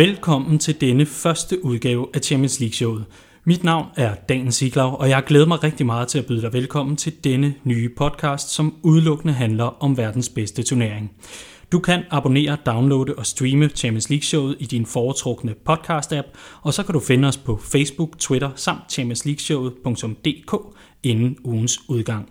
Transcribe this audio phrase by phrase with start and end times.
[0.00, 3.04] Velkommen til denne første udgave af Champions League-showet.
[3.44, 6.52] Mit navn er Dan Siglau, og jeg glæder mig rigtig meget til at byde dig
[6.52, 11.12] velkommen til denne nye podcast, som udelukkende handler om verdens bedste turnering.
[11.72, 16.26] Du kan abonnere, downloade og streame Champions League-showet i din foretrukne podcast-app,
[16.62, 22.28] og så kan du finde os på Facebook, Twitter samt championsleagueshowet.dk inden ugens udgang.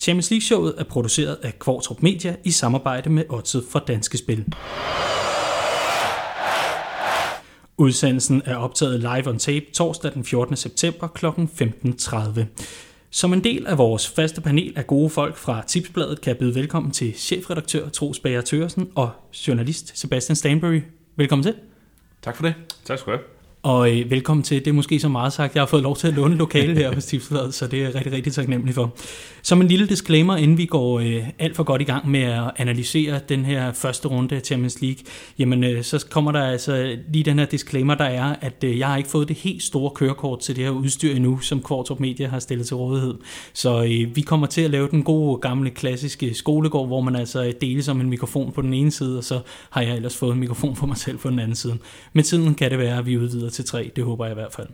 [0.00, 4.44] Champions League-showet er produceret af Kvartrup Media i samarbejde med Odset for Danske Spil.
[7.82, 10.56] Udsendelsen er optaget live on tape torsdag den 14.
[10.56, 11.26] september kl.
[11.26, 12.40] 15.30.
[13.10, 16.54] Som en del af vores faste panel af gode folk fra Tipsbladet kan jeg byde
[16.54, 19.10] velkommen til chefredaktør Troels Bager Tørsen og
[19.48, 20.80] journalist Sebastian Stanbury.
[21.16, 21.54] Velkommen til.
[22.22, 22.54] Tak for det.
[22.84, 23.26] Tak skal du have.
[23.62, 26.08] Og øh, velkommen til, det er måske så meget sagt, jeg har fået lov til
[26.08, 28.96] at låne lokale her hos Tipsbladet, så det er jeg rigtig, rigtig taknemmelig for.
[29.44, 32.50] Som en lille disclaimer, inden vi går øh, alt for godt i gang med at
[32.56, 35.04] analysere den her første runde af Champions League,
[35.38, 38.88] jamen øh, så kommer der altså lige den her disclaimer, der er, at øh, jeg
[38.88, 42.28] har ikke fået det helt store kørekort til det her udstyr endnu, som Kvartrup Media
[42.28, 43.14] har stillet til rådighed.
[43.52, 47.44] Så øh, vi kommer til at lave den gode, gamle, klassiske skolegård, hvor man altså
[47.44, 49.40] øh, deles om en mikrofon på den ene side, og så
[49.70, 51.78] har jeg ellers fået en mikrofon for mig selv på den anden side.
[52.12, 54.52] Med tiden kan det være, at vi udvider til tre, det håber jeg i hvert
[54.52, 54.68] fald.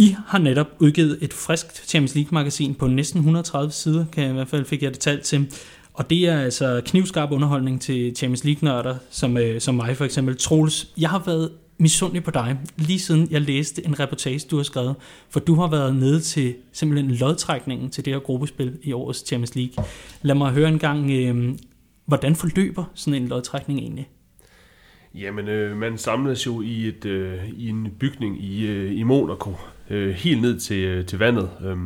[0.00, 4.34] I har netop udgivet et friskt Champions League-magasin på næsten 130 sider, kan jeg i
[4.34, 5.52] hvert fald fik jeg det talt til.
[5.94, 10.36] Og det er altså knivskarp underholdning til Champions League-nørder, som, øh, som mig for eksempel.
[10.36, 14.62] Troels, jeg har været misundelig på dig, lige siden jeg læste en reportage, du har
[14.62, 14.94] skrevet,
[15.30, 19.54] for du har været nede til simpelthen lodtrækningen til det her gruppespil i årets Champions
[19.54, 19.84] League.
[20.22, 21.54] Lad mig høre en gang, øh,
[22.06, 24.08] hvordan forløber sådan en lodtrækning egentlig?
[25.14, 29.54] Jamen, øh, man samles jo i, et, øh, i en bygning i, øh, i Monaco,
[29.90, 31.50] øh, helt ned til, øh, til vandet.
[31.64, 31.76] Øh,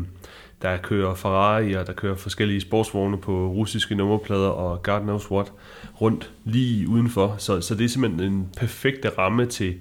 [0.63, 5.53] der kører Ferrari, og der kører forskellige sportsvogne på russiske nummerplader og God knows what
[6.01, 7.35] rundt lige udenfor.
[7.39, 9.75] Så, så det er simpelthen en perfekte ramme til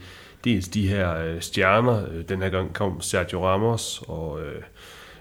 [0.44, 2.06] dels de her øh, stjerner.
[2.12, 4.42] Øh, den her gang kom Sergio Ramos og...
[4.42, 4.62] Øh,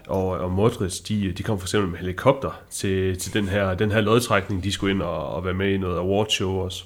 [0.07, 3.73] og, og Modric, de, øh, de kom for eksempel med helikopter til, til den, her,
[3.73, 4.63] den her lodtrækning.
[4.63, 6.83] De skulle ind og, og være med i noget awardshow også.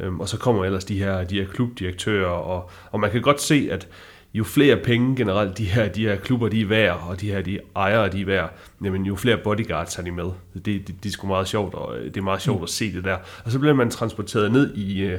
[0.00, 3.40] Øhm, og så kommer ellers de her, de her klubdirektører, og, og man kan godt
[3.40, 3.88] se, at
[4.34, 7.42] jo flere penge generelt de her, de her klubber de er værd, og de her
[7.42, 10.30] de ejere de er værd, jamen jo flere bodyguards har de med.
[10.54, 12.64] Det, det, det er sgu meget sjovt, og det er meget sjovt mm.
[12.64, 13.16] at se det der.
[13.44, 15.12] Og så bliver man transporteret ned i uh,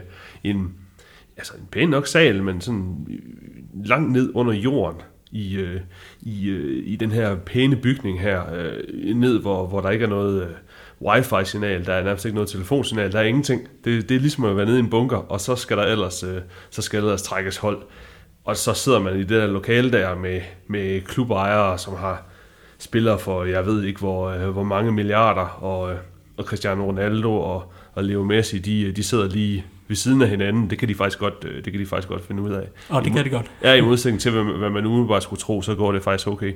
[0.43, 0.73] en,
[1.37, 3.07] altså en pæn nok sal, men sådan
[3.85, 5.81] langt ned under jorden, i, uh,
[6.21, 10.09] i, uh, i den her pæne bygning her, uh, ned hvor, hvor der ikke er
[10.09, 10.43] noget...
[10.43, 10.49] Uh,
[11.01, 13.67] wifi-signal, der er nærmest ikke noget telefonsignal, der er ingenting.
[13.85, 16.23] Det, det er ligesom at være nede i en bunker, og så skal der ellers,
[16.23, 17.81] øh, så skal der ellers trækkes hold.
[18.43, 22.23] Og så sidder man i det der lokale der med, med klubejere, som har
[22.77, 25.97] spillere for, jeg ved ikke hvor, øh, hvor mange milliarder, og, øh,
[26.37, 30.69] og Cristiano Ronaldo og, og Leo Messi, de, de sidder lige ved siden af hinanden.
[30.69, 32.67] Det kan de faktisk godt, det kan de faktisk godt finde ud af.
[32.89, 33.51] Og det kan de godt.
[33.63, 36.53] Ja, i modsætning til, hvad, hvad man umiddelbart skulle tro, så går det faktisk okay.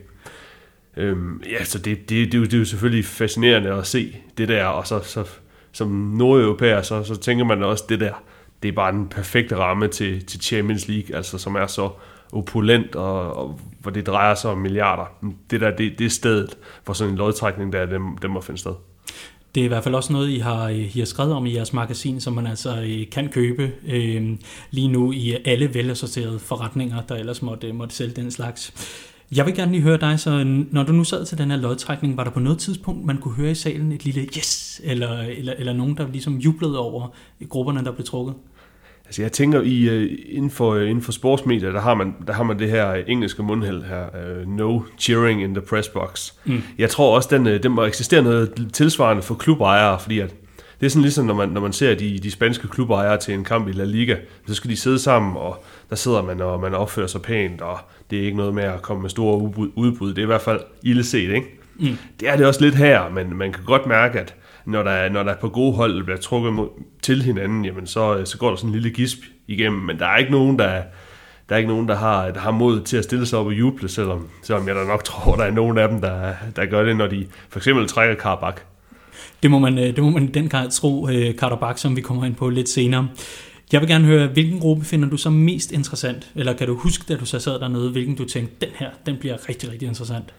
[0.97, 4.47] Øhm, ja, så det, det, det, er det er jo selvfølgelig fascinerende at se det
[4.47, 5.23] der, og så, så
[5.71, 8.13] som nordeuropæer, så, så tænker man også, det der,
[8.63, 11.89] det er bare den perfekte ramme til, til Champions League, altså som er så
[12.31, 15.05] opulent, og, og hvor det drejer sig om milliarder.
[15.51, 18.59] Det der, det, det er stedet for sådan en lodtrækning, der dem, dem må finde
[18.59, 18.73] sted.
[19.55, 21.73] Det er i hvert fald også noget, I har, I har skrevet om i jeres
[21.73, 24.37] magasin, som man altså øh, kan købe øh,
[24.71, 28.73] lige nu i alle velassorterede forretninger, der ellers måtte, øh, måtte sælge den slags.
[29.35, 32.17] Jeg vil gerne lige høre dig, så når du nu sad til den her lodtrækning,
[32.17, 35.53] var der på noget tidspunkt, man kunne høre i salen et lille yes, eller, eller,
[35.57, 37.07] eller nogen, der ligesom jublede over
[37.49, 38.35] grupperne, der blev trukket?
[39.07, 42.33] Altså jeg tænker, i, øh, inden, for, øh, inden for sportsmedier, der har, man, der
[42.33, 46.31] har man det her engelske mundhæld her, uh, no cheering in the press box.
[46.45, 46.63] Mm.
[46.77, 50.35] Jeg tror også, den, den må eksistere noget tilsvarende for klubejere, fordi at
[50.79, 53.43] det er sådan ligesom, når man, når man ser de, de spanske klubejere til en
[53.43, 54.15] kamp i La Liga,
[54.47, 57.77] så skal de sidde sammen, og der sidder man, og man opfører sig pænt, og
[58.09, 59.69] det er ikke noget med at komme med store udbud.
[59.75, 60.09] udbud.
[60.09, 61.59] Det er i hvert fald ille set, ikke?
[61.79, 61.97] Mm.
[62.19, 64.35] Det er det også lidt her, men man kan godt mærke, at
[64.67, 66.67] når der, når der er på gode hold, der bliver trukket mod,
[67.01, 70.05] til hinanden, jamen så, øh, så går der sådan en lille gisp igennem, men der
[70.05, 70.81] er ikke nogen, der,
[71.49, 73.53] der er ikke nogen, der har, der har mod til at stille sig op og
[73.53, 76.83] juble, selvom, selvom jeg da nok tror, der er nogen af dem, der, der gør
[76.83, 78.61] det, når de for eksempel trækker Karabak.
[79.43, 82.01] Det må man, øh, det må man i den grad tro, øh, Karabak, som vi
[82.01, 83.07] kommer ind på lidt senere.
[83.71, 86.31] Jeg vil gerne høre, hvilken gruppe finder du så mest interessant?
[86.35, 89.17] Eller kan du huske, da du så sad dernede, hvilken du tænkte, den her, den
[89.17, 90.33] bliver rigtig, rigtig interessant?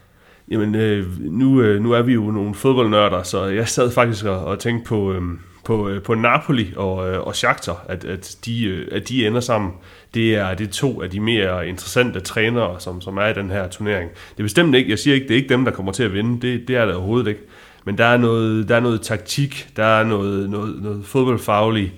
[0.50, 4.44] Jamen, øh, nu, øh, nu er vi jo nogle fodboldnørder, så jeg sad faktisk og,
[4.44, 5.22] og tænkte på, øh,
[5.64, 9.40] på, øh, på Napoli og, øh, og Shakhtar, at, at, de, øh, at de ender
[9.40, 9.72] sammen.
[10.14, 13.50] Det er, det er to af de mere interessante trænere, som, som er i den
[13.50, 14.10] her turnering.
[14.10, 16.12] Det er bestemt ikke, jeg siger ikke, det er ikke dem, der kommer til at
[16.12, 17.40] vinde, det, det er det overhovedet ikke.
[17.84, 21.92] Men der er noget, der er noget taktik, der er noget, noget, noget fodboldfagligt,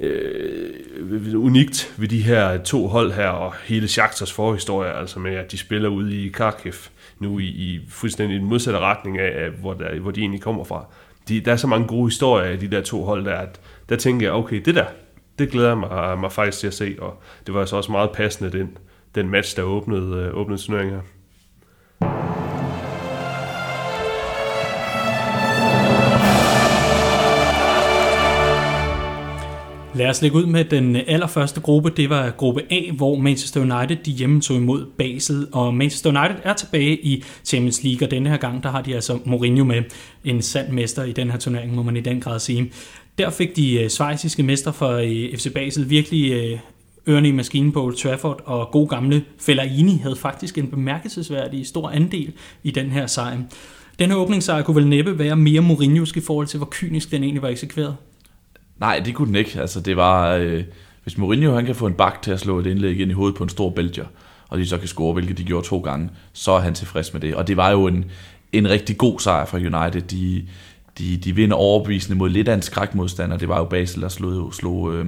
[0.00, 5.52] øh, unikt ved de her to hold her, og hele Shakhtars forhistorie, altså med, at
[5.52, 6.72] de spiller ude i Kharkiv,
[7.18, 10.64] nu i, i fuldstændig den modsatte retning af, af hvor, der, hvor de egentlig kommer
[10.64, 10.84] fra.
[11.28, 13.96] De, der er så mange gode historier i de der to hold der, at der
[13.96, 14.86] tænker jeg, okay, det der,
[15.38, 18.10] det glæder jeg mig, mig faktisk til at se, og det var så også meget
[18.10, 18.78] passende, den,
[19.14, 21.02] den match, der åbnede, øh, åbnede turneringen her.
[29.96, 31.90] Lad os lægge ud med den allerførste gruppe.
[31.90, 35.46] Det var gruppe A, hvor Manchester United de hjemme tog imod Basel.
[35.52, 38.94] Og Manchester United er tilbage i Champions League, og denne her gang der har de
[38.94, 39.82] altså Mourinho med.
[40.24, 42.72] En sand mester i den her turnering, må man i den grad sige.
[43.18, 46.58] Der fik de øh, svejsiske mester for øh, FC Basel virkelig øh,
[47.08, 51.88] ørerne i maskinen på Old Trafford, og god gamle Fellaini havde faktisk en bemærkelsesværdig stor
[51.88, 52.32] andel
[52.62, 53.38] i den her sejr.
[53.98, 57.22] Den her åbningssejr kunne vel næppe være mere Mourinho's i forhold til, hvor kynisk den
[57.22, 57.96] egentlig var eksekveret.
[58.78, 59.60] Nej, det kunne den ikke.
[59.60, 60.64] Altså, det var, øh,
[61.02, 63.36] hvis Mourinho han kan få en bak til at slå et indlæg ind i hovedet
[63.36, 64.06] på en stor Belgier,
[64.48, 67.20] og de så kan score, hvilket de gjorde to gange, så er han tilfreds med
[67.20, 67.34] det.
[67.34, 68.04] Og det var jo en,
[68.52, 70.00] en rigtig god sejr for United.
[70.00, 70.46] De,
[70.98, 73.36] de, de vinder overbevisende mod lidt af en skrækmodstander.
[73.36, 75.06] Det var jo Basel, der slog, slog, øh,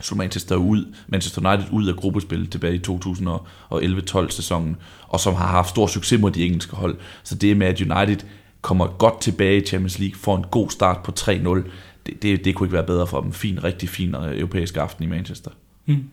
[0.00, 4.76] slog Manchester, ud, Manchester United ud af gruppespillet tilbage i 2011-12 sæsonen,
[5.08, 6.96] og som har haft stor succes mod de engelske hold.
[7.22, 8.26] Så det med, at United
[8.62, 11.62] kommer godt tilbage i Champions League, får en god start på 3-0,
[12.06, 13.32] det, det, det kunne ikke være bedre for dem.
[13.32, 15.50] Fin, rigtig fin øh, europæisk aften i Manchester.
[15.86, 16.04] Mm.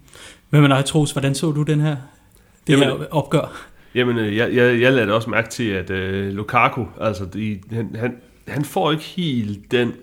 [0.49, 1.95] Men man har Troels, hvordan så du den her,
[2.67, 3.67] det jamen, her opgør?
[3.95, 7.95] Jamen, øh, jeg, jeg, jeg lader også mærke til, at uh, Lukaku, altså, de, han,
[7.99, 8.15] han,
[8.47, 9.93] han får ikke helt den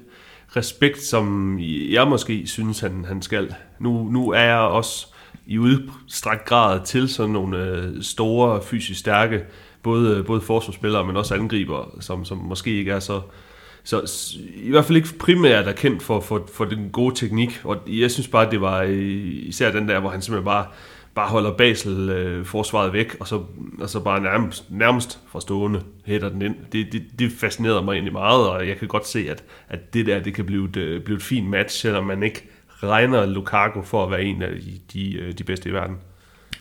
[0.57, 1.59] respekt, som
[1.91, 3.55] jeg måske synes, han, han skal.
[3.79, 5.07] Nu, nu er jeg også
[5.47, 9.45] i udstrækt grad til sådan nogle uh, store, fysisk stærke,
[9.83, 13.21] både, både forsvarsspillere, men også angriber, som, som måske ikke er så
[13.85, 14.21] så
[14.55, 18.11] i hvert fald ikke primært er kendt for, for, for den gode teknik, og jeg
[18.11, 20.67] synes bare, det var øh, især den der, hvor han simpelthen bare,
[21.15, 23.43] bare holder Basel øh, forsvaret væk, og så,
[23.81, 26.55] og så bare nærmest, nærmest fra stående hætter den ind.
[26.73, 30.07] Det, det, det fascinerede mig egentlig meget, og jeg kan godt se, at, at det
[30.07, 32.49] der, det kan blive et, øh, blive et fint match, selvom man ikke
[32.83, 35.97] regner Lukaku for at være en af de, de, de bedste i verden.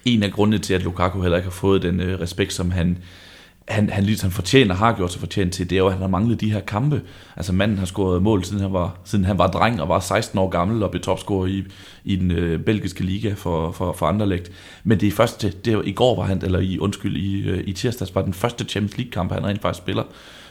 [0.05, 2.97] En af grundene til, at Lukaku heller ikke har fået den øh, respekt, som han
[3.69, 6.07] han, han han fortjener, har gjort sig fortjent til, det er jo, at han har
[6.07, 7.01] manglet de her kampe.
[7.37, 10.39] Altså manden har scoret mål, siden han var, siden han var dreng og var 16
[10.39, 11.63] år gammel og blev topscorer i,
[12.03, 14.51] i den øh, belgiske liga for, for, for Anderlecht.
[14.83, 17.63] Men det er første, det er, i går var han, eller i, undskyld, i, øh,
[17.67, 20.03] i tirsdags var den første Champions League kamp, han rent faktisk spiller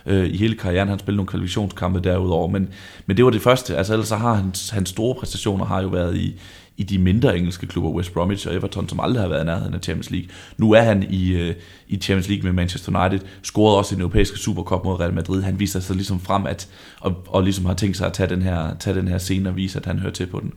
[0.06, 0.88] øh, i hele karrieren.
[0.88, 2.68] Han spillede nogle kvalifikationskampe derudover, men,
[3.06, 3.76] men det var det første.
[3.76, 6.40] Altså ellers så har hans, hans store præstationer har jo været i,
[6.78, 9.74] i de mindre engelske klubber, West Bromwich og Everton, som aldrig har været i nærheden
[9.74, 10.28] af Champions League.
[10.56, 11.54] Nu er han i, øh,
[11.88, 15.42] i Champions League med Manchester United, scorede også i den europæiske Supercup mod Real Madrid.
[15.42, 16.68] Han viser sig ligesom frem at,
[17.00, 19.56] og, og ligesom har tænkt sig at tage den her, tage den her scene og
[19.56, 20.52] vise, at han hører til på den.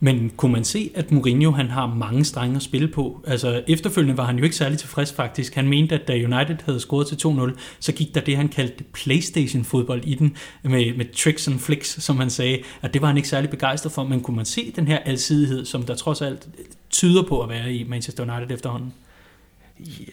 [0.00, 3.24] Men kunne man se, at Mourinho han har mange strenge at spille på?
[3.26, 5.54] Altså efterfølgende var han jo ikke særlig tilfreds faktisk.
[5.54, 8.84] Han mente, at da United havde scoret til 2-0, så gik der det, han kaldte
[8.84, 13.16] Playstation-fodbold i den, med, med tricks and flicks, som han sagde, at det var han
[13.16, 14.04] ikke særlig begejstret for.
[14.04, 16.48] Men kunne man se den her alsidighed, som der trods alt
[16.90, 18.92] tyder på at være i Manchester United efterhånden?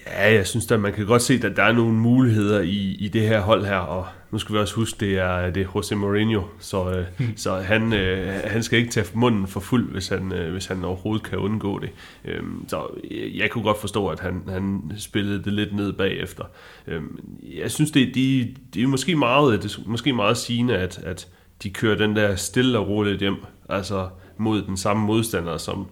[0.05, 3.07] Ja, jeg synes at man kan godt se, at der er nogle muligheder i, i
[3.07, 5.95] det her hold her, og nu skal vi også huske, det er, det er Jose
[5.95, 7.37] Mourinho, så, øh, hmm.
[7.37, 10.83] så han, øh, han skal ikke tage munden for fuld, hvis han, øh, hvis han
[10.83, 11.89] overhovedet kan undgå det.
[12.25, 16.43] Øhm, så jeg kunne godt forstå, at han, han spillede det lidt ned bagefter.
[16.87, 17.19] Øhm,
[17.57, 21.27] jeg synes, det, de, de er måske meget, det er måske meget sigende, at, at
[21.63, 23.37] de kører den der stille og roligt hjem,
[23.69, 25.87] altså mod den samme modstander, som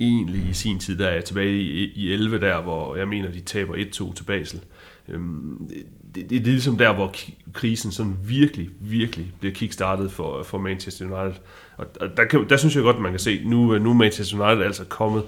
[0.00, 3.40] egentlig i sin tid, der er tilbage i, i 11 der, hvor jeg mener, de
[3.40, 4.60] taber 1-2 til Basel.
[5.08, 5.68] Øhm,
[6.14, 7.14] det, det, det er ligesom der, hvor
[7.52, 11.40] krisen sådan virkelig, virkelig bliver kickstartet for, for Manchester United.
[11.76, 13.94] Og, og der, kan, der synes jeg godt, man kan se, nu, øh, nu er
[13.94, 15.24] Manchester United altså kommet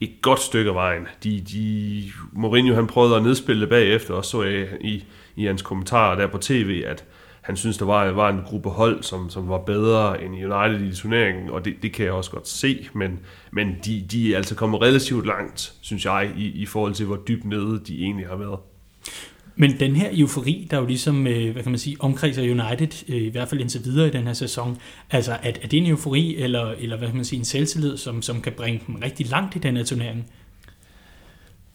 [0.00, 1.06] et godt stykke af vejen.
[1.24, 5.04] De, de, Mourinho han prøvede at nedspille det bagefter, og så jeg i,
[5.36, 7.04] i hans kommentarer der på tv, at
[7.50, 10.94] han synes, der var, var en gruppe hold, som, som var bedre end United i
[10.94, 13.18] turneringen, og det, det kan jeg også godt se, men,
[13.52, 17.16] men de, de er altså kommet relativt langt, synes jeg, i, i forhold til, hvor
[17.28, 18.58] dybt nede de egentlig har været.
[19.56, 23.22] Men den her eufori, der jo ligesom, øh, hvad kan man sige, omkredser United, øh,
[23.22, 24.76] i hvert fald indtil videre i den her sæson,
[25.10, 28.22] altså er, er det en eufori, eller, eller hvad kan man sige, en selvtillid, som,
[28.22, 30.26] som kan bringe dem rigtig langt i den her turnering?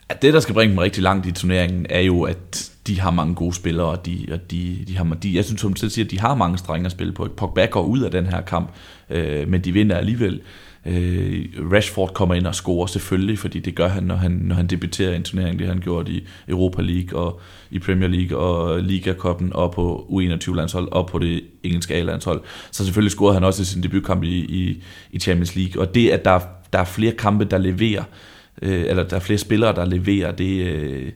[0.09, 3.11] At det, der skal bringe dem rigtig langt i turneringen, er jo, at de har
[3.11, 6.05] mange gode spillere, og de, og de, de har, de, jeg synes, som du siger,
[6.05, 7.27] at de har mange strenge at spille på.
[7.37, 8.69] Pogba går ud af den her kamp,
[9.09, 10.41] øh, men de vinder alligevel.
[10.85, 14.67] Øh, Rashford kommer ind og scorer selvfølgelig, fordi det gør han, når han, når han
[14.67, 15.59] debuterer i en turnering.
[15.59, 17.39] Det har han gjort i Europa League og
[17.71, 22.41] i Premier League og Liga Cup'en og på U21-landshold og på det engelske A-landshold.
[22.71, 25.81] Så selvfølgelig scorede han også i sin debutkamp i, i, i Champions League.
[25.81, 26.39] Og det, at der,
[26.73, 30.65] der er flere kampe, der leverer, øh, eller der er flere spillere, der leverer, det,
[30.65, 31.11] øh,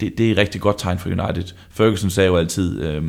[0.00, 1.54] det, det er et rigtig godt tegn for United.
[1.70, 3.02] Ferguson sagde jo altid, øh,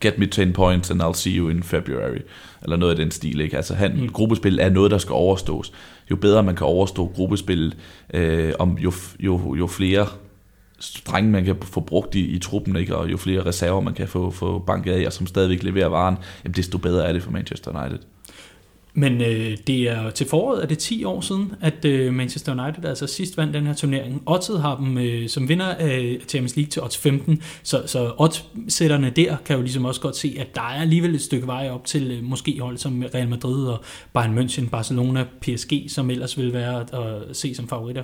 [0.00, 2.18] get me 10 points and I'll see you in February,
[2.62, 3.40] eller noget af den stil.
[3.40, 3.56] Ikke?
[3.56, 4.08] Altså han, mm.
[4.08, 5.72] gruppespil er noget, der skal overstås.
[6.10, 7.74] Jo bedre man kan overstå gruppespil,
[8.14, 10.06] øh, om jo, jo, jo flere
[10.80, 12.96] strenge man kan få brugt i, i truppen, ikke?
[12.96, 16.16] og jo flere reserver man kan få, få banket af, og som stadigvæk leverer varen,
[16.44, 17.98] jamen desto bedre er det for Manchester United.
[18.94, 22.84] Men øh, det er til foråret, er det 10 år siden, at øh, Manchester United
[22.84, 24.22] altså sidst vandt den her turnering.
[24.26, 29.10] Oddset har dem øh, som vinder af Champions League til odds 15, så, så oddsætterne
[29.10, 31.84] der kan jo ligesom også godt se, at der er alligevel et stykke vej op
[31.84, 36.52] til øh, måske hold som Real Madrid og Bayern München, Barcelona, PSG, som ellers vil
[36.52, 38.02] være at se som favoritter.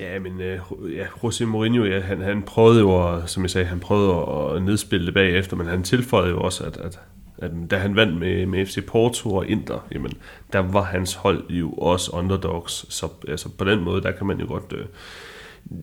[0.00, 0.60] Ja, men øh,
[0.96, 5.06] ja, José Mourinho, ja, han, han prøvede jo, som jeg sagde, han prøvede at nedspille
[5.06, 7.00] det bagefter, men han tilføjede jo også, at, at
[7.38, 10.12] at da han vandt med, med FC Porto og Inter, jamen,
[10.52, 12.86] der var hans hold jo også underdogs.
[12.88, 14.72] Så altså, på den måde, der kan man jo godt...
[14.72, 14.86] Øh,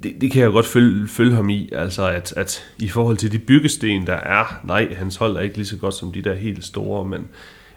[0.04, 3.32] det, det kan jeg godt følge, følge ham i, altså at, at i forhold til
[3.32, 6.34] de byggesten, der er, nej, hans hold er ikke lige så godt som de der
[6.34, 7.28] helt store, men,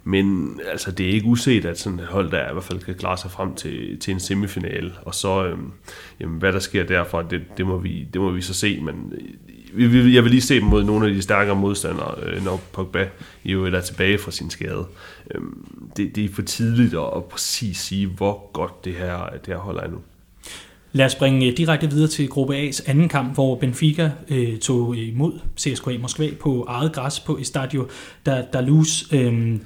[0.05, 2.95] men altså, det er ikke uset, at sådan et hold der i hvert fald kan
[2.95, 4.93] klare sig frem til, til en semifinal.
[5.03, 5.73] Og så, øhm,
[6.21, 8.81] jamen, hvad der sker derfra, det, det, må vi, det må vi så se.
[8.81, 9.13] Men
[10.15, 13.09] jeg vil lige se dem mod nogle af de stærkere modstandere, øh, når Pogba
[13.45, 14.87] jo er tilbage fra sin skade.
[15.35, 15.65] Øhm,
[15.97, 19.81] det, det er for tidligt at præcis sige, hvor godt det her, det her holder
[19.81, 19.99] er nu.
[20.93, 24.97] Lad os springe øh, direkte videre til gruppe A's anden kamp, hvor Benfica øh, tog
[24.97, 27.89] imod CSKA Moskva på eget græs på Estadio
[28.27, 29.13] Dalus.
[29.13, 29.59] Øh,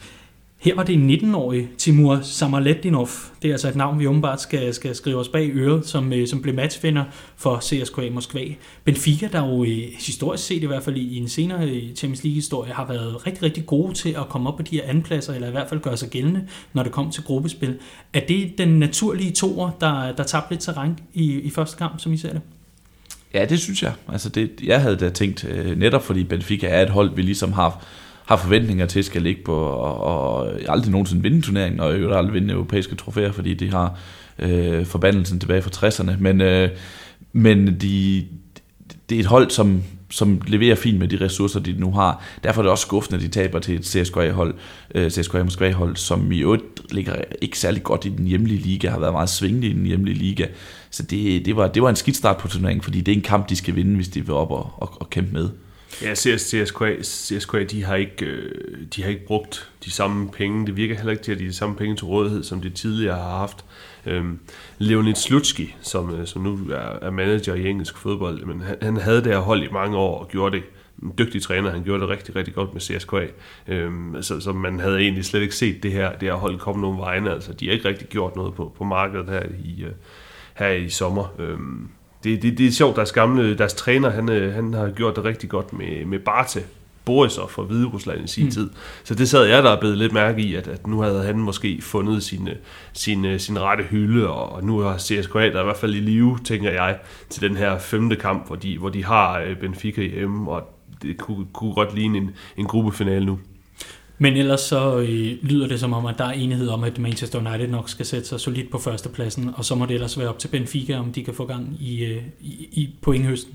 [0.62, 3.08] her var det 19-årig Timur Samaletdinov.
[3.42, 6.28] Det er altså et navn, vi åbenbart skal, skal skrive os bag øret, som, øh,
[6.28, 7.04] som blev matchvinder
[7.36, 8.44] for CSKA Moskva.
[8.84, 12.72] Benfica, der jo øh, historisk set i hvert fald i en senere øh, Champions League-historie,
[12.72, 15.50] har været rigtig, rigtig gode til at komme op på de her andenpladser, eller i
[15.50, 17.78] hvert fald gøre sig gældende, når det kom til gruppespil.
[18.12, 22.12] Er det den naturlige toer, der, der tabte lidt terræn i, i første kamp, som
[22.12, 22.40] I ser det?
[23.34, 23.92] Ja, det synes jeg.
[24.08, 27.84] Altså det, jeg havde da tænkt, netop fordi Benfica er et hold, vi ligesom har
[28.26, 32.34] har forventninger til, skal ligge på og, og aldrig nogensinde vinde turneringen, og jo aldrig
[32.34, 33.98] vinde europæiske trofæer, fordi de har
[34.38, 36.12] øh, forbandelsen tilbage fra 60'erne.
[36.18, 36.68] Men, øh,
[37.32, 38.24] men de,
[39.10, 42.24] det er et hold, som, som leverer fint med de ressourcer, de nu har.
[42.44, 44.54] Derfor er det også skuffende, at de taber til et CSKA-hold,
[44.94, 48.98] øh, CSKA Moskva-hold, som i øvrigt ligger ikke særlig godt i den hjemlige liga, har
[48.98, 50.46] været meget svingende i den hjemlige liga.
[50.90, 53.22] Så det, det, var, det var en skidt start på turneringen, fordi det er en
[53.22, 55.48] kamp, de skal vinde, hvis de vil op og, og, og kæmpe med.
[56.02, 60.66] Ja, CSKA, CSKA de, har ikke, øh, de har ikke brugt de samme penge.
[60.66, 62.70] Det virker heller ikke til, at de har de samme penge til rådighed, som de
[62.70, 63.64] tidligere har haft.
[64.06, 64.38] Øhm,
[64.78, 66.58] Leonid Slutski, som, øh, som nu
[67.02, 70.18] er, manager i engelsk fodbold, men han, han havde det her hold i mange år
[70.18, 70.64] og gjorde det
[71.02, 73.26] en dygtig træner, han gjorde det rigtig, rigtig godt med CSKA.
[73.68, 76.80] Øhm, så, så man havde egentlig slet ikke set det her, det her hold komme
[76.80, 77.30] nogen vegne.
[77.30, 79.92] Altså, de har ikke rigtig gjort noget på, på markedet her i, øh,
[80.54, 81.34] her i sommer.
[81.38, 81.88] Øhm,
[82.24, 85.24] det, det, det er sjovt, deres gamle, deres træner, han, øh, han har gjort det
[85.24, 86.62] rigtig godt med, med Barte,
[87.04, 88.50] Borisov fra Hvide Rusland i sin mm.
[88.50, 88.70] tid.
[89.04, 91.38] Så det sad jeg der og blevet lidt mærke i, at, at nu havde han
[91.38, 92.48] måske fundet sin,
[92.92, 96.70] sin, sin rette hylde, og nu har CSKA der i hvert fald i live, tænker
[96.70, 96.98] jeg,
[97.30, 100.62] til den her femte kamp, hvor de, hvor de har øh, Benfica hjemme, og
[101.02, 103.38] det kunne, kunne godt ligne en, en gruppefinale nu.
[104.22, 107.38] Men ellers så øh, lyder det som om, at der er enighed om, at Manchester
[107.38, 110.38] United nok skal sætte sig solidt på førstepladsen, og så må det ellers være op
[110.38, 113.54] til Benfica, om de kan få gang i, øh, i, i pointhøsten.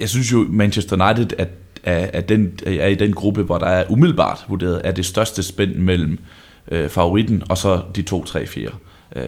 [0.00, 1.46] Jeg synes jo, Manchester United er,
[1.82, 5.42] er, er, den, er i den gruppe, hvor der er umiddelbart vurderet er det største
[5.42, 6.18] spænd mellem
[6.70, 8.70] øh, favoritten og så de to, tre, fire.
[9.16, 9.24] Øh,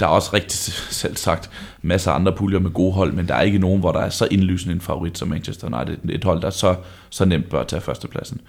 [0.00, 0.58] der er også rigtig
[1.02, 1.50] selv sagt
[1.82, 4.10] masser af andre puljer med gode hold, men der er ikke nogen, hvor der er
[4.10, 6.10] så indlysende en favorit som Manchester United.
[6.10, 6.74] Et hold, der så,
[7.10, 8.40] så nemt bør tage førstepladsen.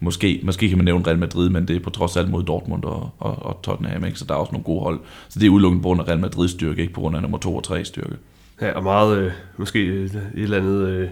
[0.00, 2.42] Måske, måske kan man nævne Real Madrid, men det er på trods af alt mod
[2.42, 4.18] Dortmund og, og, og Tottenham, ikke?
[4.18, 5.00] så der er også nogle gode hold.
[5.28, 7.38] Så det er udelukkende på grund af Real Madrids styrke, ikke på grund af nummer
[7.38, 8.16] 2 og 3 styrke.
[8.60, 11.10] Ja, og meget, øh, måske et eller andet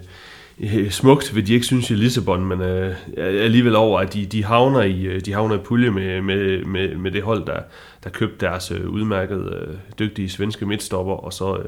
[0.60, 4.44] øh, smukt, vil de ikke synes i Lissabon, men øh, alligevel over, at de, de,
[4.44, 7.60] havner i, øh, de havner i pulje med, med, med, med det hold, der,
[8.04, 11.64] der købte deres øh, udmærkede, øh, dygtige svenske midtstopper, og så øh,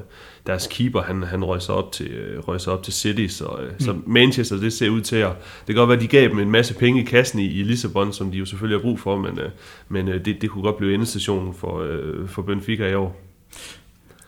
[0.46, 3.44] deres keeper, han, han røg sig op til, øh, røg sig op til City, så,
[3.60, 3.80] øh, mm.
[3.80, 5.30] så Manchester, det ser ud til at,
[5.66, 7.62] det kan godt være, at de gav dem en masse penge i kassen i, i
[7.62, 9.50] Lissabon, som de jo selvfølgelig har brug for, men, øh,
[9.88, 13.20] men øh, det, det kunne godt blive endestationen for, øh, for Benfica i år.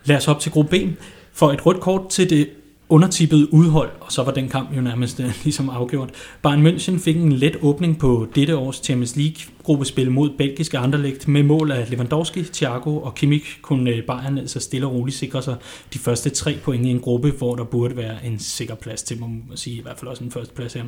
[0.04, 0.98] Lad os op til gruppe B.
[1.32, 2.48] For et rødt kort til det
[2.88, 6.11] undertippet udhold, og så var den kamp jo nærmest øh, ligesom afgjort.
[6.42, 11.42] Bayern München fik en let åbning på dette års Champions League-gruppespil mod belgiske Anderlecht med
[11.42, 15.57] mål af Lewandowski, Thiago og Kimmich kunne øh, Bayern altså stille og roligt sikre sig
[15.95, 19.21] de første tre point i en gruppe, hvor der burde være en sikker plads til,
[19.21, 20.85] må man sige, i hvert fald også en første plads her.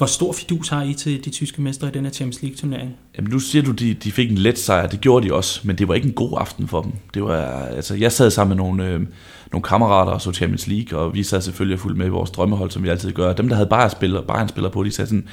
[0.00, 2.96] Hvor stor fidus har I til de tyske mestre i den her Champions League-turnering?
[3.16, 4.86] Jamen nu siger du, de, de fik en let sejr.
[4.86, 6.92] Det gjorde de også, men det var ikke en god aften for dem.
[7.14, 9.00] Det var, altså, jeg sad sammen med nogle, øh,
[9.52, 12.70] nogle kammerater og så Champions League, og vi sad selvfølgelig fuldt med i vores drømmehold,
[12.70, 13.32] som vi altid gør.
[13.32, 15.28] Dem, der havde bare spiller, bare spiller på, de sagde sådan,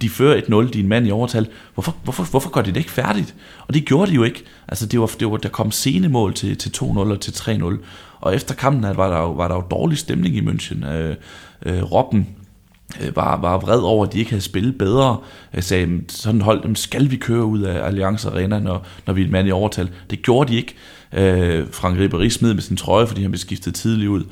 [0.00, 1.48] de fører 1-0, din mand i overtal.
[1.74, 3.34] Hvorfor, hvorfor, hvorfor gør de det ikke færdigt?
[3.68, 4.44] Og det gjorde de jo ikke.
[4.68, 7.78] Altså, det var, det var, der kom sene mål til, til 2-0 og til 3-0.
[8.20, 10.86] Og efter kampen var der, jo, var der jo dårlig stemning i München.
[10.86, 11.16] Øh,
[11.66, 12.28] øh, Robben
[13.00, 15.16] øh, var, var vred over, at de ikke havde spillet bedre.
[15.54, 19.20] Jeg sagde, sådan hold dem skal vi køre ud af Allianz Arena, når, når vi
[19.20, 19.90] er en mand i overtal.
[20.10, 20.74] Det gjorde de ikke.
[21.12, 24.24] Øh, Frank Ribéry smed med sin trøje, fordi han blev skiftet tidligt ud.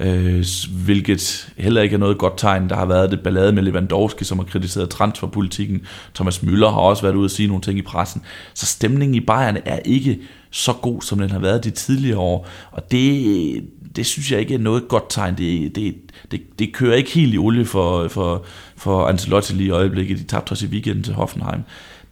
[0.00, 0.44] Øh,
[0.84, 2.68] hvilket heller ikke er noget godt tegn.
[2.68, 5.80] Der har været det ballade med Lewandowski, som har kritiseret transferpolitikken.
[6.14, 8.22] Thomas Müller har også været ude og sige nogle ting i pressen.
[8.54, 10.18] Så stemningen i Bayern er ikke
[10.50, 12.48] så god, som den har været de tidligere år.
[12.72, 13.64] Og det,
[13.96, 15.34] det synes jeg ikke er noget godt tegn.
[15.38, 15.94] Det, det,
[16.30, 18.44] det, det kører ikke helt i olie for, for,
[18.76, 20.18] for Ancelotti lige i øjeblikket.
[20.18, 21.60] De tabte også i weekenden til Hoffenheim.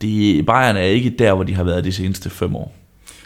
[0.00, 2.77] Det, Bayern er ikke der, hvor de har været de seneste fem år.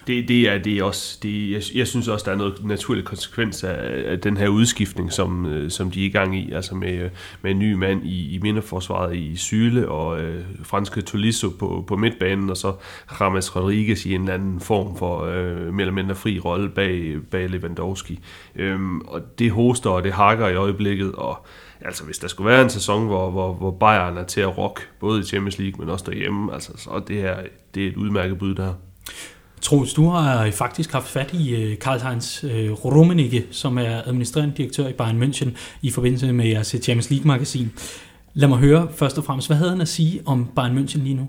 [0.06, 1.18] Det, det er det er også.
[1.22, 5.12] Det, jeg, jeg synes også, der er noget naturlig konsekvens af, af den her udskiftning,
[5.12, 6.52] som, øh, som de er i gang i.
[6.52, 7.10] Altså med, øh,
[7.42, 11.96] med en ny mand i, i minderforsvaret i Syle og øh, franske Tolisso på, på
[11.96, 12.74] midtbanen, og så
[13.06, 17.16] Rames Rodriguez i en eller anden form for øh, mere eller mindre fri rolle bag,
[17.30, 18.20] bag Lewandowski.
[18.56, 21.46] Øhm, og det hoster og det hakker i øjeblikket, og
[21.80, 24.88] altså hvis der skulle være en sæson, hvor, hvor, hvor Bayern er til at rock,
[25.00, 27.36] både i Champions League, men også derhjemme, altså, så det her
[27.74, 28.74] det er et udmærket bud der.
[29.62, 34.88] Troels, du har faktisk haft fat i øh, Karl-Heinz øh, Rummenigge, som er administrerende direktør
[34.88, 35.48] i Bayern München,
[35.82, 37.72] i forbindelse med jeres Champions League-magasin.
[38.34, 41.14] Lad mig høre først og fremmest, hvad havde han at sige om Bayern München lige
[41.14, 41.28] nu?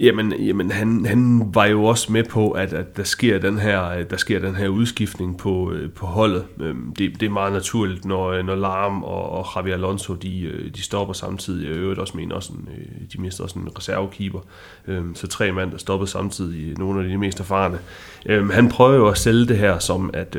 [0.00, 4.02] Jamen, jamen han, han var jo også med på, at, at der, sker den her,
[4.02, 6.44] der sker den her udskiftning på, øh, på holdet.
[6.60, 10.40] Øhm, det, det er meget naturligt, når, øh, når Larm og, og Javier Alonso de,
[10.40, 11.68] øh, de stopper samtidig.
[11.68, 12.68] Jeg øvrigt også mener også, en,
[13.12, 14.40] de mister også en reservekeeper.
[14.86, 17.78] Øhm, så tre mand, der stoppede samtidig, nogle af de mest erfarne.
[18.26, 20.36] Øhm, han prøver jo at sælge det her som, at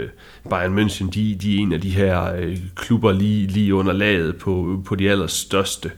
[0.50, 4.82] Bayern München, de, de er en af de her klubber lige, lige under laget på,
[4.86, 5.92] på de allerstørste,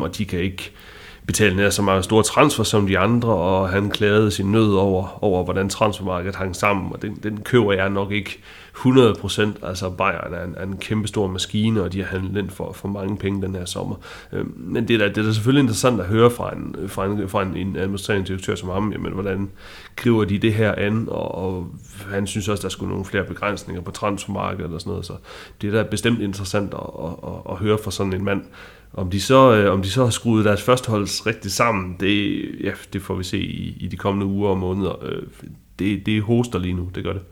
[0.00, 0.72] og de kan ikke
[1.26, 5.24] betale nær så meget store transfer som de andre, og han klagede sin nød over,
[5.24, 8.38] over hvordan transfermarkedet hang sammen, og den, den køber jeg nok ikke
[8.76, 9.66] 100%.
[9.66, 12.72] Altså Bayern er en, er en kæmpe stor maskine, og de har handlet ind for,
[12.72, 13.96] for mange penge den her sommer.
[14.32, 17.06] Øhm, men det er, da, det er da selvfølgelig interessant at høre fra en, fra
[17.06, 19.50] en, fra en, en administrerende direktør som ham, jamen, hvordan
[19.96, 21.66] griber de det her an, og, og
[22.10, 25.12] han synes også, der skulle nogle flere begrænsninger på transfermarkedet og sådan noget, så
[25.62, 28.42] det er da bestemt interessant at, at, at, at høre fra sådan en mand,
[28.94, 32.70] om de så, øh, om de så har skruet deres førsteholds rigtigt sammen, det, ja,
[32.92, 35.04] det får vi se i, i de kommende uger og måneder.
[35.04, 35.22] Øh,
[35.78, 37.22] det, det hoster lige nu, det gør det.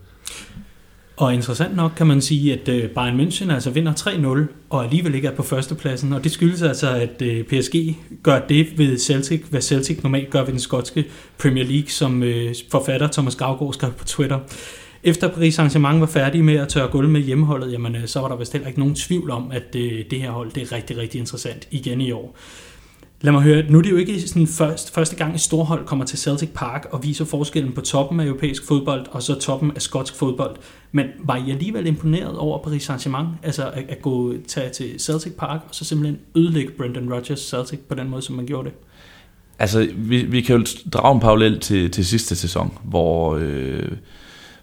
[1.20, 5.14] Og interessant nok kan man sige, at øh, Bayern München altså vinder 3-0 og alligevel
[5.14, 6.12] ikke er på førstepladsen.
[6.12, 10.40] Og det skyldes altså, at øh, PSG gør det ved Celtic, hvad Celtic normalt gør
[10.40, 11.04] ved den skotske
[11.38, 14.38] Premier League, som øh, forfatter Thomas Gravgaard skrev på Twitter.
[15.02, 18.28] Efter Paris Saint-Germain var færdige med at tørre gulv med hjemmeholdet, jamen, øh, så var
[18.28, 20.96] der vist heller ikke nogen tvivl om, at det, det her hold det er rigtig,
[20.96, 22.36] rigtig interessant igen i år.
[23.20, 26.04] Lad mig høre, nu er det jo ikke sådan først, første gang, et storhold kommer
[26.04, 29.82] til Celtic Park og viser forskellen på toppen af europæisk fodbold og så toppen af
[29.82, 30.56] skotsk fodbold.
[30.92, 35.32] Men var I alligevel imponeret over Paris Saint-Germain, altså at, at gå tage til Celtic
[35.32, 38.76] Park og så simpelthen ødelægge Brendan Rodgers Celtic på den måde, som man gjorde det?
[39.58, 43.38] Altså, vi, vi kan jo drage en parallel til, til sidste sæson, hvor...
[43.40, 43.92] Øh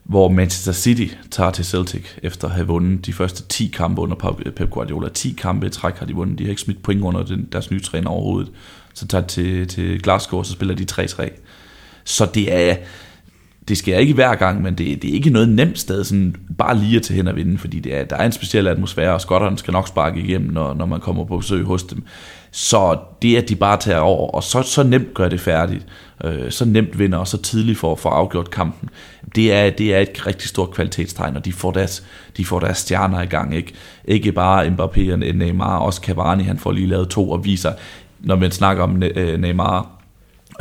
[0.07, 4.15] hvor Manchester City tager til Celtic efter at have vundet de første 10 kampe under
[4.55, 5.09] Pep Guardiola.
[5.09, 6.39] 10 kampe i træk har de vundet.
[6.39, 8.51] De har ikke smidt point under den, deres nye træner overhovedet.
[8.93, 11.29] Så tager de til, til Glasgow, og så spiller de 3-3.
[12.03, 12.75] Så det er,
[13.67, 16.77] det sker ikke hver gang, men det, det er ikke noget nemt sted, sådan bare
[16.77, 19.21] lige at tage hen og vinde, fordi det er, der er en speciel atmosfære, og
[19.21, 22.03] skotterne skal nok sparke igennem, når, når man kommer på besøg hos dem.
[22.51, 25.85] Så det, at de bare tager over, og så, så nemt gør det færdigt,
[26.23, 28.89] øh, så nemt vinder, og så tidligt for, for afgjort kampen,
[29.35, 32.03] det er, det er et rigtig stort kvalitetstegn, og de får deres,
[32.37, 33.55] de får deres stjerner i gang.
[33.55, 33.73] Ikke,
[34.05, 37.71] ikke bare Mbappé og Neymar, også Cavani, han får lige lavet to og viser,
[38.19, 39.96] når man snakker om øh, Neymar,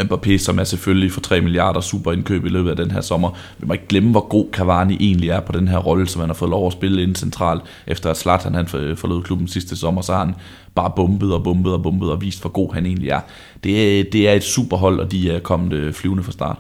[0.01, 3.31] Mbappé, som er selvfølgelig for 3 milliarder super indkøb i løbet af den her sommer.
[3.59, 6.29] Vi må ikke glemme, hvor god Cavani egentlig er på den her rolle, som han
[6.29, 10.03] har fået lov at spille ind centralt, efter at Zlatan han forlod klubben sidste sommer,
[10.03, 10.35] så har han
[10.75, 13.21] bare bumpet og bumpet og bumpet og vist, hvor god han egentlig er.
[13.65, 16.57] Det, er, det er et superhold, og de er kommet øh, flyvende fra start.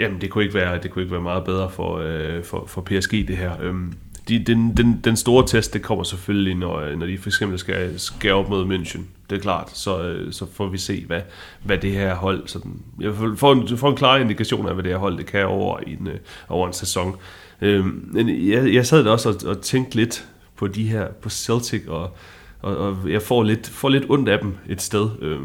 [0.00, 2.80] Jamen, det kunne ikke være, det kunne ikke være meget bedre for, øh, for, for
[2.80, 3.52] PSG, det her.
[3.62, 3.92] Øhm,
[4.28, 7.58] de, den, den, den store test, det kommer selvfølgelig, når, øh, når de for eksempel
[7.58, 9.00] skal, skal op mod München.
[9.34, 9.70] Det er klart.
[9.76, 11.20] Så, øh, så får vi se, hvad,
[11.62, 12.42] hvad det her hold...
[12.46, 15.46] Sådan, jeg får en, får en klar indikation af, hvad det her hold det kan
[15.46, 16.18] over en, øh,
[16.48, 17.16] over en sæson.
[17.60, 21.30] Øh, men jeg, jeg sad da også og, og tænkte lidt på de her, på
[21.30, 22.16] Celtic, og,
[22.62, 25.10] og, og jeg får lidt, får lidt ondt af dem et sted.
[25.20, 25.40] Øh,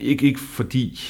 [0.00, 1.00] ikke, ikke fordi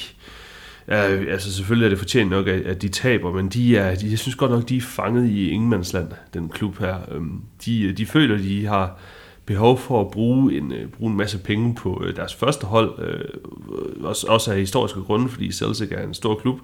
[0.87, 4.19] Ja, altså selvfølgelig er det fortjent nok, at de taber, men de er, de, jeg
[4.19, 6.95] synes godt nok, de er fanget i ingenmandsland, den klub her.
[7.11, 8.99] Øhm, de, de føler, de har
[9.47, 12.99] behov for at bruge en, øh, bruge en masse penge på øh, deres første hold,
[12.99, 16.59] øh, også, også af historiske grunde, fordi Celtic er en stor klub.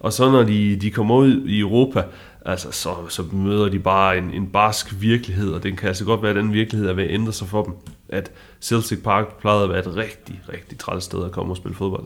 [0.00, 2.04] Og så når de, de kommer ud i Europa,
[2.44, 6.22] altså, så, så møder de bare en, en barsk virkelighed, og den kan altså godt
[6.22, 7.74] være, at den virkelighed er ved at ændre sig for dem.
[8.08, 11.74] At Celtic Park plejede at være et rigtig, rigtig træls sted at komme og spille
[11.74, 12.04] fodbold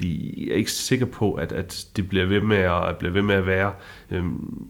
[0.00, 3.22] de er ikke sikre på, at, at det bliver ved med at, at, bliver ved
[3.22, 3.72] med at være.
[4.10, 4.68] Øhm,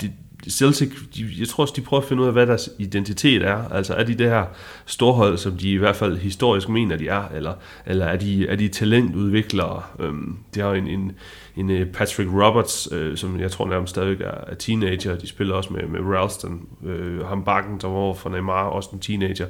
[0.00, 0.12] de,
[0.48, 3.68] Celtic, de, jeg tror også, de prøver at finde ud af, hvad deres identitet er.
[3.68, 4.44] Altså er de det her
[4.86, 7.54] storhold, som de i hvert fald historisk mener, de er, eller,
[7.86, 9.82] eller er, de, er de talentudviklere?
[10.00, 11.12] Øhm, de har en, en,
[11.56, 15.16] en øh, Patrick Roberts, øh, som jeg tror nærmest stadig er, er teenager.
[15.16, 18.98] De spiller også med, med Ralston, øh, ham bakken, der var for Neymar, også en
[18.98, 19.46] teenager.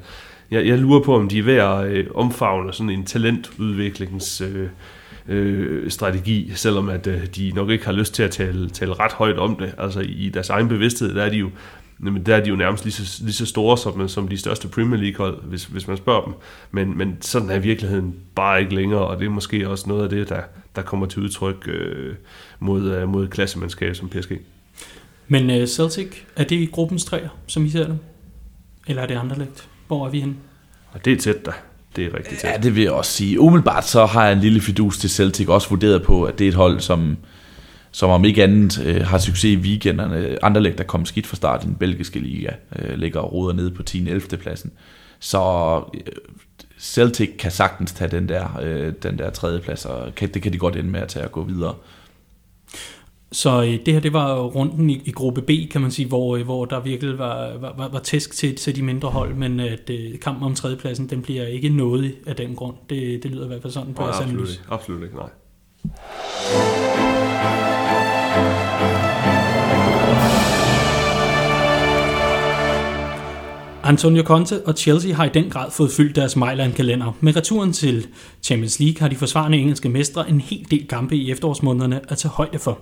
[0.51, 4.41] Jeg, jeg lurer på, om de er ved at øh, omfavne sådan en talentudviklings...
[4.41, 4.69] Øh,
[5.29, 9.13] øh, strategi, selvom at øh, de nok ikke har lyst til at tale, tale ret
[9.13, 9.75] højt om det.
[9.79, 11.51] Altså i deres egen bevidsthed, der er de jo,
[12.05, 14.69] jamen, der er de jo nærmest lige så, lige så store som, som de største
[14.69, 16.35] Premier League-hold, hvis, hvis man spørger dem.
[16.71, 20.11] Men, men sådan er virkeligheden bare ikke længere, og det er måske også noget af
[20.11, 20.43] det, der,
[20.77, 22.15] der kommer til udtryk øh,
[22.59, 24.33] mod, øh, mod klassemandskab som PSG.
[25.29, 27.99] Men uh, Celtic, er det i gruppens træer, som I ser det?
[28.87, 29.69] Eller er det anderledes?
[29.87, 30.35] Hvor er vi henne?
[30.93, 31.53] Og det er tæt der
[31.99, 33.41] det er rigtigt Ja, det vil jeg også sige.
[33.41, 36.49] Umiddelbart så har jeg en lille fidus til Celtic, også vurderet på, at det er
[36.49, 37.17] et hold, som,
[37.91, 40.45] som om ikke andet øh, har succes i weekenderne.
[40.45, 43.71] Anderlecht, der kom skidt fra start i den belgiske liga, øh, ligger og ruder nede
[43.71, 44.09] på 10.
[44.09, 44.21] 11.
[44.21, 44.73] pladsen.
[45.21, 45.41] Så
[45.95, 46.01] øh,
[46.79, 50.53] Celtic kan sagtens tage den der, øh, den der tredje plads, og kan, det kan
[50.53, 51.75] de godt ende med at tage at gå videre.
[53.33, 56.37] Så øh, det her, det var runden i, i gruppe B, kan man sige, hvor,
[56.37, 59.61] øh, hvor der virkelig var, var, var, var tæsk til, til de mindre hold, men
[59.61, 62.77] at øh, kampen om tredjepladsen, den bliver ikke nået af den grund.
[62.91, 65.29] Det, det lyder i hvert fald sådan på jeres absolut, ikke, absolut ikke, nej.
[73.83, 77.17] Antonio Conte og Chelsea har i den grad fået fyldt deres Mailand-kalender.
[77.21, 78.07] Med returen til
[78.43, 82.33] Champions League har de forsvarende engelske mestre en hel del kampe i efterårsmånederne at tage
[82.33, 82.79] højde for.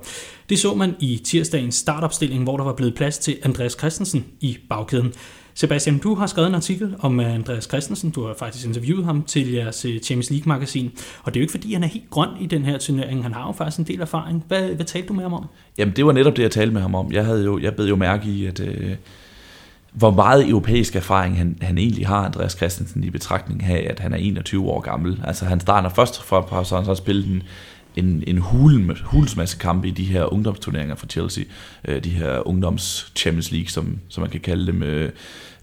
[0.48, 4.58] Det så man i tirsdagens startopstilling, hvor der var blevet plads til Andreas Christensen i
[4.68, 5.12] bagkæden.
[5.54, 8.10] Sebastian, du har skrevet en artikel om øh, Andreas Christensen.
[8.10, 10.90] Du har faktisk interviewet ham til jeres øh, Champions League-magasin.
[11.22, 13.22] Og det er jo ikke, fordi han er helt grøn i den her turnering.
[13.22, 14.44] Han har jo faktisk en del erfaring.
[14.48, 15.46] Hvad, hvad talte du med ham om?
[15.78, 17.12] Jamen, det var netop det, jeg talte med ham om.
[17.12, 18.60] Jeg, havde jo, jeg bed jo mærke i, at...
[18.60, 18.96] Øh
[19.96, 24.12] hvor meget europæisk erfaring han, han egentlig har, Andreas Christensen, i betragtning af, at han
[24.12, 25.20] er 21 år gammel.
[25.24, 27.42] Altså han starter først fra, så han så spillet en,
[27.96, 31.44] en, en hulen, hulsmasse kampe i de her ungdomsturneringer for Chelsea.
[31.88, 34.82] Øh, de her ungdoms Champions League, som, som man kan kalde dem.
[34.82, 35.10] Øh,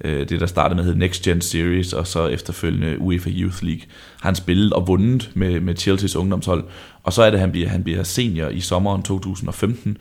[0.03, 3.83] øh det, der startede med hed Next Gen Series, og så efterfølgende UEFA Youth League.
[4.21, 6.63] Han spillet og vundet med, med Chelseas ungdomshold.
[7.03, 9.97] Og så er det, at han bliver, han bliver senior i sommeren 2015,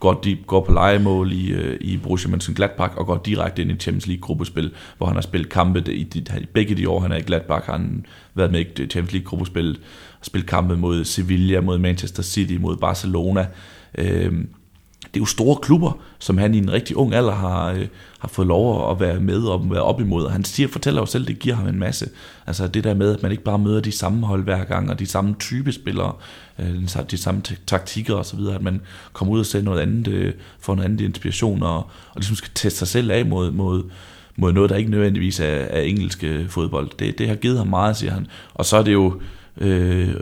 [0.00, 3.76] går, de, går på legemål i, øh, i Borussia Mönchengladbach og går direkte ind i
[3.76, 7.12] Champions League gruppespil, hvor han har spillet kampe i, de, i begge de år, han
[7.12, 9.78] er i Gladbach, har han været med i øh, Champions League gruppespil,
[10.22, 13.46] spillet kampe mod Sevilla, mod Manchester City, mod Barcelona.
[13.98, 14.32] Øh,
[15.14, 17.86] det er jo store klubber, som han i en rigtig ung alder har, øh,
[18.18, 20.24] har fået lov at være med og være op imod.
[20.24, 22.08] Og han siger, fortæller jo selv, det giver ham en masse.
[22.46, 24.98] Altså det der med, at man ikke bare møder de samme hold hver gang, og
[24.98, 26.12] de samme type spillere,
[26.58, 28.80] øh, de samme taktikker osv., at man
[29.12, 32.50] kommer ud og ser noget andet, øh, får noget andet inspiration, og, og ligesom skal
[32.54, 33.82] teste sig selv af mod, mod,
[34.36, 36.90] mod noget, der ikke nødvendigvis er, er engelsk øh, fodbold.
[36.98, 38.26] Det, det har givet ham meget, siger han.
[38.54, 39.20] Og så er det jo
[39.60, 40.14] øh,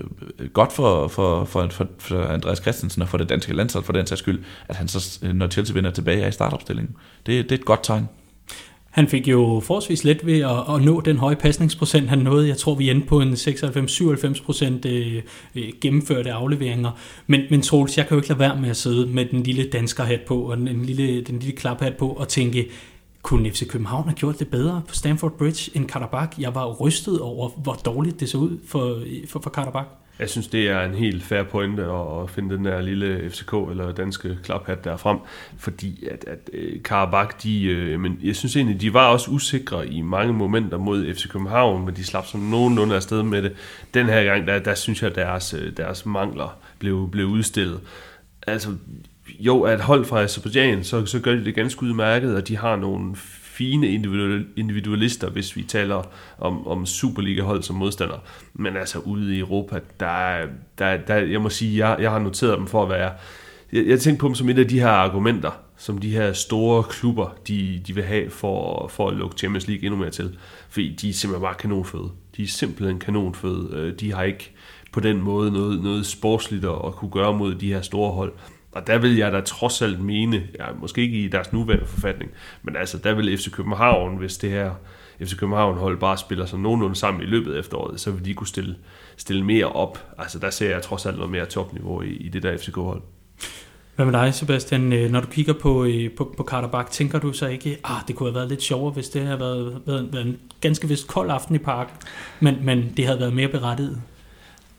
[0.52, 4.06] godt for, for, for, for, for Andreas Christensen og for det danske landshold for den
[4.06, 6.96] sags skyld, at han så, øh, når Chelsea vinder tilbage, er i startopstillingen.
[7.26, 8.08] Det, det er et godt tegn.
[8.92, 12.48] Han fik jo forholdsvis let ved at, at nå den høje pasningsprocent, han nåede.
[12.48, 15.22] Jeg tror, vi endte på en 96-97 procent øh,
[15.54, 16.90] øh, gennemførte afleveringer.
[17.26, 19.70] Men, men Troels, jeg kan jo ikke lade være med at sidde med den lille
[19.70, 22.68] dansker hat på, og den lille, den lille klaphat på, og tænke,
[23.22, 26.40] kunne FC København have gjort det bedre på Stamford Bridge end Karabakh?
[26.40, 29.88] Jeg var rystet over, hvor dårligt det så ud for, for, for Karabakh.
[30.18, 33.92] Jeg synes, det er en helt fair pointe at finde den der lille FCK eller
[33.92, 35.18] danske klaphat der frem,
[35.56, 39.88] fordi at, at øh, Karabakh, de, øh, men jeg synes egentlig, de var også usikre
[39.88, 43.52] i mange momenter mod FC København, men de slap som nogenlunde afsted med det.
[43.94, 47.80] Den her gang, der, der synes jeg, deres, øh, deres mangler blev, blev udstillet.
[48.46, 48.68] Altså,
[49.40, 52.76] jo, at hold fra Azerbaijan, så, så gør de det ganske udmærket, og de har
[52.76, 53.88] nogle fine
[54.56, 56.02] individualister, hvis vi taler
[56.38, 58.18] om, om Superliga-hold som modstander.
[58.54, 60.46] Men altså ude i Europa, der,
[60.78, 63.12] der, der jeg må sige, jeg, jeg har noteret dem for at være...
[63.72, 66.82] Jeg, jeg tænkte på dem som et af de her argumenter, som de her store
[66.82, 70.38] klubber, de, de vil have for, for at lukke Champions League endnu mere til.
[70.68, 72.10] Fordi de er simpelthen bare kanonføde.
[72.36, 73.68] De er simpelthen kanonføde.
[73.72, 74.52] Øh, de har ikke
[74.92, 78.32] på den måde noget, noget sportsligt at kunne gøre mod de her store hold.
[78.72, 82.30] Og der vil jeg da trods alt mene, ja, måske ikke i deres nuværende forfatning,
[82.62, 84.70] men altså der vil FC København, hvis det her
[85.20, 88.34] FC København hold bare spiller sig nogenlunde sammen i løbet af efteråret, så vil de
[88.34, 88.76] kunne stille,
[89.16, 90.12] stille mere op.
[90.18, 93.02] Altså der ser jeg trods alt noget mere topniveau i, i det der FCK-hold.
[93.96, 94.92] Hvad med dig, Sebastian?
[94.92, 98.00] Øh, når du kigger på, øh, på, på Carter Bak, tænker du så ikke, ah,
[98.08, 101.08] det kunne have været lidt sjovere, hvis det havde været, været, været en ganske vist
[101.08, 101.88] kold aften i park,
[102.40, 104.02] men, men det havde været mere berettiget?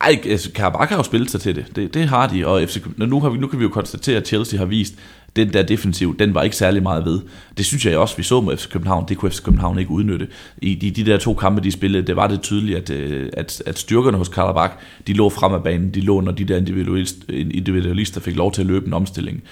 [0.04, 1.66] Ej, altså, Karabakh har jo spillet sig til det.
[1.76, 1.94] det.
[1.94, 4.60] Det har de, og FC, nu, har vi, nu kan vi jo konstatere, at Chelsea
[4.60, 4.96] har vist,
[5.36, 7.22] den der defensiv, den var ikke særlig meget ved.
[7.58, 9.06] Det synes jeg også, vi så med FC København.
[9.08, 10.28] Det kunne FC København ikke udnytte.
[10.62, 13.64] I de, de der to kampe, de spillede, det var det tydeligt, at, øh, at,
[13.66, 14.74] at styrkerne hos Karabakh,
[15.08, 15.94] de lå frem af banen.
[15.94, 16.58] De lå, når de der
[17.30, 19.44] individualister fik lov til at løbe en omstilling.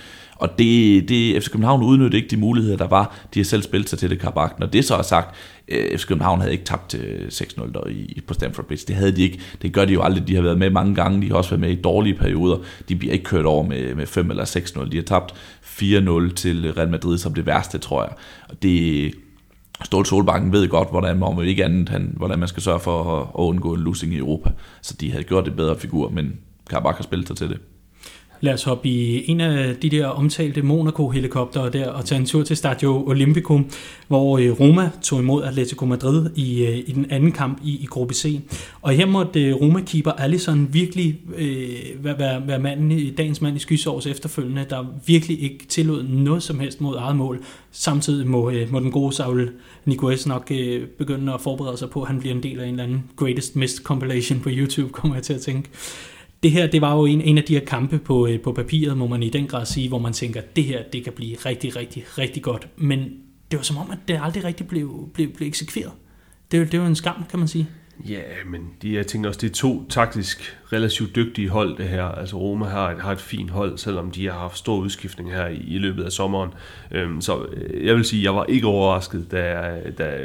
[0.41, 3.15] Og det, det, FC København udnyttede ikke de muligheder, der var.
[3.34, 4.60] De har selv spillet sig til det Karabakh.
[4.60, 5.36] Når det så er sagt,
[5.67, 8.84] øh, FC København havde ikke tabt øh, 6-0 i, på Stamford Bridge.
[8.88, 9.39] Det havde de ikke.
[9.62, 10.27] Det gør de jo aldrig.
[10.27, 11.21] De har været med mange gange.
[11.21, 12.58] De har også været med i dårlige perioder.
[12.89, 14.89] De bliver ikke kørt over med, med 5 eller 6-0.
[14.89, 18.13] De har tabt 4-0 til Real Madrid som det værste, tror jeg.
[18.49, 19.13] Og det,
[19.84, 23.21] Ståle Solbakken ved godt, hvordan man, ikke andet, han, hvordan man skal sørge for at,
[23.21, 24.51] at undgå en losing i Europa.
[24.82, 26.34] Så de havde gjort det bedre figur, men
[26.69, 27.60] Karabakh har spillet sig til det.
[28.43, 32.43] Lad os hoppe i en af de der omtalte Monaco-helikoptere der og tage en tur
[32.43, 33.60] til Stadio Olimpico,
[34.08, 37.86] hvor øh, Roma tog imod Atletico Madrid i, øh, i den anden kamp i, i
[37.86, 38.39] gruppe C.
[38.82, 44.08] Og her måtte øh, Roma-keeper Allison virkelig øh, være, være manden, dagens mand i skysårs
[44.08, 47.43] efterfølgende, der virkelig ikke tillod noget som helst mod eget mål.
[47.71, 49.51] Samtidig må, øh, må den gode Saul
[49.86, 52.69] Niguez nok øh, begynde at forberede sig på, at han bliver en del af en
[52.69, 55.69] eller anden greatest missed compilation på YouTube, kommer jeg til at tænke
[56.43, 58.97] det her, det var jo en, en af de her kampe på, øh, på papiret,
[58.97, 61.75] må man i den grad sige, hvor man tænker, det her, det kan blive rigtig,
[61.75, 62.67] rigtig, rigtig godt.
[62.77, 62.99] Men
[63.51, 65.91] det var som om, at det aldrig rigtig blev, blev, blev eksekveret.
[66.51, 67.67] Det, det var en skam, kan man sige.
[68.09, 72.03] Ja, men de, jeg tænker også, det er to taktisk relativt dygtige hold, det her.
[72.03, 75.47] Altså Roma har et, har et fint hold, selvom de har haft stor udskiftning her
[75.47, 76.49] i, i løbet af sommeren.
[76.91, 80.17] Øhm, så øh, jeg vil sige, jeg var ikke overrasket, da, da,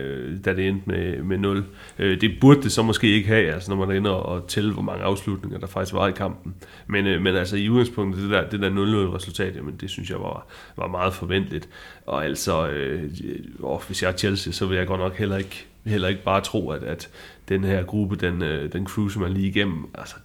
[0.44, 1.64] da det endte med, med 0.
[1.98, 4.82] Øh, det burde det så måske ikke have, altså når man ender og tælle, hvor
[4.82, 6.54] mange afslutninger der faktisk var i kampen.
[6.86, 8.70] Men, øh, men altså i udgangspunktet, det der, det der
[9.10, 11.68] 0-0 resultat, jamen, det synes jeg var, var meget forventeligt.
[12.06, 13.10] Og altså, øh,
[13.60, 16.40] åh, hvis jeg er Chelsea, så vil jeg godt nok heller ikke heller ikke bare
[16.40, 17.09] tro, at, at
[17.49, 20.16] den her gruppe, den, øh, den cruiser man lige igennem, altså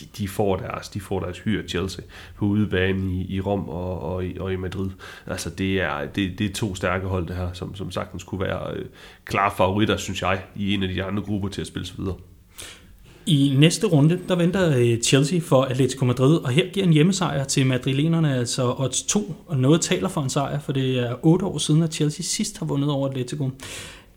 [0.00, 2.04] de, de, får deres, de får deres hyre Chelsea
[2.36, 4.90] på udebane i, i Rom og, og, i, og i Madrid.
[5.26, 8.40] Altså det er, det, det er to stærke hold det her, som, som sagtens kunne
[8.40, 8.84] være øh,
[9.24, 12.16] klare favoritter, synes jeg, i en af de andre grupper til at spille sig videre.
[13.26, 17.44] I næste runde, der venter øh, Chelsea for Atletico Madrid, og her giver en hjemmesejr
[17.44, 21.46] til madrilenerne, altså odds 2, og noget taler for en sejr, for det er 8
[21.46, 23.50] år siden, at Chelsea sidst har vundet over Atletico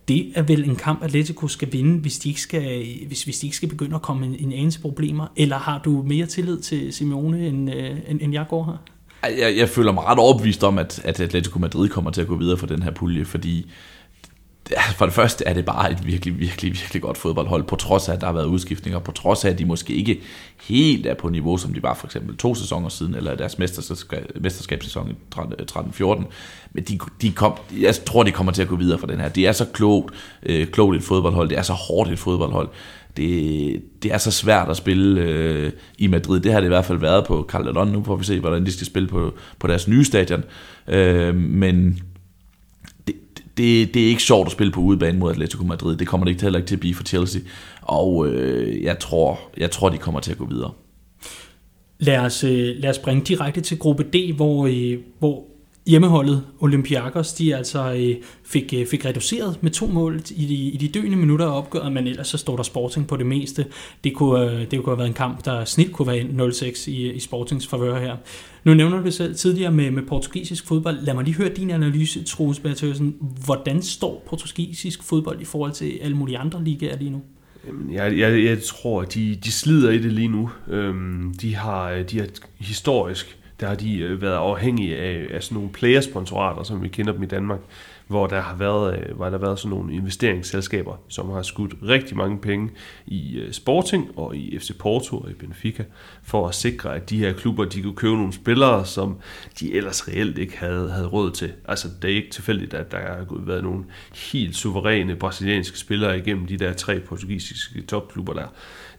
[0.07, 3.47] det er vel en kamp, Atletico skal vinde, hvis de ikke skal, hvis, hvis de
[3.47, 5.27] ikke skal begynde at komme en, en anelse problemer?
[5.35, 8.77] Eller har du mere tillid til Simeone, end, øh, end, end jeg går her?
[9.29, 12.35] Jeg, jeg føler mig ret overbevist om, at, at Atletico Madrid kommer til at gå
[12.35, 13.71] videre for den her pulje, fordi
[14.75, 18.09] Altså, for det første er det bare et virkelig, virkelig, virkelig godt fodboldhold, på trods
[18.09, 20.21] af, at der har været udskiftninger, på trods af, at de måske ikke
[20.61, 23.57] helt er på niveau, som de var for eksempel to sæsoner siden, eller deres
[24.39, 26.23] mesterskabssæson i 13-14.
[26.73, 29.29] Men de, de kom, jeg tror, de kommer til at gå videre for den her.
[29.29, 32.69] Det er så klogt, øh, klogt et fodboldhold, det er så hårdt et fodboldhold.
[33.17, 36.39] Det, det er så svært at spille øh, i Madrid.
[36.39, 37.85] Det har det i hvert fald været på Calderón.
[37.85, 40.43] Nu får vi se, hvordan de skal spille på, på deres nye stadion.
[40.87, 41.99] Øh, men
[43.57, 45.97] det, det er ikke sjovt at spille på udebane mod Atletico Madrid.
[45.97, 47.41] Det kommer det ikke heller ikke til at blive for Chelsea.
[47.81, 50.71] Og øh, jeg, tror, jeg tror, de kommer til at gå videre.
[51.99, 55.45] Lad os, øh, lad os bringe direkte til gruppe D, hvor, øh, hvor
[55.87, 60.77] hjemmeholdet Olympiakos, de altså øh, fik, øh, fik reduceret med to mål i de, i
[60.77, 63.65] de døende minutter af opgøret, men ellers så står der Sporting på det meste.
[64.03, 67.11] Det kunne, øh, det kunne have været en kamp, der snit kunne være 0-6 i,
[67.11, 68.17] i Sportings favør her.
[68.63, 70.97] Nu nævner du selv tidligere med, med portugisisk fodbold.
[71.01, 73.15] Lad mig lige høre din analyse, Troels Bertøsen.
[73.45, 77.21] Hvordan står portugisisk fodbold i forhold til alle mulige andre ligaer lige nu?
[77.91, 80.49] Jeg, jeg, jeg tror, at de, de slider i det lige nu.
[80.67, 82.27] Øhm, de, har, de har
[82.59, 87.13] historisk der har de øh, været afhængige af, af sådan nogle playersponsorater, som vi kender
[87.13, 87.59] dem i Danmark,
[88.07, 91.73] hvor der har været, øh, hvor der har været sådan nogle investeringsselskaber, som har skudt
[91.83, 92.69] rigtig mange penge
[93.05, 95.83] i øh, Sporting og i FC Porto og i Benfica,
[96.23, 99.17] for at sikre, at de her klubber, de kunne købe nogle spillere, som
[99.59, 101.53] de ellers reelt ikke havde, havde råd til.
[101.67, 103.83] Altså, det er ikke tilfældigt, at der har været nogle
[104.31, 108.47] helt suveræne brasilianske spillere igennem de der tre portugisiske topklubber der.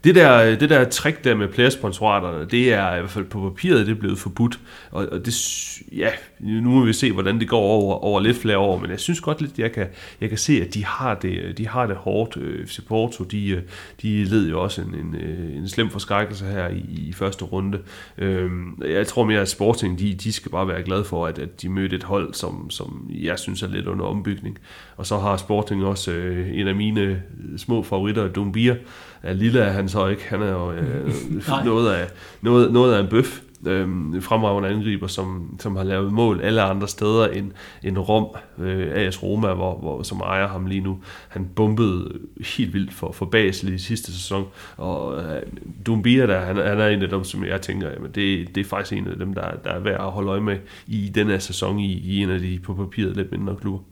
[0.04, 3.86] Det der, det der trick der med playersponsoraterne, det er i hvert fald på papiret,
[3.86, 4.58] det er blevet forbudt.
[4.90, 5.34] Og, og det,
[5.92, 6.10] ja,
[6.42, 9.20] nu må vi se, hvordan det går over, over lidt flere år, men jeg synes
[9.20, 9.86] godt lidt, jeg kan,
[10.20, 12.36] jeg kan se, at de har det, de har det hårdt.
[12.36, 13.62] Øh, FC Porto, de,
[14.02, 17.78] de led jo også en, en, øh, en slem forskrækkelse her i, i første runde.
[18.18, 21.62] Øhm, jeg tror mere, at Sporting, de, de skal bare være glade for, at, at
[21.62, 24.58] de mødte et hold, som, som jeg synes er lidt under ombygning.
[24.96, 27.22] Og så har Sporting også øh, en af mine
[27.56, 28.76] små favoritter, Dumbia,
[29.32, 30.22] lille er han så ikke.
[30.28, 31.10] Han er jo øh,
[31.64, 32.08] noget, af,
[32.40, 33.40] noget, noget af en bøf.
[33.66, 37.50] Øh, fremragende angriber, som, som har lavet mål alle andre steder end,
[37.84, 38.26] end Rom,
[38.58, 40.98] øh, AS Roma, hvor, hvor, som ejer ham lige nu.
[41.28, 42.18] Han bombede
[42.56, 44.46] helt vildt for, for Basel i sidste sæson,
[44.76, 45.42] og øh,
[45.86, 48.64] Dumbia der, han, han er en af dem, som jeg tænker, jamen det, det er
[48.64, 51.38] faktisk en af dem, der, der er værd at holde øje med i den her
[51.38, 53.84] sæson i, i en af de på papiret lidt mindre klubber.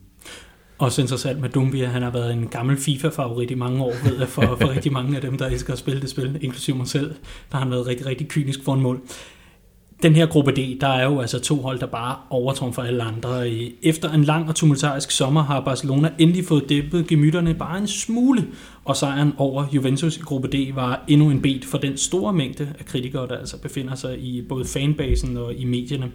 [0.81, 4.29] Også interessant med Dumbia, han har været en gammel FIFA-favorit i mange år, ved jeg,
[4.29, 7.09] for, for rigtig mange af dem, der elsker at spille det spil, inklusive mig selv.
[7.51, 9.01] Der har han været rigtig, rigtig kynisk for en mål
[10.03, 13.51] den her gruppe D, der er jo altså to hold, der bare overtrumfer alle andre.
[13.83, 18.47] Efter en lang og tumultarisk sommer har Barcelona endelig fået dæmpet gemytterne bare en smule,
[18.85, 22.69] og sejren over Juventus i gruppe D var endnu en bet for den store mængde
[22.79, 26.11] af kritikere, der altså befinder sig i både fanbasen og i medierne.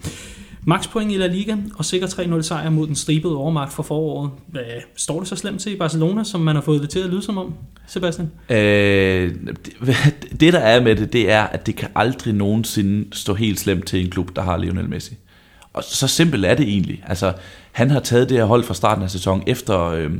[0.67, 4.31] Max point i La Liga og sikker 3-0 sejr mod den stribede overmagt for foråret.
[4.47, 4.61] Hvad
[4.95, 7.21] står det så slemt til i Barcelona, som man har fået det til at lyde
[7.21, 7.53] som om,
[7.87, 8.31] Sebastian?
[8.49, 13.33] Øh, det, det der er med det, det er, at det kan aldrig nogensinde stå
[13.33, 15.15] helt slemt til en klub, der har Lionel Messi.
[15.73, 17.03] Og så simpelt er det egentlig.
[17.07, 17.33] Altså,
[17.71, 20.11] han har taget det her hold fra starten af sæsonen efter, øh,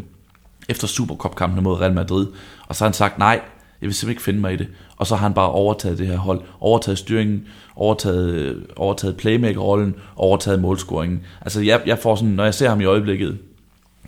[0.70, 2.28] efter Supercup-kampene mod Real Madrid,
[2.68, 3.42] og så har han sagt, nej,
[3.82, 4.68] jeg vil simpelthen ikke finde mig i det.
[4.98, 9.96] Og så har han bare overtaget det her hold, overtaget styringen, overtaget, øh, overtaget playmaker-rollen,
[10.16, 11.22] overtaget målscoringen.
[11.42, 13.38] Altså jeg, jeg får sådan, når jeg ser ham i øjeblikket,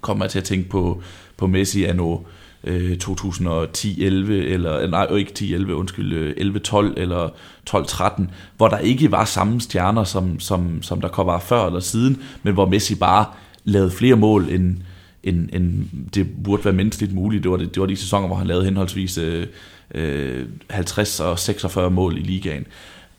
[0.01, 1.01] kommer jeg til at tænke på,
[1.37, 2.17] på Messi anno
[2.63, 7.29] øh, 2010-11, eller øh, nej, ikke 10-11, undskyld, øh, 11-12 eller
[7.69, 8.23] 12-13,
[8.57, 12.21] hvor der ikke var samme stjerner, som, som, som der kom var før eller siden,
[12.43, 13.25] men hvor Messi bare
[13.63, 14.77] lavede flere mål, end,
[15.23, 17.43] end, end det burde være menneskeligt muligt.
[17.43, 19.47] Det var, det, det var de sæsoner, hvor han lavede henholdsvis øh,
[19.95, 22.67] øh, 50 og 46 mål i ligaen.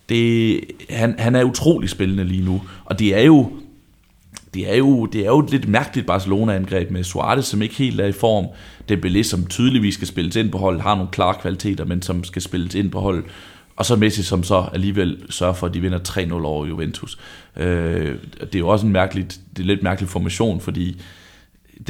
[0.08, 3.50] Det, han, han er utrolig spændende lige nu, og det er jo
[4.54, 8.00] det er jo, det er jo et lidt mærkeligt Barcelona-angreb med Suarez, som ikke helt
[8.00, 8.46] er i form.
[8.92, 12.42] Dembélé, som tydeligvis skal spilles ind på holdet, har nogle klare kvaliteter, men som skal
[12.42, 13.24] spilles ind på holdet.
[13.76, 17.18] Og så Messi, som så alligevel sørger for, at de vinder 3-0 over Juventus.
[17.56, 19.26] Øh, det er jo også en mærkelig,
[19.56, 21.00] det er lidt mærkelig formation, fordi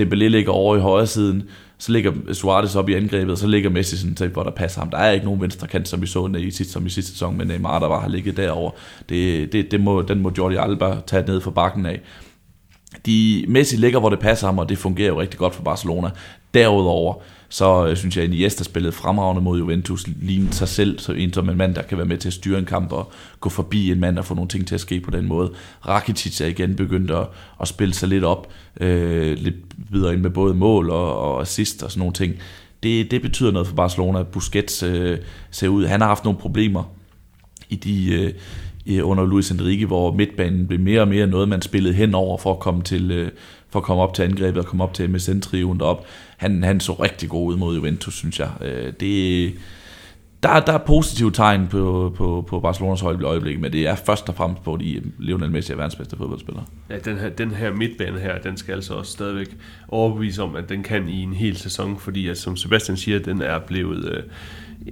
[0.00, 1.42] Dembélé ligger over i højre siden,
[1.78, 4.80] så ligger Suarez op i angrebet, og så ligger Messi sådan til, hvor der passer
[4.80, 4.90] ham.
[4.90, 7.38] Der er ikke nogen venstre kant, som vi så i sidste, som i sidste sæson,
[7.38, 8.70] men Neymar, der bare har ligget derover.
[9.08, 12.00] Det, det, det må, den må Jordi Alba tage ned for bakken af.
[13.06, 16.10] De, Messi ligger, hvor det passer ham, og det fungerer jo rigtig godt for Barcelona.
[16.54, 17.14] Derudover,
[17.48, 21.32] så øh, synes jeg, at Iniesta spillede fremragende mod Juventus, lignede sig selv så en
[21.32, 23.92] som en mand, der kan være med til at styre en kamp og gå forbi
[23.92, 25.52] en mand og få nogle ting til at ske på den måde.
[25.86, 27.26] Rakitic er igen begyndt at,
[27.60, 29.56] at spille sig lidt op, øh, lidt
[29.90, 32.34] videre ind med både mål og, og assist og sådan nogle ting.
[32.82, 35.18] Det, det betyder noget for Barcelona, at Busquets øh,
[35.50, 35.86] ser ud.
[35.86, 36.84] Han har haft nogle problemer
[37.68, 38.12] i de...
[38.14, 38.32] Øh,
[39.02, 42.52] under Luis Enrique, hvor midtbanen blev mere og mere noget, man spillede hen over for
[42.52, 43.30] at komme, til, øh,
[43.70, 46.06] for at komme op til angrebet og komme op til MSN-triven derop.
[46.36, 48.50] Han, han så rigtig god ud mod Juventus, synes jeg.
[48.60, 49.54] Øh, det,
[50.42, 53.94] der, der er positive tegn på, på, på Barcelonas hold i øjeblikket, men det er
[53.94, 54.80] først og fremmest på, at
[55.18, 56.62] Lionel Messi er verdens bedste fodboldspiller.
[56.90, 59.56] Ja, den her, den her midtbane her, den skal altså også stadigvæk
[59.88, 63.42] overbevise om, at den kan i en hel sæson, fordi at, som Sebastian siger, den
[63.42, 64.22] er blevet øh,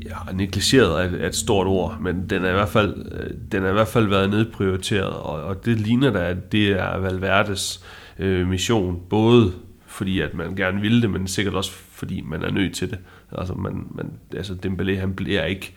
[0.04, 3.70] ja, negligeret af et stort ord, men den er i hvert fald, øh, den er
[3.70, 8.05] i hvert fald været nedprioriteret, og, og det ligner da, at det er Valverdes øh,
[8.18, 9.52] Øh, mission, både
[9.86, 12.98] fordi at man gerne ville det, men sikkert også fordi man er nødt til det.
[13.32, 15.74] Altså, man, man, altså Dembélé, han bliver ikke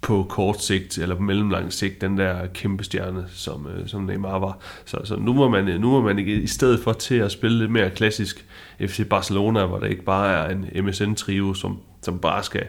[0.00, 4.38] på kort sigt, eller på mellemlang sigt, den der kæmpe stjerne, som, øh, som Neymar
[4.38, 4.58] var.
[4.84, 7.32] Så, så nu, må man, øh, nu må man ikke, i stedet for til at
[7.32, 8.46] spille lidt mere klassisk
[8.80, 12.66] FC Barcelona, hvor det ikke bare er en MSN-trio, som, som bare skal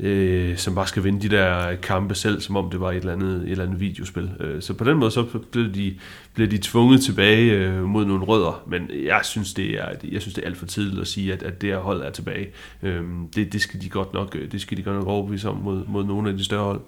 [0.00, 3.12] øh, som bare skal vinde de der kampe selv, som om det var et eller
[3.12, 4.30] andet, et eller andet videospil.
[4.40, 5.22] Øh, så på den måde så
[5.52, 5.94] blev de,
[6.34, 10.34] blev de tvunget tilbage øh, mod nogle rødder, men jeg synes, det er, jeg synes,
[10.34, 12.46] det er alt for tidligt at sige, at, at det her hold er tilbage.
[12.82, 13.02] Øh,
[13.36, 15.82] det, det, skal de godt nok, øh, det skal de godt nok overbevise om mod,
[15.88, 16.80] mod nogle af de større hold.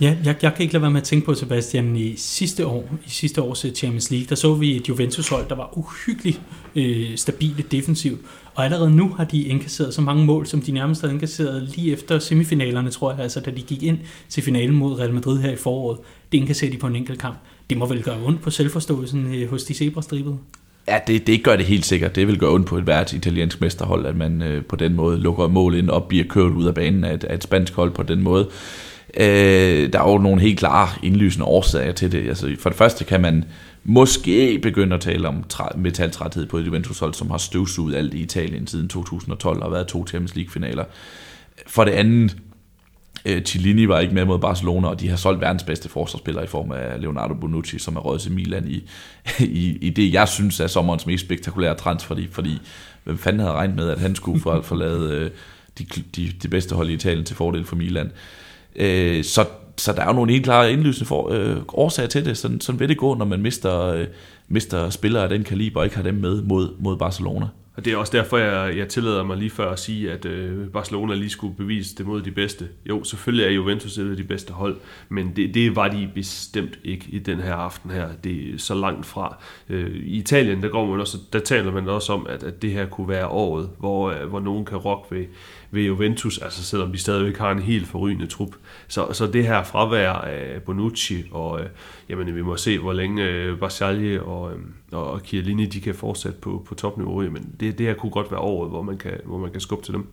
[0.00, 2.90] Ja, jeg, jeg kan ikke lade være med at tænke på, Sebastian, i sidste år,
[3.06, 6.40] i sidste års øh, Champions League, der så vi et Juventus-hold, der var uhyggeligt
[6.76, 8.20] øh, stabile defensivt.
[8.56, 11.92] Og allerede nu har de indkasseret så mange mål, som de nærmest har indkasseret lige
[11.92, 13.98] efter semifinalerne, tror jeg, altså da de gik ind
[14.28, 15.98] til finalen mod Real Madrid her i foråret.
[16.32, 17.36] Det indkasserer de på en enkelt kamp.
[17.70, 20.38] Det må vel gøre ondt på selvforståelsen øh, hos de zebrastribede?
[20.88, 22.16] Ja, det, det gør det helt sikkert.
[22.16, 25.18] Det vil gøre ondt på et hvert italiensk mesterhold, at man øh, på den måde
[25.18, 27.90] lukker mål ind og bliver kørt ud af banen af et, af et spansk hold
[27.90, 28.48] på den måde.
[29.16, 32.28] Øh, der er jo nogle helt klare indlysende årsager til det.
[32.28, 33.44] Altså, for det første kan man
[33.88, 35.44] måske begynde at tale om
[35.76, 39.86] metaltræthed på et Juventus-hold, som har støvsuget alt i Italien siden 2012 og har været
[39.86, 40.84] to Champions League-finaler.
[41.66, 42.36] For det andet,
[43.24, 46.46] øh, Cellini var ikke med mod Barcelona, og de har solgt verdens bedste forsvarsspiller i
[46.46, 48.82] form af Leonardo Bonucci, som er røget til Milan i,
[49.62, 52.58] i, i det, jeg synes er sommerens mest spektakulære transfer, fordi, fordi
[53.04, 55.30] hvem fanden havde regnet med, at han skulle forlade øh,
[55.78, 55.84] de,
[56.16, 58.12] de, de bedste hold i Italien til fordel for Milan.
[58.76, 59.46] Øh, så,
[59.78, 62.36] så der er jo nogle helt klare indlysende for, øh, årsager til det.
[62.36, 64.06] Sådan, sådan vil det gå, når man mister, øh,
[64.48, 67.46] mister spillere af den kaliber og ikke har dem med mod, mod Barcelona.
[67.76, 70.68] Og det er også derfor, jeg, jeg tillader mig lige før at sige, at øh,
[70.68, 72.68] Barcelona lige skulle bevise det mod de bedste.
[72.88, 74.76] Jo, selvfølgelig er Juventus et af de bedste hold,
[75.08, 78.08] men det, det var de bestemt ikke i den her aften her.
[78.24, 79.36] Det er så langt fra.
[79.68, 82.70] Øh, I Italien, der, går man også, der taler man også om, at, at det
[82.70, 85.24] her kunne være året, hvor, øh, hvor nogen kan rokke ved,
[85.70, 88.50] ved Juventus, altså selvom de stadigvæk har en helt forrygende trup.
[88.88, 91.66] Så, så det her fravær af Bonucci, og øh,
[92.08, 94.58] jamen, vi må se, hvor længe øh, Barzagli og, øh,
[94.92, 98.40] og Chiellini, de kan fortsætte på, på topniveau, men det, det her kunne godt være
[98.40, 100.06] året, hvor man kan, hvor man kan skubbe til dem.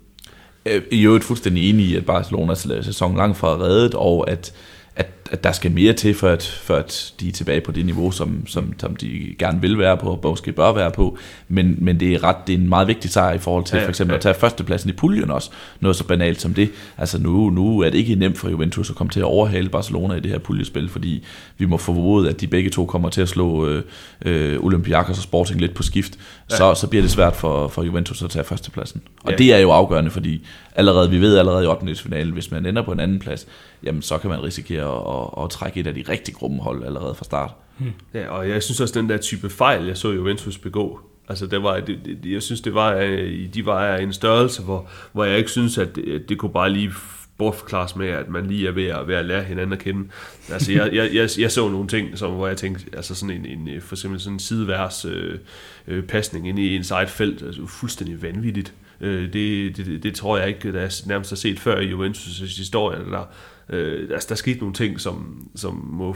[0.65, 4.53] Øh, I er jo fuldstændig enig i, at Barcelonas sæson langt fra reddet, og at
[4.95, 7.85] at, at der skal mere til, for at, for at de er tilbage på det
[7.85, 11.17] niveau, som, som, som de gerne vil være på, og måske bør være på.
[11.47, 13.83] Men, men det er ret det er en meget vigtig sejr i forhold til ja,
[13.83, 14.15] for eksempel ja.
[14.15, 15.49] at tage førstepladsen i puljen også.
[15.79, 16.71] Noget så banalt som det.
[16.97, 20.13] Altså nu, nu er det ikke nemt for Juventus at komme til at overhale Barcelona
[20.13, 21.23] i det her puljespil, fordi
[21.57, 23.83] vi må forvode, at de begge to kommer til at slå øh,
[24.25, 26.13] øh, Olympiakos og Sporting lidt på skift.
[26.51, 26.55] Ja.
[26.55, 29.01] Så, så bliver det svært for, for Juventus at tage førstepladsen.
[29.23, 29.37] Og ja.
[29.37, 31.95] det er jo afgørende, fordi allerede, vi ved allerede i 8.
[31.95, 33.47] finale, hvis man ender på en anden plads,
[33.83, 36.85] jamen så kan man risikere at, at, at trække et af de rigtig grumme hold
[36.85, 37.51] allerede fra start.
[37.77, 37.91] Hmm.
[38.13, 41.63] Ja, og jeg synes også, den der type fejl, jeg så Juventus begå, Altså, det
[41.63, 45.23] var, det, det, jeg synes, det var, øh, de var af en størrelse, hvor, hvor
[45.23, 46.91] jeg ikke synes, at det, det kunne bare lige
[47.37, 50.09] bortforklares med, at man lige er ved at, ved at lære hinanden at kende.
[50.51, 53.67] Altså, jeg, jeg, jeg, jeg så nogle ting, som, hvor jeg tænkte, altså sådan en,
[53.67, 55.39] en for eksempel sådan en sideværs øh,
[55.87, 58.73] øh, pasning ind i ens eget felt, altså fuldstændig vanvittigt.
[59.01, 62.57] Øh, det, det, det, tror jeg ikke, der er nærmest har set før i Juventus'
[62.57, 63.29] historie, der,
[63.69, 66.15] Øh, altså, der skete nogle ting, som, som må,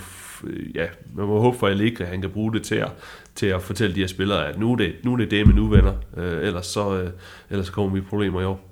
[0.75, 0.85] ja,
[1.15, 2.91] man må håbe for Allegri, at han kan bruge det til at,
[3.35, 5.55] til at fortælle de her spillere, at nu er det nu er det, det med
[5.55, 7.09] nu venner, øh, ellers, så, øh,
[7.49, 8.69] ellers kommer vi problemer i år.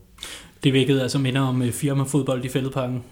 [0.64, 3.04] Det vækkede altså minder om øh, firmafodbold i fældeparken.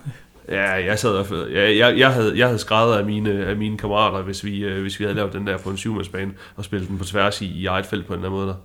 [0.49, 3.77] Ja, jeg sad og, ja, jeg, jeg, havde, jeg havde skrevet af mine, af mine
[3.77, 6.89] kammerater, hvis vi, øh, hvis vi havde lavet den der på en syvmandsbane og spillet
[6.89, 8.55] den på tværs i, i eget felt på den der måde der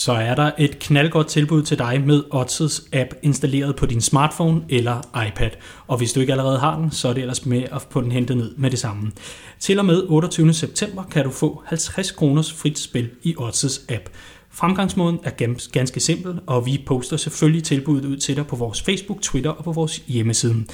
[0.00, 4.62] så er der et knaldgodt tilbud til dig med Odds' app installeret på din smartphone
[4.68, 5.50] eller iPad.
[5.86, 8.12] Og hvis du ikke allerede har den, så er det ellers med at få den
[8.12, 9.12] hentet ned med det samme.
[9.58, 10.52] Til og med 28.
[10.52, 14.08] september kan du få 50 kroners frit spil i Odds' app.
[14.50, 15.30] Fremgangsmåden er
[15.72, 19.64] ganske simpel, og vi poster selvfølgelig tilbuddet ud til dig på vores Facebook, Twitter og
[19.64, 20.64] på vores hjemmeside.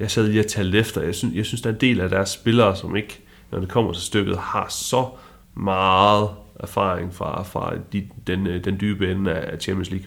[0.00, 1.02] jeg sad lige og talte efter.
[1.02, 3.68] Jeg synes, jeg synes, der er en del af deres spillere, som ikke når det
[3.68, 5.06] kommer til stykket, har så
[5.54, 6.28] meget
[6.60, 10.06] erfaring fra, fra de, den, øh, den dybe ende af Champions League.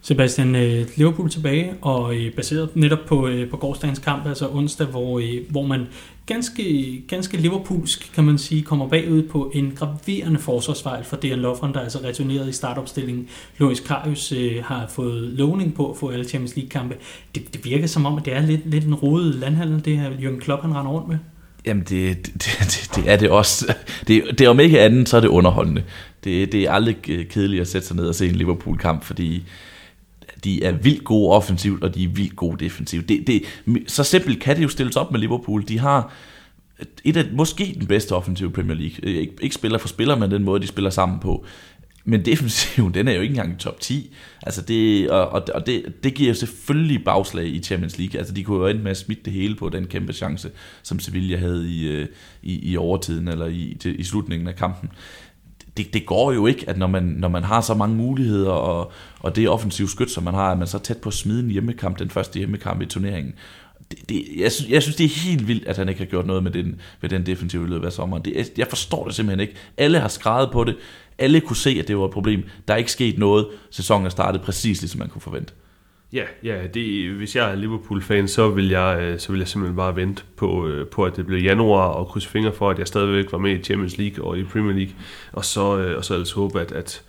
[0.00, 5.22] Sebastian, øh, Liverpool tilbage, og øh, baseret netop på, på gårdsdagens kamp, altså onsdag, hvor,
[5.50, 5.86] hvor man
[6.26, 11.74] ganske, ganske Liverpoolsk, kan man sige, kommer bagud på en graverende forsvarsfejl for Dejan Lovren,
[11.74, 13.28] der altså returneret i startopstillingen.
[13.58, 16.96] Loris Karius øh, har fået lovning på at få alle Champions League-kampe.
[17.34, 20.10] Det, det virker som om, at det er lidt, lidt en rodet landhandel, det her
[20.10, 21.18] Jürgen Klopp, han render rundt med.
[21.66, 23.74] Jamen, det, det, det, det er det også.
[24.08, 25.82] Det, det er om ikke andet, så er det underholdende.
[26.24, 29.44] Det, det er aldrig øh, kedeligt at sætte sig ned og se en Liverpool-kamp, fordi
[30.44, 33.08] de er vildt gode offensivt, og de er vildt gode defensivt.
[33.08, 33.42] Det, det,
[33.86, 35.68] så simpelt kan det jo stilles op med Liverpool.
[35.68, 36.12] De har
[37.04, 38.96] et af, måske den bedste offensive Premier League.
[39.02, 41.44] Øh, ikke, ikke spiller for spiller, men den måde, de spiller sammen på.
[42.08, 44.14] Men defensiven, den er jo ikke engang i top 10.
[44.42, 48.18] Altså det, og, og det, det giver jo selvfølgelig bagslag i Champions League.
[48.18, 50.50] Altså de kunne jo ende med at smitte det hele på den kæmpe chance,
[50.82, 52.06] som Sevilla havde i, øh,
[52.42, 54.90] i, i overtiden, eller i, til, i slutningen af kampen
[55.76, 58.92] det, det går jo ikke, at når man, når man har så mange muligheder, og,
[59.20, 61.50] og det offensive skyt, som man har, at man så tæt på at smide en
[61.50, 63.34] hjemmekamp, den første hjemmekamp i turneringen.
[63.90, 66.26] Det, det, jeg, synes, jeg synes, det er helt vildt, at han ikke har gjort
[66.26, 68.24] noget med den, med den defensive løb af sommeren.
[68.24, 69.54] Det, jeg forstår det simpelthen ikke.
[69.76, 70.76] Alle har skrevet på det.
[71.18, 72.42] Alle kunne se, at det var et problem.
[72.68, 73.46] Der er ikke sket noget.
[73.70, 75.52] Sæsonen er startet præcis, ligesom man kunne forvente.
[76.12, 79.76] Ja, ja det, hvis jeg er Liverpool-fan, så vil, jeg, øh, så vil jeg simpelthen
[79.76, 82.86] bare vente på, øh, på, at det bliver januar, og krydse fingre for, at jeg
[82.86, 84.94] stadigvæk var med i Champions League og i Premier League,
[85.32, 87.02] og så, øh, og så ellers håbe, at, at,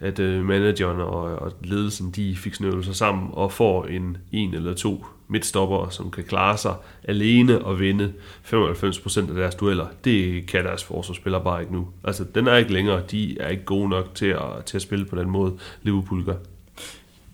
[0.00, 4.74] at øh, manageren og, og ledelsen, de fik sig sammen og får en en eller
[4.74, 6.74] to midtstopper, som kan klare sig
[7.04, 8.12] alene og vinde
[8.44, 9.86] 95% af deres dueller.
[10.04, 11.88] Det kan deres forsvarsspillere bare ikke nu.
[12.04, 13.02] Altså, den er ikke længere.
[13.10, 16.36] De er ikke gode nok til at, til at spille på den måde, Liverpool gør.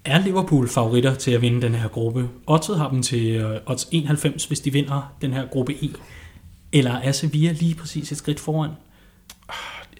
[0.04, 2.28] Er Liverpool favoritter til at vinde den her gruppe?
[2.46, 5.88] Oddset har dem til øh, odds 91, hvis de vinder den her gruppe E.
[6.72, 8.70] Eller er Sevilla lige præcis et skridt foran?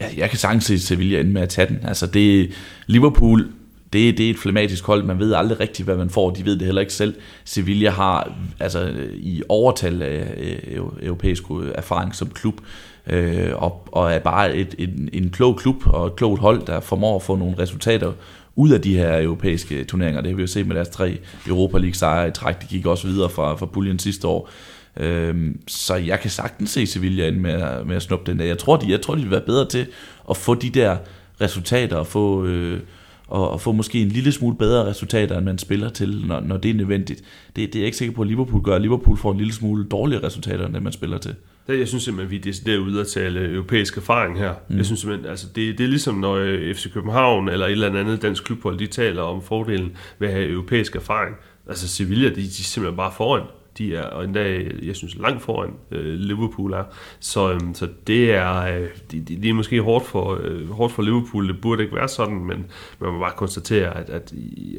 [0.01, 1.79] Ja, jeg kan sagtens se Sevilla ende med at tage den.
[1.83, 2.53] Altså det,
[2.87, 3.49] Liverpool,
[3.93, 5.05] det, det er et flematisk hold.
[5.05, 6.31] Man ved aldrig rigtigt, hvad man får.
[6.31, 7.15] De ved det heller ikke selv.
[7.45, 11.43] Sevilla har altså, i overtal af øh, europæisk
[11.75, 12.61] erfaring som klub,
[13.07, 16.81] øh, og, og er bare et, en, en klog klub og et klogt hold, der
[16.81, 18.13] formår at få nogle resultater
[18.57, 20.21] ud af de her europæiske turneringer.
[20.21, 22.61] Det har vi jo set med deres tre Europa League sejre i træk.
[22.63, 24.51] De gik også videre fra, fra puljen sidste år.
[24.97, 28.45] Øhm, så jeg kan sagtens se Sevilla ind med, med at snuppe den der.
[28.45, 29.87] Jeg tror, de, jeg tror, de vil være bedre til
[30.31, 30.97] at få de der
[31.41, 32.81] resultater og få, øh,
[33.29, 36.57] og, og få måske en lille smule bedre resultater, end man spiller til, når, når
[36.57, 37.23] det er nødvendigt.
[37.57, 38.79] Det, det er jeg ikke sikker på, at Liverpool gør.
[38.79, 41.35] Liverpool får en lille smule dårligere resultater, end det man spiller til.
[41.67, 44.55] Det, jeg synes simpelthen, vi er decideret ude at tale europæisk erfaring her.
[44.69, 44.77] Mm.
[44.77, 48.01] Jeg synes simpelthen, altså det, det er ligesom når øh, FC København eller et eller
[48.01, 51.37] andet dansk klubhold, de taler om fordelen ved at have europæisk erfaring.
[51.69, 53.43] Altså Sevilla, de, de er simpelthen bare foran.
[53.79, 56.85] De er og endda, jeg synes, langt foran øh, Liverpool er.
[57.21, 61.03] Så, øh, så det er, øh, det, de er måske hårdt for, øh, hårdt for
[61.03, 61.49] Liverpool.
[61.49, 62.67] Det burde ikke være sådan, men
[62.99, 64.35] man må bare konstatere, at, at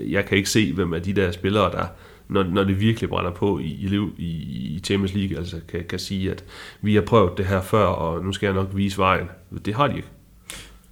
[0.09, 1.85] jeg kan ikke se, hvem af de der spillere, der,
[2.27, 4.29] når, når det virkelig brænder på i, i, i,
[4.75, 6.43] i Champions League, altså kan, kan sige, at
[6.81, 9.29] vi har prøvet det her før, og nu skal jeg nok vise vejen.
[9.65, 10.09] Det har de ikke.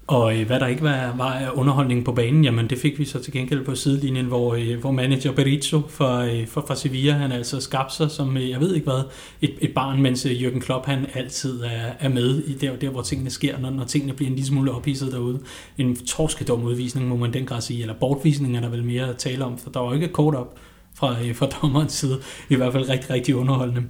[0.07, 3.05] Og øh, hvad der ikke var, var af underholdning på banen, jamen det fik vi
[3.05, 7.13] så til gengæld på sidelinjen, hvor, øh, hvor manager Berizzo fra, øh, fra, fra Sevilla,
[7.13, 9.03] han altså skabte sig som, øh, jeg ved ikke hvad,
[9.41, 12.89] et, et barn, mens øh, Jürgen Klopp han altid er, er med i der, der,
[12.89, 15.39] hvor tingene sker, når, når tingene bliver en lille smule ophidset derude.
[15.77, 19.17] En torskedom udvisning, må man den grad sige, eller bortvisning er der vel mere at
[19.17, 20.57] tale om, for der var jo ikke kort op
[20.95, 22.19] fra, øh, fra dommerens side.
[22.49, 23.83] I hvert fald rigtig, rigtig underholdende.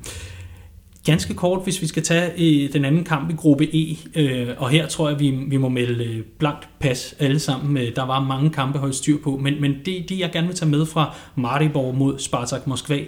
[1.05, 4.69] Ganske kort, hvis vi skal tage øh, den anden kamp i gruppe E, øh, og
[4.69, 7.77] her tror jeg, vi, vi må melde øh, blankt pas alle sammen.
[7.77, 10.55] Øh, der var mange kampe højt styr på, men, men det, det, jeg gerne vil
[10.55, 12.99] tage med fra Maribor mod Spartak Moskva,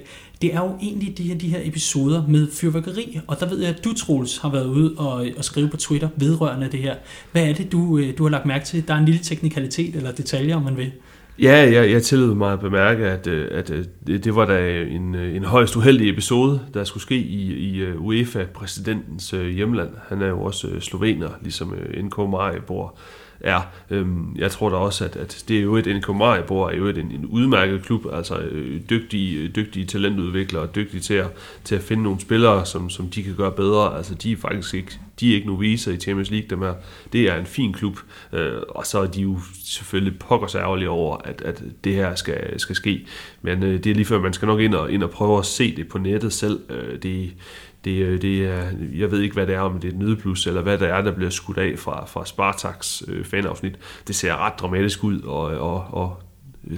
[0.41, 3.69] det er jo egentlig de her, de her episoder med fyrværkeri, og der ved jeg,
[3.69, 6.95] at du, Troels, har været ude og, og skrive på Twitter vedrørende det her.
[7.31, 8.87] Hvad er det, du, øh, du har lagt mærke til?
[8.87, 10.91] Der er en lille teknikalitet eller detaljer, om man vil.
[11.39, 14.81] Ja, jeg, jeg tillod mig at bemærke, at, øh, at, at det, det var da
[14.81, 19.89] en, øh, en højst uheldig episode, der skulle ske i, i UEFA-præsidentens hjemland.
[20.07, 22.97] Han er jo også slovener, ligesom NK Maribor
[23.39, 23.61] er.
[23.89, 26.85] Øhm, jeg tror da også, at, at det er jo et NK Maribor er jo
[26.85, 31.27] et, en, en udmærket klub, altså øh, dygtige, øh, dygtige talentudviklere, dygtige til at,
[31.63, 33.97] til at finde nogle spillere, som, som de kan gøre bedre.
[33.97, 36.73] Altså de er faktisk ikke de er ikke noviser i Champions League, dem her.
[37.13, 37.99] Det er en fin klub,
[38.33, 42.59] øh, og så er de jo selvfølgelig pokkers ærgerlige over, at, at det her skal,
[42.59, 43.05] skal ske.
[43.41, 45.45] Men øh, det er lige før, man skal nok ind og, ind og prøve at
[45.45, 46.59] se det på nettet selv.
[46.69, 47.33] Øh, det,
[47.85, 48.63] det, øh, det er,
[48.95, 51.01] jeg ved ikke, hvad det er, om det er et nødplus, eller hvad det er,
[51.01, 53.75] der bliver skudt af fra, fra Spartaks øh, fanafsnit.
[54.07, 56.21] Det ser ret dramatisk ud, og, og, og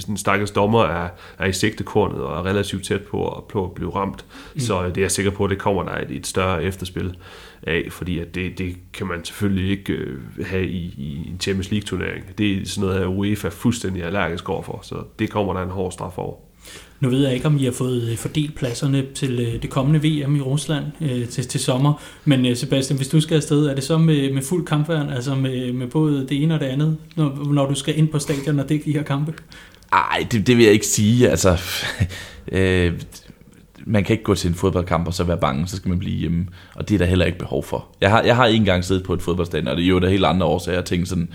[0.07, 3.71] den stakkels dommer er, er i sigtekornet og er relativt tæt på at, på at
[3.71, 4.25] blive ramt.
[4.53, 4.59] Mm.
[4.59, 7.17] Så det er jeg sikker på, at det kommer der et, et større efterspil
[7.63, 11.71] af, fordi at det, det kan man selvfølgelig ikke øh, have i, i en Champions
[11.71, 12.37] League-turnering.
[12.37, 15.91] Det er sådan noget, at UEFA fuldstændig allergisk overfor, så det kommer der en hård
[15.91, 16.46] straf over.
[16.99, 19.99] Nu ved jeg ikke, om I har fået øh, fordelt pladserne til øh, det kommende
[19.99, 23.75] VM i Rusland øh, til, til sommer, men øh, Sebastian, hvis du skal afsted, er
[23.75, 26.97] det så med, med fuld kampværn, altså med, med både det ene og det andet,
[27.15, 29.33] når, når du skal ind på stadion og dække de her kampe?
[29.91, 31.29] Nej, det, det vil jeg ikke sige.
[31.29, 31.57] Altså,
[32.51, 32.93] øh,
[33.85, 36.15] man kan ikke gå til en fodboldkamp og så være bange, så skal man blive
[36.15, 36.47] hjemme.
[36.75, 37.87] Og det er der heller ikke behov for.
[38.01, 40.25] Jeg har, jeg har engang siddet på et fodboldstadion, og det er jo der helt
[40.25, 40.77] andre årsager.
[40.77, 41.29] Jeg tænkte sådan,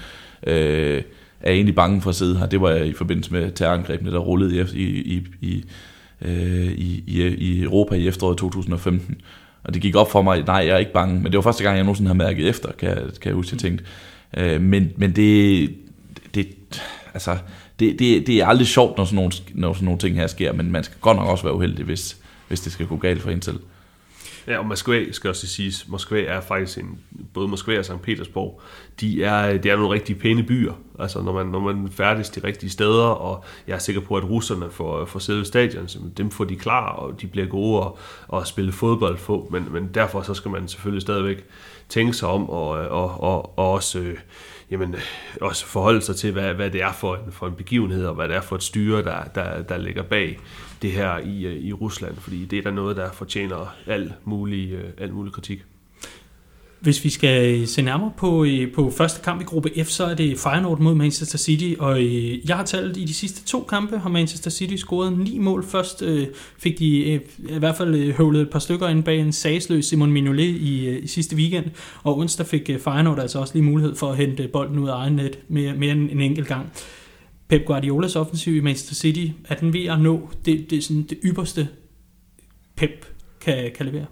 [0.46, 1.02] øh,
[1.42, 2.46] er egentlig bange for at sidde her.
[2.46, 5.64] Det var jeg i forbindelse med terrorangrebene, der rullede i, i, i,
[6.22, 9.16] øh, i, i, i Europa i efteråret 2015.
[9.64, 11.14] Og det gik op for mig, nej, jeg er ikke bange.
[11.14, 13.54] Men det var første gang, jeg nogensinde har mærket efter, kan jeg, kan jeg huske,
[13.54, 13.84] jeg tænkte.
[14.36, 15.70] Øh, men, men det,
[16.34, 16.48] det,
[17.14, 17.36] altså,
[17.80, 20.52] det, det, det er aldrig sjovt, når sådan, nogle, når sådan nogle ting her sker,
[20.52, 22.16] men man skal godt nok også være uheldig, hvis,
[22.48, 23.58] hvis det skal gå galt for en selv.
[24.46, 25.88] Ja, og Moskva skal også siges.
[25.88, 26.98] Moskva er faktisk en,
[27.34, 28.02] både Moskva og St.
[28.02, 28.60] Petersborg,
[29.00, 30.72] de er, de er nogle rigtig pæne byer.
[30.98, 34.24] Altså når man, når man færdes de rigtige steder, og jeg er sikker på, at
[34.24, 37.98] russerne får, får selve stadion, så dem får de klar, og de bliver gode og,
[38.28, 41.44] og spille fodbold på, men, men derfor så skal man selvfølgelig stadigvæk
[41.88, 44.16] tænke sig om, og, og, og, og også, øh,
[44.70, 44.94] jamen,
[45.40, 48.28] også forholde sig til, hvad, hvad det er for en, for en begivenhed, og hvad
[48.28, 50.38] det er for et styre, der, der, der ligger bag
[50.82, 54.72] det her i, øh, i Rusland, fordi det er der noget, der fortjener al mulig,
[54.72, 55.64] øh, al mulig kritik.
[56.80, 60.14] Hvis vi skal se nærmere på, øh, på første kamp i gruppe F, så er
[60.14, 62.02] det Feyenoord mod Manchester City, og
[62.48, 65.64] jeg har talt i de sidste to kampe, har Manchester City scoret ni mål.
[65.64, 66.02] Først
[66.58, 67.20] fik de i
[67.58, 71.36] hvert fald høvlet et par stykker ind bag en sagsløs Simon Mignolet i, i sidste
[71.36, 71.64] weekend,
[72.02, 75.16] og onsdag fik Feyenoord altså også lige mulighed for at hente bolden ud af egen
[75.16, 76.72] net mere, mere end en enkelt gang.
[77.52, 81.18] Pep Guardiolas offensiv i Manchester City, er den ved at nå det, det, sådan det
[81.24, 81.68] ypperste,
[82.76, 83.06] Pep
[83.40, 84.06] kan, kan levere?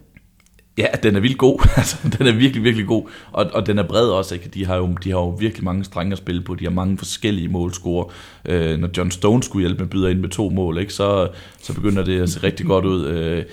[0.79, 1.69] Ja, den er vildt god.
[1.77, 3.09] altså, den er virkelig, virkelig god.
[3.33, 4.35] Og, og den er bred også.
[4.35, 4.49] Ikke?
[4.49, 6.55] De, har jo, de har jo virkelig mange strenge at spille på.
[6.55, 8.13] De har mange forskellige målscorer.
[8.45, 10.93] Øh, når John Stone skulle hjælpe med byder ind med to mål, ikke?
[10.93, 11.29] Så,
[11.61, 13.07] så begynder det at se rigtig godt ud.
[13.07, 13.45] Øh,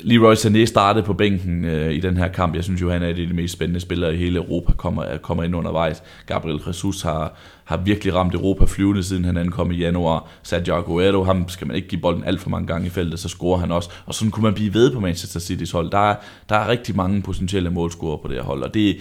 [0.00, 2.54] Leroy Sané startede på bænken øh, i den her kamp.
[2.54, 5.56] Jeg synes jo, han er de mest spændende spillere i hele Europa, kommer, kommer ind
[5.56, 6.02] undervejs.
[6.26, 7.34] Gabriel Jesus har,
[7.64, 10.28] har virkelig ramt Europa flyvende, siden han ankom i januar.
[10.42, 13.28] Sergio Aguero, ham skal man ikke give bolden alt for mange gange i feltet, så
[13.28, 13.90] scorer han også.
[14.06, 15.90] Og sådan kunne man blive ved på Manchester City's hold.
[15.90, 16.16] Der er,
[16.48, 18.96] der er rigtig mange potentielle målscorer på det her hold, og det,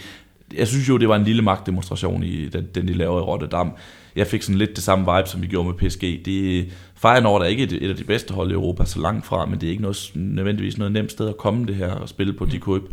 [0.58, 3.72] jeg synes jo, det var en lille magtdemonstration i den, den de laver i Rotterdam.
[4.16, 6.02] Jeg fik sådan lidt det samme vibe, som vi gjorde med PSG.
[6.26, 9.46] Det, Feyenoord er ikke et, et af de bedste hold i Europa, så langt fra,
[9.46, 12.34] men det er ikke noget, nødvendigvis noget nemt sted at komme det her og spille
[12.34, 12.84] på de køb.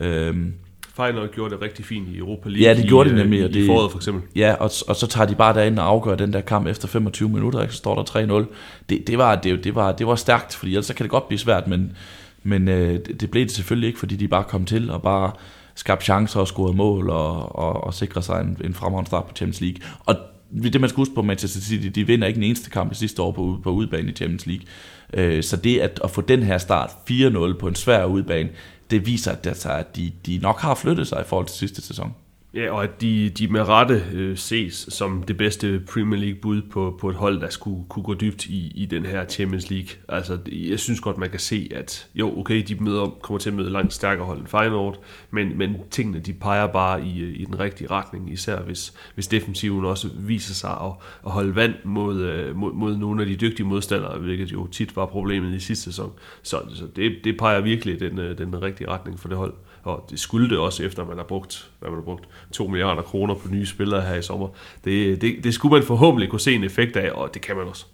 [0.00, 0.54] Øhm,
[0.96, 3.54] Feyenoord gjorde det rigtig fint i Europa League ja, det gjorde i, de nemlig, og
[3.54, 4.22] det, i foråret for eksempel.
[4.36, 7.28] Ja, og, og så tager de bare derind og afgør den der kamp efter 25
[7.28, 8.54] minutter, og så står der 3-0.
[8.88, 11.28] Det, det, var, det, det, var, det var stærkt, fordi ellers så kan det godt
[11.28, 11.96] blive svært, men,
[12.42, 15.32] men øh, det, det blev det selvfølgelig ikke, fordi de bare kom til og bare
[15.74, 19.34] skabte chancer og scorede mål og, og, og sikre sig en, en fremragende start på
[19.36, 19.78] Champions League.
[20.06, 20.16] Og
[20.62, 23.22] det man skal huske på Manchester City, de vinder ikke den eneste kamp i sidste
[23.22, 24.66] år på, på udebane i Champions League.
[25.12, 28.48] Øh, så det at, at få den her start 4-0 på en svær udebane,
[28.90, 31.82] det viser, at, altså, at de, de nok har flyttet sig i forhold til sidste
[31.82, 32.14] sæson.
[32.54, 36.62] Ja, og at de, de med rette øh, ses som det bedste Premier League bud
[36.62, 39.88] på, på et hold, der skulle kunne gå dybt i, i den her Champions League.
[40.08, 43.56] Altså, jeg synes godt, man kan se, at jo, okay, de møder, kommer til at
[43.56, 47.44] møde langt stærkere hold end Feyenoord, men, men tingene, de peger bare i, øh, i
[47.44, 50.92] den rigtige retning, især hvis, hvis defensiven også viser sig at,
[51.26, 54.96] at holde vand mod, øh, mod, mod nogle af de dygtige modstandere, hvilket jo tit
[54.96, 56.12] var problemet i sidste sæson.
[56.42, 59.54] Så, så det, det peger virkelig den, øh, den rigtige retning for det hold
[59.84, 63.02] og det skulle det også, efter man har brugt, hvad man har brugt 2 milliarder
[63.02, 64.48] kroner på nye spillere her i sommer.
[64.84, 67.66] Det, det, det skulle man forhåbentlig kunne se en effekt af, og det kan man
[67.66, 67.86] også.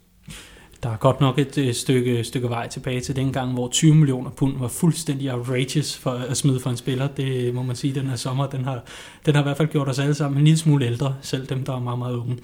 [0.82, 4.30] Der er godt nok et stykke, stykke vej tilbage til den gang, hvor 20 millioner
[4.30, 7.08] pund var fuldstændig outrageous for at smide for en spiller.
[7.08, 8.80] Det må man sige, den her sommer, den har,
[9.26, 11.64] den har i hvert fald gjort os alle sammen en lille smule ældre, selv dem,
[11.64, 12.38] der er meget, meget unge.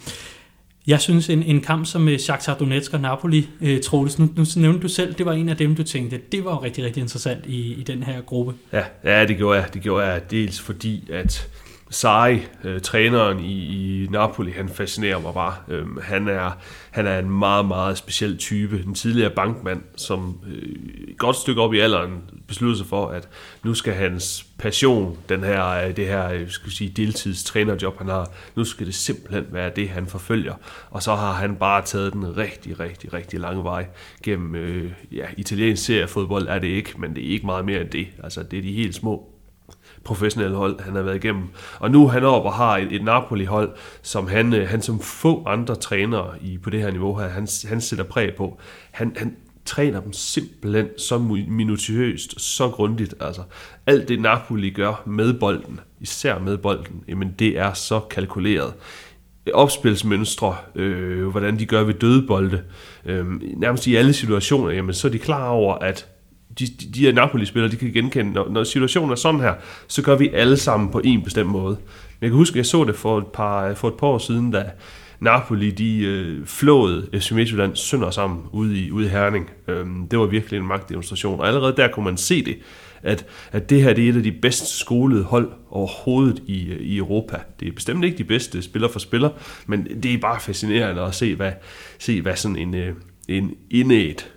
[0.86, 4.44] Jeg synes, en, en kamp som med Shakhtar Donetsk og Napoli, øh, Troels, nu, nu
[4.56, 7.46] nævnte du selv, det var en af dem, du tænkte, det var rigtig, rigtig interessant
[7.46, 8.54] i, i den her gruppe.
[8.72, 9.74] Ja, ja det gjorde jeg.
[9.74, 11.48] Det gjorde jeg dels fordi, at
[11.90, 15.54] Sarri, øh, træneren i, i Napoli, han fascinerer mig bare.
[15.68, 16.50] Øhm, han, er,
[16.90, 18.82] han er en meget, meget speciel type.
[18.86, 23.28] En tidligere bankmand, som øh, et godt stykke op i alderen besluttede sig for, at
[23.64, 28.30] nu skal hans passion, den her, øh, det her øh, skal sige, deltidstrænerjob, han har,
[28.54, 30.54] nu skal det simpelthen være det, han forfølger.
[30.90, 33.86] Og så har han bare taget den rigtig, rigtig, rigtig lange vej
[34.22, 37.90] gennem øh, ja, italiensk seriefodbold er det ikke, men det er ikke meget mere end
[37.90, 38.06] det.
[38.22, 39.35] Altså, det er de helt små
[40.06, 41.48] professionelle hold, han har været igennem.
[41.78, 43.70] Og nu er han oppe og har et, et Napoli-hold,
[44.02, 47.48] som han, øh, han som få andre trænere i, på det her niveau her, han,
[47.68, 48.60] han sætter præg på.
[48.90, 53.14] Han, han træner dem simpelthen så minutiøst, så grundigt.
[53.20, 53.42] Altså,
[53.86, 58.74] alt det Napoli gør med bolden, især med bolden, jamen det er så kalkuleret
[59.54, 62.62] opspilsmønstre, øh, hvordan de gør ved dødebolde.
[63.04, 63.26] øh,
[63.56, 66.06] nærmest i alle situationer, jamen så er de klar over, at
[66.58, 69.54] de, de her Napoli-spillere, de kan genkende, når, når situationen er sådan her,
[69.86, 71.76] så gør vi alle sammen på en bestemt måde.
[72.20, 74.18] Men jeg kan huske, at jeg så det for et par, for et par år
[74.18, 74.64] siden, da
[75.20, 79.50] Napoli, de øh, flåede FC Midtjylland sønder sammen ude i, ude i Herning.
[79.68, 82.58] Øhm, det var virkelig en magtdemonstration, og allerede der kunne man se det,
[83.02, 86.80] at, at det her det er et af de bedst skolede hold overhovedet i, øh,
[86.80, 87.40] i Europa.
[87.60, 89.30] Det er bestemt ikke de bedste spiller for spiller,
[89.66, 91.52] men det er bare fascinerende at se, hvad,
[91.98, 92.94] se, hvad sådan en, øh,
[93.28, 94.32] en indet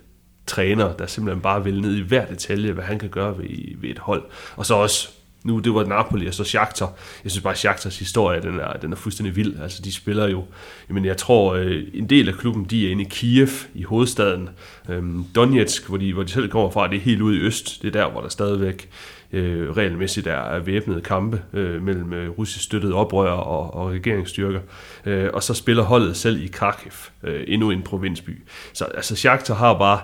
[0.50, 3.48] træner, der simpelthen bare vil ned i hver detalje, hvad han kan gøre ved,
[3.80, 4.22] ved et hold.
[4.56, 5.08] Og så også
[5.44, 6.92] nu det var Napoli og så Shakhtar.
[7.24, 9.60] Jeg synes bare, at Shakhtars historie, den er, den er fuldstændig vild.
[9.62, 10.44] Altså, de spiller jo,
[10.88, 14.48] jamen jeg tror, øh, en del af klubben, de er inde i Kiev, i hovedstaden.
[14.88, 17.82] Øhm, Donetsk, hvor de, hvor de selv kommer fra, det er helt ude i øst.
[17.82, 18.88] Det er der, hvor der stadigvæk
[19.32, 24.60] øh, regelmæssigt er, er væbnede kampe øh, mellem øh, russisk støttede oprør og, og regeringsstyrker.
[25.06, 26.92] Øh, og så spiller holdet selv i Kharkiv,
[27.22, 28.42] øh, endnu en provinsby.
[28.72, 30.00] Så altså, Shakhtar har bare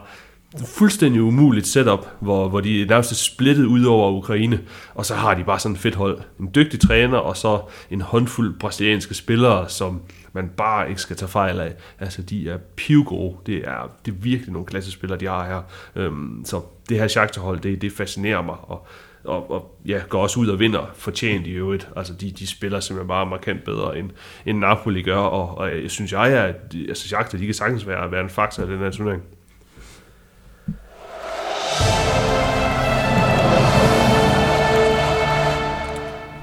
[0.64, 4.60] fuldstændig umuligt setup, hvor, hvor de er nærmest splittet ud over Ukraine,
[4.94, 6.20] og så har de bare sådan et fedt hold.
[6.40, 10.02] En dygtig træner, og så en håndfuld brasilianske spillere, som
[10.32, 11.74] man bare ikke skal tage fejl af.
[12.00, 13.36] Altså, de er pivgode.
[13.46, 15.62] Det er, det er virkelig nogle klassespillere, de har her.
[16.02, 18.86] Øhm, så det her Shakhtar-hold, det, det fascinerer mig, og,
[19.24, 21.88] og, og ja, går også ud og vinder fortjent i øvrigt.
[21.96, 24.10] Altså, de, de spiller simpelthen bare markant bedre, end,
[24.46, 28.10] end Napoli gør, og, og jeg synes jeg, at altså, Shakhtar, de kan sagtens være,
[28.12, 29.22] være en faktor i den her turnering.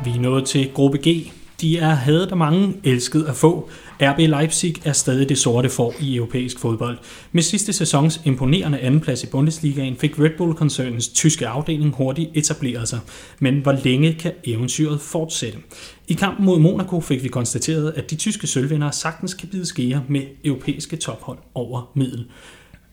[0.04, 1.32] Vi er nået til gruppe G.
[1.62, 3.70] De er hadet af mange, elsket af få.
[4.02, 6.98] RB Leipzig er stadig det sorte for i europæisk fodbold.
[7.32, 13.00] Med sidste sæsons imponerende andenplads i Bundesligaen fik Red Bull-koncernens tyske afdeling hurtigt etableret sig.
[13.40, 15.58] Men hvor længe kan eventyret fortsætte?
[16.08, 20.04] I kampen mod Monaco fik vi konstateret, at de tyske sølvvindere sagtens kan bide skære
[20.08, 22.26] med europæiske tophold over middel.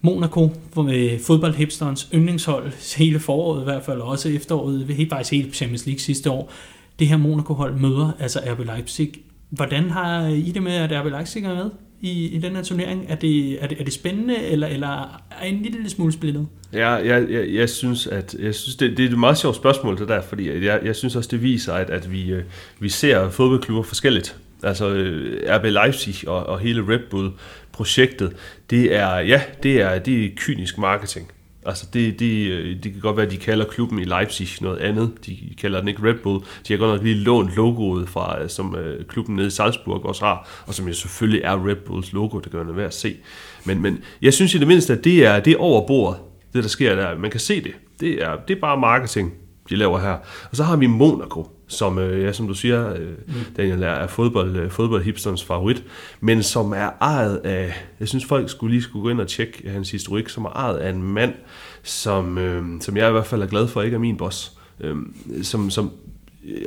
[0.02, 5.86] Monaco, øh, fodboldhipsterens yndlingshold hele foråret i hvert fald, også efteråret, helt faktisk hele Champions
[5.86, 6.52] League sidste år,
[7.00, 9.12] det her Monaco-hold møder, altså RB Leipzig.
[9.50, 11.70] Hvordan har I det med, at RB Leipzig er med
[12.00, 13.06] i, i den her turnering?
[13.08, 16.46] Er det, er det, er det spændende, eller, eller er en lille smule splittet?
[16.72, 19.98] Ja, jeg, jeg, jeg synes, at jeg synes, det, det er et meget sjovt spørgsmål,
[19.98, 22.42] det der, fordi jeg, jeg synes også, det viser, at, at vi, øh,
[22.78, 24.36] vi ser fodboldklubber forskelligt.
[24.62, 28.32] Altså øh, RB Leipzig og, og hele Red Bull-projektet,
[28.70, 31.30] det er, ja, det er, det er kynisk marketing.
[31.66, 34.78] Altså det, det, øh, det kan godt være, at de kalder klubben i Leipzig noget
[34.78, 35.12] andet.
[35.26, 36.44] De kalder den ikke Red Bull.
[36.68, 40.04] De har godt nok lige lånt logoet fra, øh, som øh, klubben nede i Salzburg
[40.04, 42.94] også har, og som jo selvfølgelig er Red Bulls logo, det gør det værd at
[42.94, 43.16] se.
[43.64, 46.20] Men, men jeg synes i det mindste, at det er, det er over bordet,
[46.52, 47.18] det der sker der.
[47.18, 47.72] Man kan se det.
[48.00, 49.34] Det er, det er bare marketing,
[49.68, 50.16] de laver her.
[50.50, 53.34] Og så har vi Monaco, som, øh, ja, som du siger, øh, mm.
[53.56, 55.84] Daniel, er fodbold, øh, fodboldhipsterens favorit,
[56.20, 59.70] men som er ejet af, jeg synes folk skulle lige skulle gå ind og tjekke
[59.70, 61.34] hans historik, som er ejet af en mand,
[61.82, 64.96] som, øh, som jeg i hvert fald er glad for, ikke er min boss, øh,
[65.42, 65.90] som, som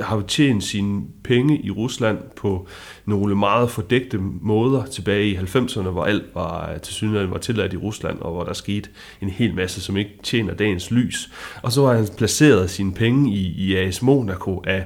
[0.02, 2.68] har tjent sine penge i Rusland på
[3.06, 7.78] nogle meget fordægte måder tilbage i 90'erne, hvor alt var til synligheden var tilladt i
[7.78, 8.90] Rusland, og hvor der skete
[9.22, 11.32] en hel masse, som ikke tjener dagens lys.
[11.62, 14.86] Og så har han placeret sine penge i, i AS Monaco af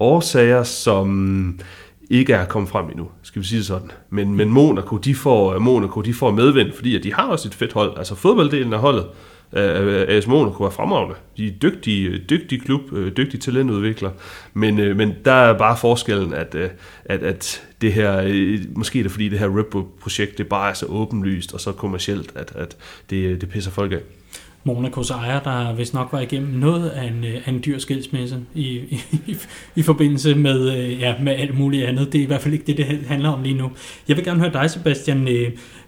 [0.00, 1.60] årsager, som
[2.10, 3.90] ikke er kommet frem endnu, skal vi sige det sådan.
[4.10, 7.54] Men, men Monaco, de får, Monaco, de får medvind, fordi at de har også et
[7.54, 7.98] fedt hold.
[7.98, 9.06] Altså fodbolddelen af holdet,
[9.52, 11.14] Øh, AS Monaco er fremragende.
[11.36, 14.10] De er dygtige, dygtige klub, øh, dygtige talentudvikler,
[14.54, 16.68] men, øh, men der er bare forskellen, at, øh,
[17.04, 20.70] at, at det her, øh, måske er det fordi det her Red Bull-projekt, det bare
[20.70, 22.76] er så åbenlyst og så kommercielt, at, at
[23.10, 24.00] det, øh, det pisser folk af.
[24.66, 28.66] Monacos ejer, der vist nok var igennem noget af en, af en dyr skilsmisse i,
[29.26, 29.36] i,
[29.76, 32.12] i forbindelse med, ja, med alt muligt andet.
[32.12, 33.70] Det er i hvert fald ikke det, det handler om lige nu.
[34.08, 35.28] Jeg vil gerne høre dig, Sebastian.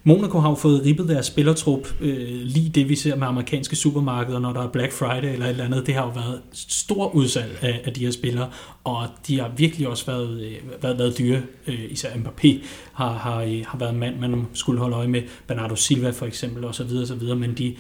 [0.09, 4.39] Monaco har jo fået ribbet deres spillertrup, øh, lige det vi ser med amerikanske supermarkeder,
[4.39, 5.87] når der er Black Friday eller et eller andet.
[5.87, 8.51] Det har jo været stor udsalg af, af de her spillere,
[8.85, 11.43] og de har virkelig også været, øh, været, været dyre.
[11.67, 15.23] Øh, især Mbappé har, har, øh, har været en mand, man skulle holde øje med.
[15.47, 16.91] Bernardo Silva for eksempel osv.
[17.03, 17.37] osv.
[17.37, 17.77] Men de,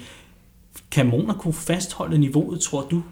[0.90, 3.02] kan Monaco fastholde niveauet, tror du?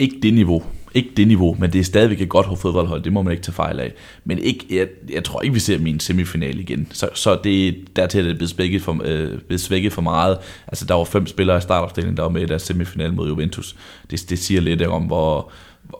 [0.00, 0.62] Ikke det niveau.
[0.94, 3.54] Ikke det niveau, men det er stadigvæk et godt fodboldhold, det må man ikke tage
[3.54, 3.92] fejl af.
[4.24, 6.88] Men ikke, jeg, jeg tror ikke, vi ser min semifinal igen.
[6.92, 10.38] Så, så det, dertil er det blevet svækket, for, øh, blevet svækket for meget.
[10.66, 13.76] Altså, der var fem spillere i startopstillingen, der var med i deres semifinal mod Juventus.
[14.10, 15.50] Det, det siger lidt øh, om, hvor,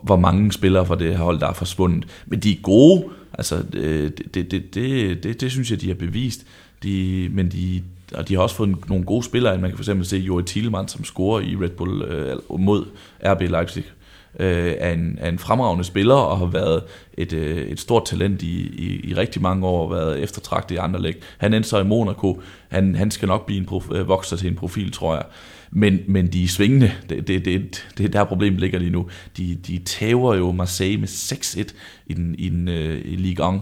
[0.03, 2.05] hvor mange spillere fra det her hold, der er forsvundet.
[2.27, 5.89] Men de er gode, altså øh, det, det, det, det, det, det synes jeg, de
[5.89, 6.47] har bevist.
[6.83, 7.83] De, men de,
[8.15, 9.59] og de har også fået nogle gode spillere.
[9.59, 12.85] Man kan for eksempel se Joey Thielemann, som scorer i Red Bull øh, mod
[13.27, 13.85] RB Leipzig
[14.39, 16.83] øh, er, en, er en fremragende spiller og har været
[17.15, 20.79] et, øh, et stort talent i, i, i rigtig mange år, og været eftertragtet i
[20.79, 21.23] andre læg.
[21.39, 22.43] Han endte så i Monaco.
[22.69, 25.25] Han, han skal nok blive en prof, øh, vokser til en profil, tror jeg.
[25.71, 26.93] Men, men de er svingende.
[27.09, 29.09] Det, det, det, det er der problemet ligger lige nu.
[29.37, 31.73] De, de tæver jo Marseille med 6-1
[32.07, 33.61] i, den, i, den, øh, i Ligue 1,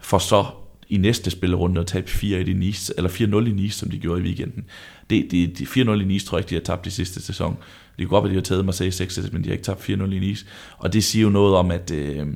[0.00, 0.44] for så
[0.88, 4.20] i næste spillerunde at tabe 4 i Nice, eller 4-0 i Nice, som de gjorde
[4.20, 4.64] i weekenden.
[5.10, 7.58] Det, det, de 4-0 i Nice tror jeg ikke, de har tabt i sidste sæson.
[7.98, 9.92] Det kunne godt være, de har taget Marseille 6 men de har ikke tabt 4-0
[9.92, 10.46] i Nice.
[10.78, 12.26] Og det siger jo noget om, at, øh,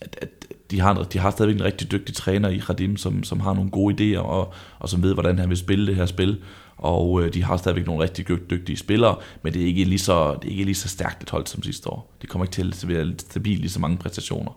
[0.00, 0.28] at, at
[0.70, 3.70] de, har, de har stadigvæk en rigtig dygtig træner i Radim, som, som har nogle
[3.70, 6.38] gode idéer, og, og som ved, hvordan han vil spille det her spil.
[6.76, 10.34] Og øh, de har stadigvæk nogle rigtig dygtige spillere, men det er ikke lige så,
[10.42, 12.14] det er ikke lige så stærkt et hold som sidste år.
[12.22, 14.52] Det kommer ikke til at være stabilt lige så mange præstationer.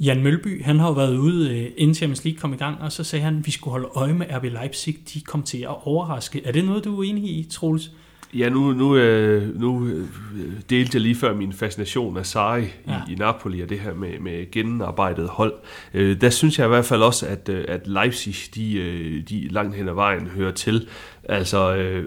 [0.00, 2.92] Jan Mølby, han har jo været ude, øh, inden Champions League kom i gang, og
[2.92, 4.96] så sagde han, at vi skulle holde øje med RB Leipzig.
[5.14, 6.46] De kom til at overraske.
[6.46, 7.90] Er det noget, du er enig i, Troels?
[8.34, 10.06] Ja, nu, nu, øh, nu øh,
[10.70, 13.00] delte jeg lige før min fascination af Sarri ja.
[13.08, 15.54] i, i Napoli og det her med, med gennemarbejdet hold.
[15.94, 19.88] Øh, der synes jeg i hvert fald også, at, at Leipzig, de, de langt hen
[19.88, 20.88] ad vejen hører til.
[21.24, 22.02] Altså,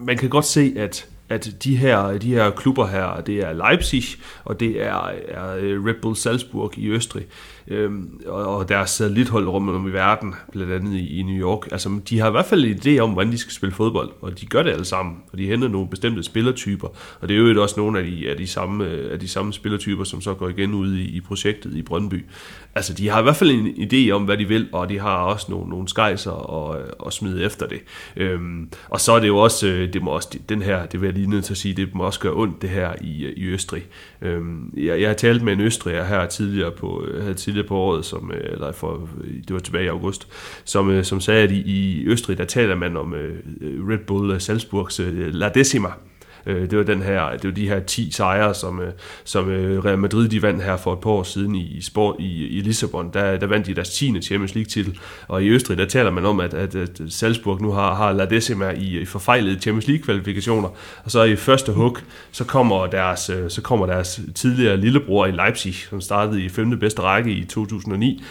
[0.00, 4.02] man kan godt se, at at de her, de her klubber her, det er Leipzig,
[4.44, 5.54] og det er, er
[5.86, 7.24] Red Bull Salzburg i Østrig,
[7.68, 11.68] øhm, og deres satellithold rundt om i verden, blandt andet i, i New York.
[11.72, 14.40] Altså, de har i hvert fald en idé om, hvordan de skal spille fodbold, og
[14.40, 16.88] de gør det alle sammen, og de henter nogle bestemte spillertyper,
[17.20, 20.04] og det er jo også nogle af de, af de, samme, af de samme spillertyper,
[20.04, 22.24] som så går igen ud i, i projektet i Brøndby.
[22.74, 25.16] Altså, de har i hvert fald en idé om, hvad de vil, og de har
[25.16, 27.80] også nogle, nogle skejser og, og smide efter det.
[28.16, 31.06] Øhm, og så er det jo også, øh, det må også, den her, det vil
[31.06, 33.44] jeg lige nødt til at sige, det må også gøre ondt, det her i, i
[33.44, 33.86] Østrig.
[34.22, 37.76] Øhm, jeg, jeg har talt med en østriger her tidligere på, øh, havde tidligere på
[37.76, 40.28] året, som, øh, eller for, øh, det var tilbage i august,
[40.64, 44.40] som, øh, som sagde, at i, i Østrig, der taler man om uh, Red Bull
[44.40, 45.88] Salzburgs uh, La Decima,
[46.46, 48.92] Øh, det var den her, det var de her 10 sejre, som, øh,
[49.24, 52.46] som øh, Real Madrid de vandt her for et par år siden i, sport, i,
[52.46, 53.10] i Lissabon.
[53.12, 54.22] Der, der vandt de deres 10.
[54.22, 54.98] Champions League titel.
[55.28, 58.24] Og i Østrig, der taler man om, at, at, at Salzburg nu har, har La
[58.24, 60.68] Decima i, i forfejlede Champions League kvalifikationer.
[61.04, 61.98] Og så i første hug,
[62.32, 66.78] så kommer deres, øh, så kommer deres tidligere lillebror i Leipzig, som startede i 5.
[66.78, 68.22] bedste række i 2009,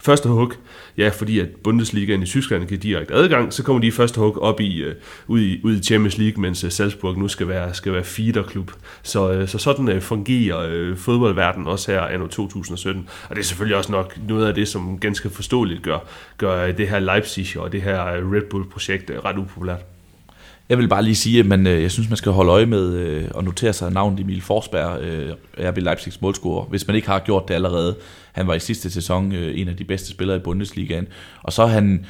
[0.00, 0.52] første hug,
[0.98, 4.38] ja, fordi at Bundesligaen i Tyskland kan direkte adgang, så kommer de i første hug
[4.38, 4.94] op i, øh,
[5.26, 8.72] ud, i, ud i Champions League, mens øh, Salzburg nu skal være, skal være feederklub.
[9.02, 13.08] Så, øh, så sådan øh, fungerer øh, fodboldverdenen også her anno 2017.
[13.28, 15.98] Og det er selvfølgelig også nok noget af det, som ganske forståeligt gør,
[16.38, 19.80] gør øh, det her Leipzig og det her øh, Red Bull-projekt ret upopulært.
[20.70, 22.92] Jeg vil bare lige sige, at man, øh, jeg synes, man skal holde øje med
[22.92, 27.18] øh, og notere sig navnet Emil Forsberg, øh, RB Leipzigs målscorer, hvis man ikke har
[27.18, 27.96] gjort det allerede.
[28.32, 31.06] Han var i sidste sæson øh, en af de bedste spillere i Bundesligaen.
[31.42, 32.06] Og så er han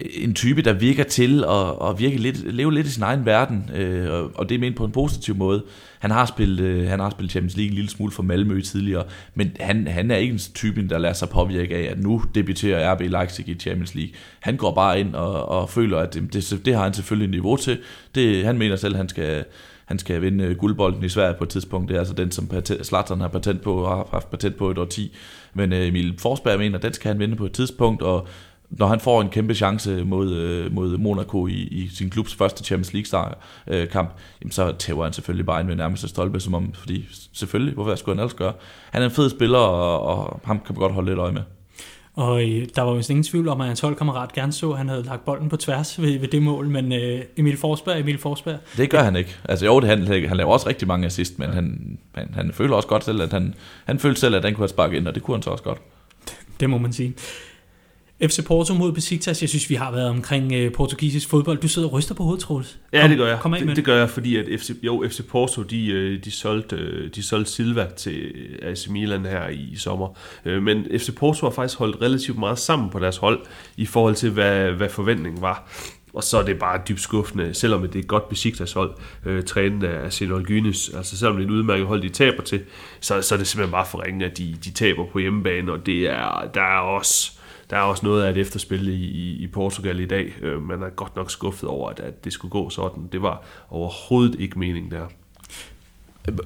[0.00, 3.70] en type, der virker til at, at virke lidt, leve lidt i sin egen verden,
[3.74, 5.64] øh, og det er ment på en positiv måde.
[5.98, 9.04] Han har spillet, øh, han har spillet Champions League en lille smule for Malmø tidligere,
[9.34, 12.94] men han, han er ikke en type, der lader sig påvirke af, at nu debuterer
[12.94, 14.12] RB Leipzig i Champions League.
[14.40, 17.56] Han går bare ind og, og føler, at det, det, det har han selvfølgelig niveau
[17.56, 17.78] til.
[18.14, 19.44] Det, han mener selv, at han skal,
[19.84, 21.88] han skal vinde øh, guldbolden i Sverige på et tidspunkt.
[21.88, 22.50] Det er altså den, som
[22.82, 25.16] Zlatan har patent på og har haft patent på et år 10.
[25.54, 28.28] Men øh, Emil Forsberg mener, at den skal han vinde på et tidspunkt, og
[28.78, 32.64] når han får en kæmpe chance mod, øh, mod Monaco i, i sin klubs første
[32.64, 33.34] Champions League
[33.66, 33.86] øh,
[34.50, 38.16] så tæver han selvfølgelig bare ind med nærmeste stolpe, som om, fordi selvfølgelig, hvorfor skulle
[38.16, 38.52] han ellers gøre?
[38.90, 41.42] Han er en fed spiller, og, og ham kan man godt holde lidt øje med.
[42.16, 44.88] Og øh, der var jo ingen tvivl om, at hans holdkammerat gerne så, at han
[44.88, 48.58] havde lagt bolden på tværs ved, ved det mål, men øh, Emil Forsberg, Emil Forsberg.
[48.76, 49.36] Det gør han ikke.
[49.44, 52.76] Altså jo, det, han, han laver også rigtig mange assist, men han, han, han føler
[52.76, 53.54] også godt selv, at han,
[53.84, 55.64] han følte selv, at han kunne have sparket ind, og det kunne han så også
[55.64, 55.78] godt.
[56.60, 57.14] Det må man sige.
[58.28, 59.42] FC Porto mod Besiktas.
[59.42, 61.58] Jeg synes, vi har været omkring øh, portugisisk fodbold.
[61.58, 62.78] Du sidder og ryster på hovedet, Troels.
[62.92, 63.38] Ja, det gør jeg.
[63.40, 66.24] Kom af med det, det gør jeg, fordi at FC, jo, FC Porto, de, øh,
[66.24, 70.08] de, solgte, øh, de solgte Silva til AC Milan her i sommer.
[70.60, 73.40] Men FC Porto har faktisk holdt relativt meget sammen på deres hold,
[73.76, 75.68] i forhold til, hvad, hvad forventningen var.
[76.14, 78.94] Og så er det bare dybt skuffende, selvom det er et godt Besiktas hold,
[79.26, 82.60] øh, trænet af Senol Gynes, altså selvom det er et udmærket hold, de taber til,
[83.00, 85.86] så, så er det simpelthen bare for ringe, at de, de taber på hjemmebane, og
[85.86, 87.32] det er, der er også
[87.74, 90.32] der er også noget af et efterspil i, i, i Portugal i dag.
[90.42, 93.08] Øh, man er godt nok skuffet over, at, at det skulle gå sådan.
[93.12, 95.06] Det var overhovedet ikke meningen der.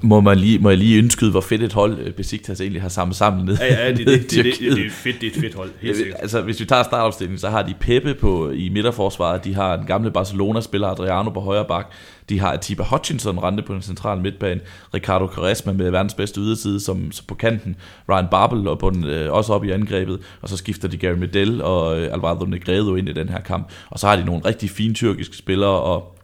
[0.02, 2.88] Må, man lige, må jeg lige indskyde, hvor fedt et hold øh, Besiktas egentlig har
[2.88, 3.56] samlet sammen ned.
[3.60, 5.70] Ja, ja det, det, det, det, det, det, er fedt, det er et fedt hold,
[5.80, 6.16] helt sikkert.
[6.20, 9.86] Altså, hvis vi tager startopstillingen, så har de Pepe på, i midterforsvaret, de har den
[9.86, 11.92] gamle Barcelona-spiller Adriano på højre bak,
[12.28, 14.60] de har Atiba Hutchinson rente på den centrale midtbane,
[14.94, 17.76] Ricardo Quaresma med verdens bedste yderside som, som på kanten,
[18.08, 21.16] Ryan Babel og på den, øh, også op i angrebet, og så skifter de Gary
[21.16, 24.44] Medel og øh, Alvaro Negredo ind i den her kamp, og så har de nogle
[24.44, 26.17] rigtig fine tyrkiske spillere, og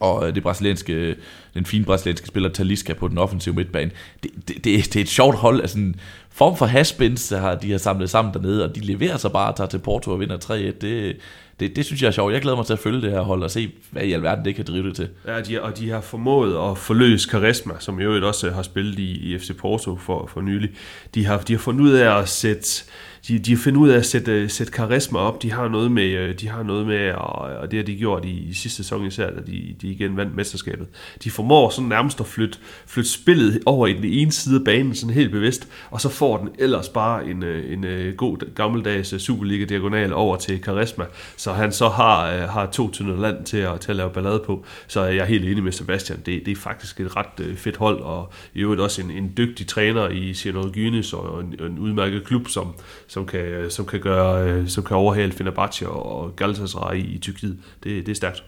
[0.00, 1.16] og øh, det brasilianske, øh,
[1.54, 3.90] den fine brasilianske spiller Talisca på den offensive midtbane.
[4.22, 5.96] Det, det, det, det er et sjovt hold, altså en
[6.30, 9.50] form for haspins, der har, de har samlet sammen dernede, og de leverer sig bare
[9.50, 10.52] og tager til Porto og vinder 3-1.
[10.52, 11.16] Det,
[11.60, 12.32] det, det synes jeg er sjovt.
[12.32, 14.54] Jeg glæder mig til at følge det her hold og se, hvad i alverden det
[14.54, 15.08] kan drive det til.
[15.26, 18.98] Ja, de, og de har formået at forløse Karisma, som jo også øh, har spillet
[18.98, 20.70] i, i FC Porto for, for nylig.
[21.14, 22.84] De har, de har fundet ud af at sætte
[23.28, 25.42] de, de finder ud af at sætte, øh, sætte karisma op.
[25.42, 28.24] De har noget med, øh, de har noget med og, og det har de gjort
[28.24, 30.86] i, i sidste sæson især, da de, de igen vandt mesterskabet.
[31.24, 34.94] De formår sådan nærmest at flytte, flytte spillet over i den ene side af banen,
[34.94, 39.22] sådan helt bevidst, og så får den ellers bare en, øh, en, en god gammeldags
[39.22, 41.04] Superliga-diagonal over til karisma,
[41.36, 44.64] så han så har, har to tynder land til at, til at lave ballade på.
[44.86, 46.18] Så jeg er helt enig med Sebastian.
[46.26, 49.66] Det, det er faktisk et ret fedt hold, og i øvrigt også en, en dygtig
[49.66, 52.74] træner i Sierra Gynes, og en, en udmærket klub, som,
[53.14, 57.58] som kan, som kan, gøre, øh, som kan overhale Fenerbahce og Galatasaray i, i Tyrkiet.
[57.84, 58.44] Det, det er stærkt.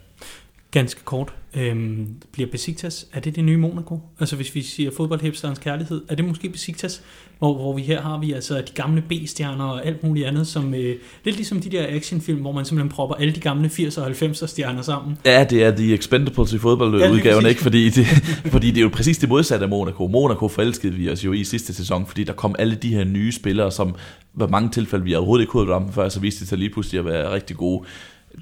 [0.71, 1.35] Ganske kort.
[1.55, 4.01] Øhm, bliver Besiktas, er det det nye Monaco?
[4.21, 7.03] Altså hvis vi siger fodboldhipsterens kærlighed, er det måske Besiktas,
[7.39, 10.75] hvor, hvor vi her har vi altså de gamle B-stjerner og alt muligt andet, som
[10.75, 14.11] øh, lidt ligesom de der actionfilm, hvor man simpelthen propper alle de gamle 80'er og
[14.11, 15.19] 90'er stjerner sammen.
[15.25, 17.61] Ja, det er The Expendables i fodboldudgaven, ja, ikke?
[17.61, 18.07] Fordi det,
[18.55, 20.07] fordi det er jo præcis det modsatte af Monaco.
[20.07, 23.33] Monaco forelskede vi os jo i sidste sæson, fordi der kom alle de her nye
[23.33, 23.95] spillere, som
[24.35, 26.99] var mange tilfælde, vi overhovedet ikke kunne have før, så viste det sig lige pludselig
[26.99, 27.85] at være rigtig gode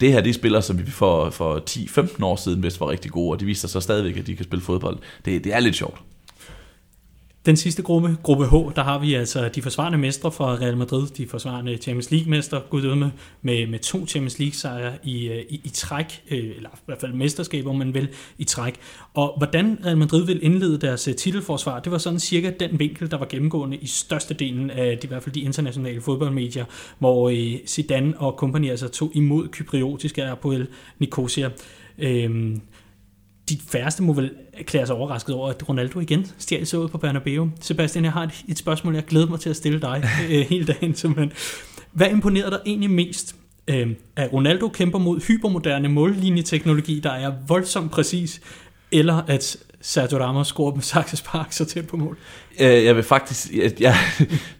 [0.01, 3.11] det her, det er spillere, som vi for, for 10-15 år siden vidste var rigtig
[3.11, 4.99] gode, og de viser sig stadigvæk, at de kan spille fodbold.
[5.25, 6.01] Det, det er lidt sjovt.
[7.47, 11.07] Den sidste gruppe, gruppe H, der har vi altså de forsvarende mestre fra Real Madrid,
[11.07, 16.23] de forsvarende Champions League-mestre, gudømme, med, med to Champions League-sejre i, øh, i, i træk,
[16.31, 18.75] øh, eller i hvert fald mesterskaber, man vil, i træk.
[19.15, 23.11] Og hvordan Real Madrid vil indlede deres øh, titelforsvar, det var sådan cirka den vinkel,
[23.11, 26.65] der var gennemgående i størstedelen af de, i hvert fald de internationale fodboldmedier,
[26.99, 27.33] hvor
[27.67, 30.67] Zidane og kompagni altså tog imod kypriotiske Apoel
[30.99, 31.51] Nicosia.
[31.99, 32.61] Øhm,
[33.49, 36.99] de færreste må vel erklære sig overrasket over, at Ronaldo igen stjal sig ud på
[36.99, 37.51] Bernabeu.
[37.61, 40.65] Sebastian, jeg har et, et spørgsmål, jeg glæder mig til at stille dig øh, hele
[40.67, 40.95] dagen.
[40.95, 41.33] Simpelthen.
[41.93, 43.37] Hvad imponerede dig egentlig mest?
[43.69, 48.41] Øh, at Ronaldo kæmper mod hypermoderne mållinjeteknologi, der er voldsomt præcis,
[48.93, 52.19] eller at Sergio Ramos scorer med Saxe Park så tæt på mål?
[52.61, 53.95] Øh, jeg vil faktisk, jeg, jeg,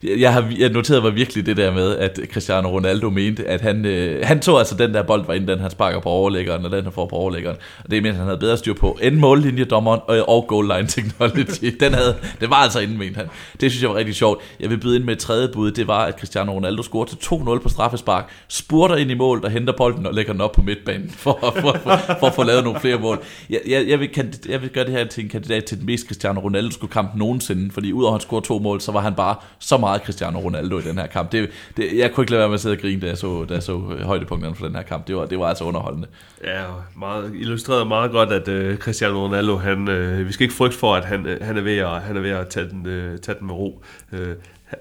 [0.23, 3.87] jeg har jeg noteret mig virkelig det der med, at Cristiano Ronaldo mente, at han,
[3.87, 6.73] øh, han tog altså den der bold, var inden den han sparker på overlæggeren, og
[6.73, 7.57] den han får på overlæggeren.
[7.85, 11.75] Og det mente han havde bedre styr på end mållinjedommeren og, og goal line technology.
[11.81, 13.27] Den, havde, det var altså inden, mente han.
[13.61, 14.43] Det synes jeg var rigtig sjovt.
[14.61, 17.17] Jeg vil byde ind med et tredje bud, det var, at Cristiano Ronaldo scorede til
[17.17, 20.63] 2-0 på straffespark, spurter ind i mål, der henter bolden og lægger den op på
[20.63, 23.23] midtbanen, for, for, for, for, for at få lavet nogle flere mål.
[23.51, 24.11] Jeg, jeg, jeg, vil,
[24.49, 27.93] jeg vil gøre det her til en kandidat til den mest Cristiano Ronaldo-kamp nogensinde, fordi
[27.93, 30.83] udover at han scorede to mål, så var han bare så meget Cristiano Ronaldo i
[30.83, 31.33] den her kamp.
[31.33, 33.45] Det, det, jeg kunne ikke lade være med at sidde og grine, da jeg så,
[33.49, 35.09] da jeg så øh, højdepunkterne for den her kamp.
[35.09, 36.09] Det var, det var altså underholdende.
[36.45, 36.65] Ja,
[36.97, 40.95] meget, illustreret meget godt, at uh, Cristiano Ronaldo, han, uh, vi skal ikke frygte for,
[40.95, 43.39] at han, uh, han, er, ved at, han er ved at tage den, uh, tage
[43.39, 43.83] den med ro.
[44.13, 44.19] Uh,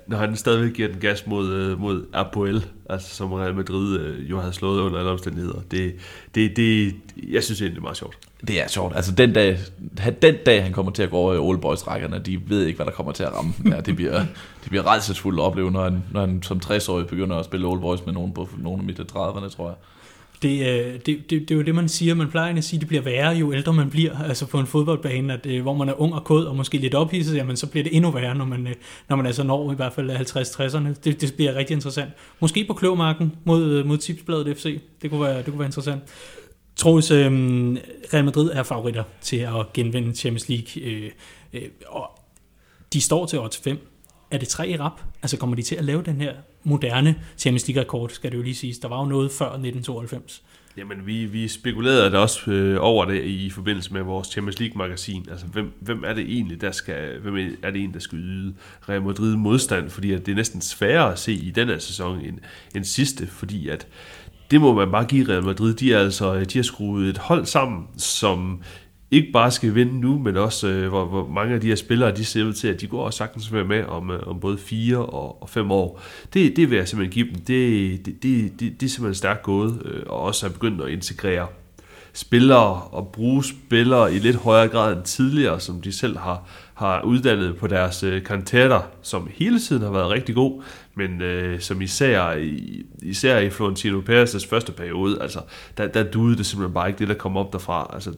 [0.07, 4.29] når han stadigvæk giver den gas mod, øh, mod Apoel, altså som Real Madrid øh,
[4.29, 5.59] jo havde slået under alle omstændigheder.
[5.71, 5.95] Det,
[6.35, 6.95] det, det,
[7.29, 8.17] jeg synes egentlig, det er meget sjovt.
[8.47, 8.95] Det er sjovt.
[8.95, 9.59] Altså den dag,
[10.21, 12.77] den dag han kommer til at gå over i Old Boys rækkerne, de ved ikke,
[12.77, 13.53] hvad der kommer til at ramme.
[13.65, 14.19] Ja, det bliver,
[14.63, 17.81] det bliver redselsfuldt at opleve, når han, når han som 60-årig begynder at spille Old
[17.81, 19.75] Boys med nogen på nogen midt 30'erne, tror jeg.
[20.43, 22.15] Det, øh, det, det, det er jo det, man siger.
[22.15, 24.19] Man plejer at sige, at det bliver værre, jo ældre man bliver.
[24.19, 26.95] Altså på en fodboldbane, at, øh, hvor man er ung og kod og måske lidt
[26.95, 28.73] ophidset, jamen så bliver det endnu værre, når man, øh,
[29.09, 30.93] når man altså når i hvert fald 50-60'erne.
[31.03, 32.11] Det, det bliver rigtig interessant.
[32.39, 34.81] Måske på Kløvmarken mod, mod Tipsbladet FC.
[35.01, 36.01] Det kunne være, det kunne være interessant.
[36.75, 37.31] Troels, øh,
[38.13, 41.11] Real Madrid er favoritter til at genvinde Champions League, øh,
[41.53, 42.19] øh, og
[42.93, 43.77] de står til odds 5.
[44.31, 45.01] Er det tre i rap?
[45.21, 46.33] Altså kommer de til at lave den her
[46.63, 48.79] moderne Champions League-rekord, skal det jo lige siges.
[48.79, 50.43] Der var jo noget før 1992.
[50.77, 55.27] Jamen, vi, vi spekulerede da også øh, over det i forbindelse med vores Champions League-magasin.
[55.31, 58.53] Altså, hvem, hvem er det egentlig, der skal, hvem er det en, der skal yde
[58.89, 59.89] Real Madrid modstand?
[59.89, 62.37] Fordi at det er næsten sværere at se i den her sæson end,
[62.75, 63.87] end sidste, fordi at
[64.51, 65.73] det må man bare give Real Madrid.
[65.73, 68.61] De, er altså, øh, de har skruet et hold sammen, som
[69.13, 72.15] ikke bare skal vinde nu, men også øh, hvor, hvor mange af de her spillere,
[72.15, 74.57] de ser ud til, at de går også sagtens være med om, øh, om både
[74.57, 76.01] fire og, og fem år.
[76.33, 77.41] Det, det vil jeg simpelthen give dem.
[77.45, 80.89] Det, det, det, det, det er simpelthen stærkt gået, øh, og også er begyndt at
[80.89, 81.47] integrere
[82.13, 86.43] spillere og bruge spillere i lidt højere grad end tidligere, som de selv har,
[86.73, 90.63] har uddannet på deres øh, kantetter, som hele tiden har været rigtig god,
[90.95, 95.39] men øh, som især i, især i Florentino Perez' første periode, altså,
[95.77, 97.91] der, der duede det simpelthen bare ikke det, der kom op derfra.
[97.93, 98.13] Altså,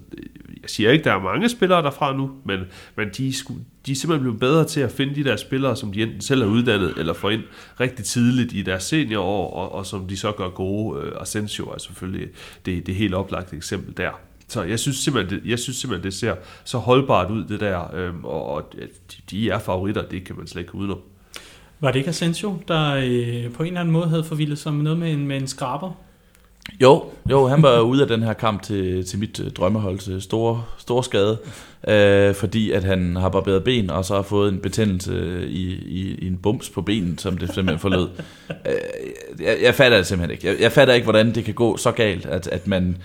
[0.61, 2.59] jeg siger ikke, der er mange spillere derfra nu, men,
[2.95, 5.93] men de, skulle, de er simpelthen blevet bedre til at finde de der spillere, som
[5.93, 7.43] de enten selv har uddannet, eller får ind
[7.79, 11.01] rigtig tidligt i deres seniorår, og, og som de så gør gode.
[11.01, 12.29] Øh, Asensio er selvfølgelig
[12.65, 14.11] det, det helt oplagte eksempel der.
[14.47, 17.95] Så jeg synes simpelthen, det, jeg synes simpelthen, det ser så holdbart ud, det der,
[17.95, 18.87] øhm, og, og de,
[19.29, 20.99] de er favoritter, det kan man slet ikke udenom.
[21.79, 24.83] Var det ikke Asensio, der øh, på en eller anden måde havde forvildet sig med
[24.83, 25.91] noget med en, med en skraber?
[26.81, 30.21] Jo, jo, han var ude af den her kamp til, til mit drømmehold drømmehold øh,
[30.21, 31.37] store, store skade,
[31.87, 35.73] øh, fordi at han har barberet ben, og så har fået en betændelse øh, i,
[35.73, 38.09] i, i en bums på benen, som det simpelthen forlod.
[38.49, 40.47] øh, jeg, jeg fatter det simpelthen ikke.
[40.47, 42.89] Jeg, jeg fatter ikke, hvordan det kan gå så galt, at, at man...
[42.89, 42.95] Øh,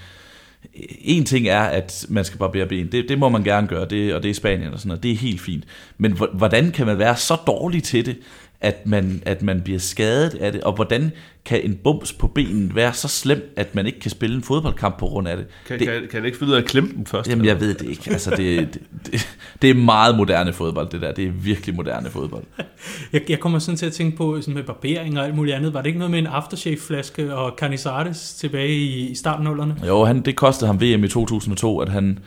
[1.01, 2.93] en ting er, at man skal barbere ben.
[2.93, 5.03] Det, det må man gerne gøre, det, og det er Spanien og sådan noget.
[5.03, 5.65] Det er helt fint.
[5.99, 8.17] Men hvordan kan man være så dårlig til det,
[8.61, 11.13] at man, at man bliver skadet af det, og hvordan
[11.45, 14.99] kan en bums på benen være så slem, at man ikke kan spille en fodboldkamp
[14.99, 15.47] på grund af det?
[15.67, 17.31] Kan, det, kan, kan han ikke finde ud af at klemme den først?
[17.31, 18.11] Jamen, jeg ved det ikke.
[18.11, 18.39] Altså, det,
[18.75, 19.29] det, det,
[19.63, 21.13] det er meget moderne fodbold, det der.
[21.13, 22.45] Det er virkelig moderne fodbold.
[23.13, 25.75] Jeg, jeg kommer sådan til at tænke på sådan med barbering og alt muligt andet.
[25.75, 30.05] Var det ikke noget med en aftershave-flaske og carnizares tilbage i, i starten af Jo,
[30.05, 32.19] han, det kostede ham VM i 2002, at han,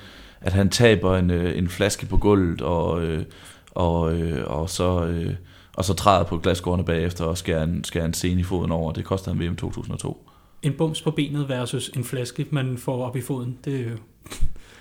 [0.42, 3.24] at han taber en, øh, en flaske på gulvet, og, øh,
[3.72, 5.06] og, øh, og så...
[5.06, 5.34] Øh,
[5.78, 8.92] og så træder på glasskårene bagefter og skærer en, skærer en scene i foden over.
[8.92, 10.30] Det koster en VM 2002.
[10.62, 13.58] En bums på benet versus en flaske, man får op i foden.
[13.66, 13.98] Det er jo...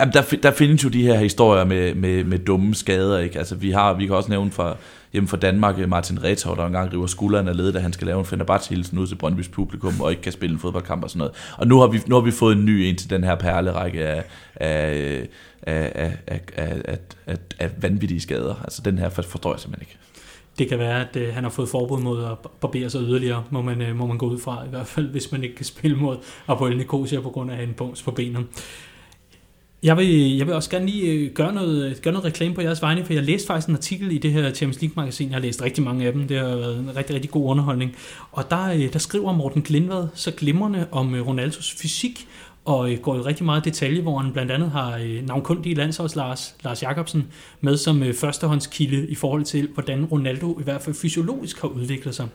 [0.00, 3.18] Jamen, der, der findes jo de her historier med, med, med dumme skader.
[3.18, 3.38] Ikke?
[3.38, 4.76] Altså, vi, har, vi kan også nævne fra,
[5.12, 8.06] hjemme fra Danmark, øh, Martin Retov, der engang river skulderen af ledet, da han skal
[8.06, 11.18] lave en Fenerbahce-hilsen ud til Brøndby's publikum, og ikke kan spille en fodboldkamp og sådan
[11.18, 11.34] noget.
[11.58, 14.04] Og nu har vi, nu har vi fået en ny ind til den her perlerække
[14.04, 14.24] af,
[14.56, 15.28] af,
[15.62, 18.54] af, af, af, af, af, af vanvittige skader.
[18.64, 19.98] Altså, den her forstår jeg simpelthen ikke
[20.58, 23.62] det kan være, at øh, han har fået forbud mod at barbere sig yderligere, må
[23.62, 25.96] man, øh, må man gå ud fra, i hvert fald hvis man ikke kan spille
[25.96, 26.16] mod
[26.48, 28.46] Apoel Nicosia på grund af en bums på benet.
[29.82, 32.82] Jeg vil, jeg vil også gerne lige øh, gøre noget, gøre noget reklame på jeres
[32.82, 35.28] vegne, for jeg læste faktisk en artikel i det her Champions League-magasin.
[35.28, 36.28] Jeg har læst rigtig mange af dem.
[36.28, 37.96] Det har været en rigtig, rigtig god underholdning.
[38.32, 42.26] Og der, øh, der skriver Morten Glindvad så glimrende om øh, Ronaldos fysik,
[42.64, 46.16] og øh, går i rigtig meget detalje, hvor han blandt andet har øh, navnkundige landsholds
[46.16, 47.28] Lars, Lars Jakobsen
[47.60, 52.14] med som øh, førstehåndskilde i forhold til, hvordan Ronaldo i hvert fald fysiologisk har udviklet
[52.14, 52.28] sig.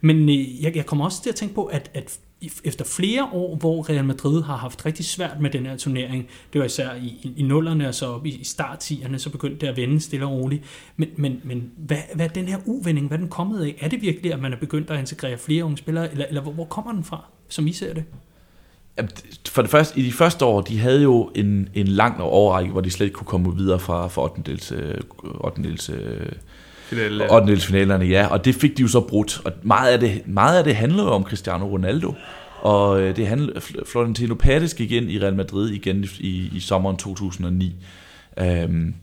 [0.00, 2.18] Men øh, jeg, jeg kommer også til at tænke på, at, at
[2.64, 6.58] efter flere år, hvor Real Madrid har haft rigtig svært med den her turnering, det
[6.58, 9.66] var især i, i, i nullerne og så op i, i starttierne, så begyndte det
[9.66, 10.64] at vende stille og roligt.
[10.96, 13.74] Men, men, men hvad, hvad er den her uvending, hvad er den kommet af?
[13.80, 16.52] Er det virkelig, at man er begyndt at integrere flere unge spillere, eller, eller hvor,
[16.52, 18.04] hvor kommer den fra, som I ser det?
[19.48, 22.80] For det første, i de første år, de havde jo en, en lang overrække, hvor
[22.80, 24.42] de slet ikke kunne komme videre fra, fra 8.
[24.46, 24.72] dels,
[25.24, 25.62] 8.
[25.62, 25.90] dels,
[26.88, 27.60] Finale.
[27.60, 29.40] finalerne, ja, og det fik de jo så brudt.
[29.44, 32.14] Og meget af det, meget af det handler jo om Cristiano Ronaldo.
[32.60, 36.96] Og øh, det handler, Florentino Pérez gik ind i Real Madrid igen i, i sommeren
[36.96, 37.76] 2009.
[38.38, 38.94] Øhm,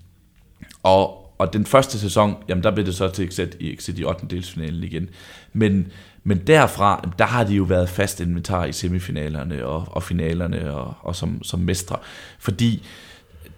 [0.83, 4.03] og, og den første sæson, jamen der blev det så til exit i, exit i
[4.03, 4.25] 8.
[4.29, 5.09] delsfinalen igen.
[5.53, 5.87] Men
[6.23, 10.93] men derfra, der har de jo været fast inventar i semifinalerne og, og finalerne og,
[11.01, 11.97] og som, som mestre.
[12.39, 12.83] Fordi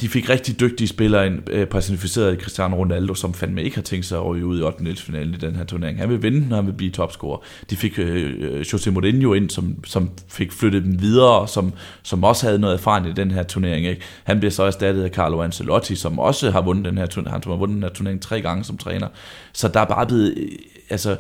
[0.01, 3.81] de fik rigtig dygtige spillere ind, øh, personificeret i Cristiano Ronaldo, som fandme ikke har
[3.81, 4.95] tænkt sig at ryge ud i 8.
[4.95, 5.99] finalen i den her turnering.
[5.99, 7.37] Han vil vinde, når han vil blive topscorer.
[7.69, 12.23] De fik øh, øh Jose Mourinho ind, som, som fik flyttet dem videre, som, som
[12.23, 13.85] også havde noget erfaring i den her turnering.
[13.85, 14.01] Ikke?
[14.23, 17.33] Han bliver så erstattet af Carlo Ancelotti, som også har vundet den her turnering.
[17.33, 19.07] Han har vundet den her turnering tre gange som træner.
[19.53, 20.33] Så der er bare blevet...
[20.37, 20.47] Øh,
[20.89, 21.17] altså,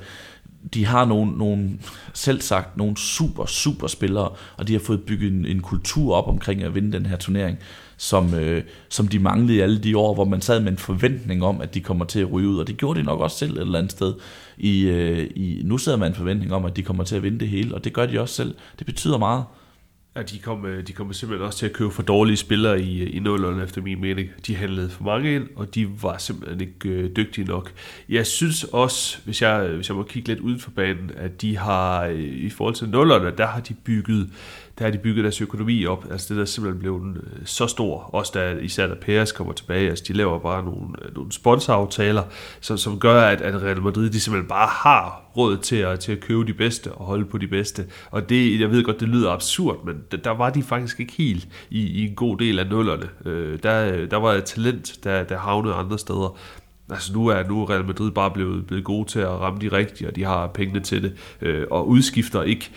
[0.73, 1.69] de har nogle, nogle,
[2.13, 6.27] selv sagt, nogle super, super spillere, og de har fået bygget en, en kultur op
[6.27, 7.57] omkring at vinde den her turnering,
[7.97, 11.43] som, øh, som de manglede i alle de år, hvor man sad med en forventning
[11.43, 13.51] om, at de kommer til at ryge ud, og det gjorde de nok også selv
[13.51, 14.13] et eller andet sted.
[14.57, 17.39] I, øh, i, nu sidder man en forventning om, at de kommer til at vinde
[17.39, 18.55] det hele, og det gør de også selv.
[18.79, 19.43] Det betyder meget.
[20.17, 23.09] Ja, de kom, øh, de kom simpelthen også til at købe for dårlige spillere i,
[23.09, 24.29] i nullerne, efter min mening.
[24.47, 27.71] De handlede for mange ind, og de var simpelthen ikke øh, dygtige nok.
[28.09, 31.57] Jeg synes også, hvis jeg, hvis jeg må kigge lidt uden for banen, at de
[31.57, 34.29] har, øh, i forhold til nullerne, der har de bygget
[34.79, 36.05] der har de bygget deres økonomi op.
[36.11, 39.89] Altså det der simpelthen blevet øh, så stor, også da, især da Peres kommer tilbage,
[39.89, 42.23] altså de laver bare nogle, øh, nogle sponsoraftaler,
[42.61, 46.11] som, som gør, at, at Real Madrid de simpelthen bare har råd til at, til
[46.11, 47.85] at købe de bedste og holde på de bedste.
[48.11, 51.47] Og det, jeg ved godt, det lyder absurd, men der, var de faktisk ikke helt
[51.69, 53.09] i, i en god del af nullerne.
[53.25, 56.37] Øh, der, der var et talent, der, der havnede andre steder.
[56.89, 60.07] Altså nu er nu Real Madrid bare blevet, blevet gode til at ramme de rigtige,
[60.07, 62.71] og de har pengene til det, øh, og udskifter ikke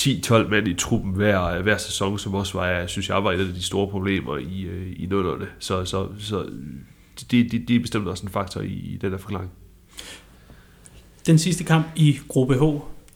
[0.00, 3.40] 10-12 mand i truppen hver, hver sæson, som også var, jeg synes jeg, var et
[3.40, 5.46] af de store problemer i, øh, i nullerne.
[5.58, 6.46] Så, så, så
[7.30, 9.50] det det, det er bestemt også en faktor i, i den her forklaring.
[11.26, 12.62] Den sidste kamp i gruppe H,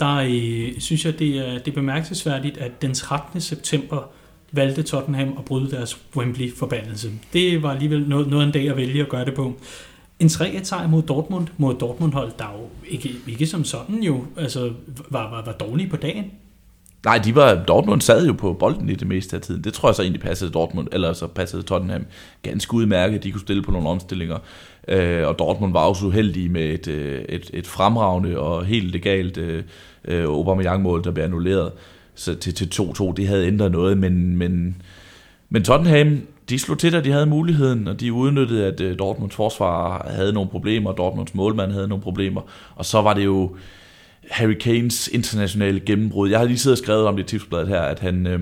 [0.01, 3.41] der øh, synes jeg, det er, det er bemærkelsesværdigt, at den 13.
[3.41, 4.11] september
[4.53, 7.11] valgte Tottenham at bryde deres Wembley-forbandelse.
[7.33, 9.55] Det var alligevel noget, noget en dag at vælge at gøre det på.
[10.19, 14.73] En 3 sejr mod Dortmund, mod Dortmund-hold, der jo ikke, ikke som sådan jo altså,
[15.11, 16.25] var, var, var dårlige på dagen.
[17.05, 19.65] Nej, de var, Dortmund sad jo på bolden i det meste af tiden.
[19.65, 22.07] Det tror jeg så egentlig passede Dortmund, eller så passede Tottenham
[22.43, 23.25] ganske udmærket.
[23.25, 24.39] De kunne stille på nogle omstillinger.
[24.89, 29.37] Øh, og Dortmund var også uheldige med et, øh, et, et fremragende og helt legalt
[29.37, 29.63] øh,
[30.05, 31.73] øh, Aubameyang-mål, der blev annulleret
[32.15, 33.13] så til, til 2-2.
[33.13, 34.83] Det havde ændret noget, men, men,
[35.49, 39.35] men Tottenham, de slog til, at de havde muligheden, og de udnyttede, at øh, Dortmunds
[39.35, 42.41] forsvar havde nogle problemer, Dortmunds målmand havde nogle problemer,
[42.75, 43.57] og så var det jo
[44.31, 46.31] Harry Kanes internationale gennembrud.
[46.31, 48.41] Jeg har lige siddet og skrevet om det i tipsbladet her, at han, øh,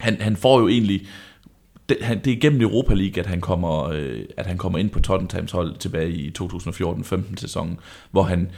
[0.00, 1.06] han, han får jo egentlig
[1.88, 4.90] det, han, det er gennem Europa League, at han kommer, øh, at han kommer ind
[4.90, 7.78] på Tottenhams hold tilbage i 2014-15 sæsonen,
[8.10, 8.50] hvor han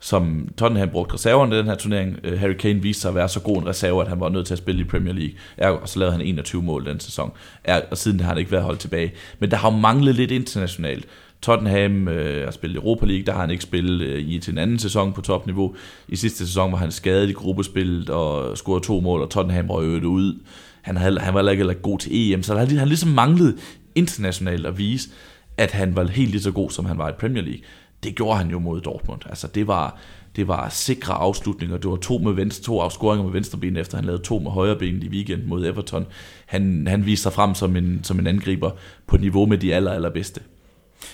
[0.00, 2.18] som Tottenham brugte reserverne i den her turnering.
[2.24, 4.46] Øh, Harry Kane viste sig at være så god en reserve, at han var nødt
[4.46, 5.80] til at spille i Premier League.
[5.80, 7.32] Og så lavede han 21 mål den sæson.
[7.90, 9.12] Og siden har han ikke været holdt tilbage.
[9.38, 11.06] Men der har jo manglet lidt internationalt.
[11.42, 14.58] Tottenham øh, har spillet Europa League, der har han ikke spillet øh, i til en
[14.58, 15.74] anden sæson på topniveau.
[16.08, 20.08] I sidste sæson var han skadet i gruppespillet og scorede to mål, og Tottenham røvede
[20.08, 20.38] ud.
[20.82, 23.56] Han, havde, han var heller ikke god til EM, så han, han ligesom manglet
[23.94, 25.08] internationalt at vise,
[25.56, 27.60] at han var helt lige så god, som han var i Premier League
[28.02, 29.20] det gjorde han jo mod Dortmund.
[29.28, 29.98] Altså det var,
[30.36, 31.76] det var sikre afslutninger.
[31.76, 34.50] Det var to med venstre, to afscoringer med venstre ben, efter han lavede to med
[34.50, 36.06] højre ben i weekend mod Everton.
[36.46, 38.70] Han, han viste sig frem som en, som en angriber
[39.06, 40.40] på niveau med de aller, allerbedste.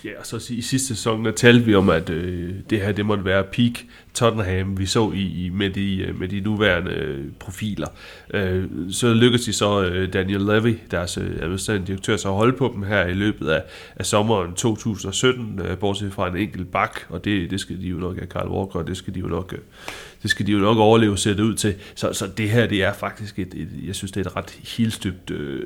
[0.04, 3.06] Ja, og så i sidste sæson, der talte vi om, at øh, det her det
[3.06, 3.72] måtte være peak
[4.14, 7.88] Tottenham, vi så i, i med, de, øh, med de nuværende øh, profiler.
[8.34, 12.56] Øh, så lykkedes de så øh, Daniel Levy, deres øh, administrerende direktør, så at holde
[12.56, 13.62] på dem her i løbet af,
[13.96, 17.96] af sommeren 2017, øh, bortset fra en enkelt bak, og det, det skal de jo
[17.96, 19.58] nok have Carl Walker, og det skal de jo nok, øh,
[20.26, 21.74] det skal de jo nok overleve sætte ud til.
[21.94, 24.58] Så, så det her, det er faktisk et, et jeg synes, det er et ret
[24.76, 25.62] helstøbt, øh,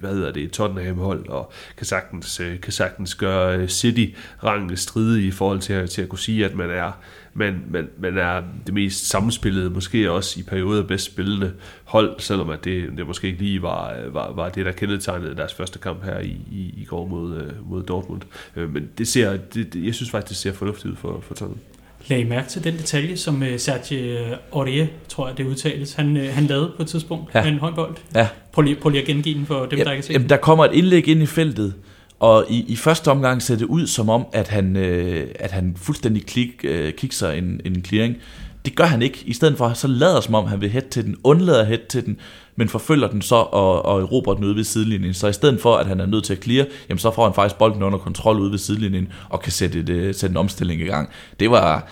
[0.00, 5.30] hvad hedder det, Tottenham-hold, og kan sagtens, øh, kan sagtens gøre øh, City-rangene stride i
[5.30, 6.92] forhold til, til at kunne sige, at man er
[7.34, 11.52] men, men, men er det mest sammenspillede, måske også i perioder bedst spillende
[11.84, 15.36] hold, selvom at det, det måske ikke lige var, øh, var, var det, der kendetegnede
[15.36, 18.22] deres første kamp her i, i, i går mod, øh, mod Dortmund.
[18.54, 21.69] Men det ser, det, det, jeg synes faktisk, det ser fornuftigt ud for, for Tottenham.
[22.08, 24.16] Lag mærke til den detalje, som uh, Sergio
[24.52, 27.42] Aurier, tror jeg det udtales, han, uh, han lavede på et tidspunkt ja.
[27.42, 27.96] med en håndbold.
[28.14, 28.28] Ja.
[28.52, 30.28] Prøv lige, prøv lige at gengive den for dem, ja, der ikke har set jamen,
[30.28, 31.74] Der kommer et indlæg ind i feltet,
[32.20, 35.74] og i, i første omgang ser det ud som om, at han, øh, at han
[35.76, 38.16] fuldstændig klik, øh, kikser en, en clearing.
[38.64, 39.18] Det gør han ikke.
[39.24, 42.06] I stedet for, så lader som om, han vil hætte til den, undlader hætte til
[42.06, 42.16] den,
[42.56, 45.14] men forfølger den så og, og erobrer den ude ved sidelinjen.
[45.14, 47.34] Så i stedet for, at han er nødt til at clear, jamen så får han
[47.34, 50.80] faktisk bolden under kontrol ude ved sidelinjen, og kan sætte, et, øh, sætte en omstilling
[50.80, 51.08] i gang.
[51.40, 51.88] Det var,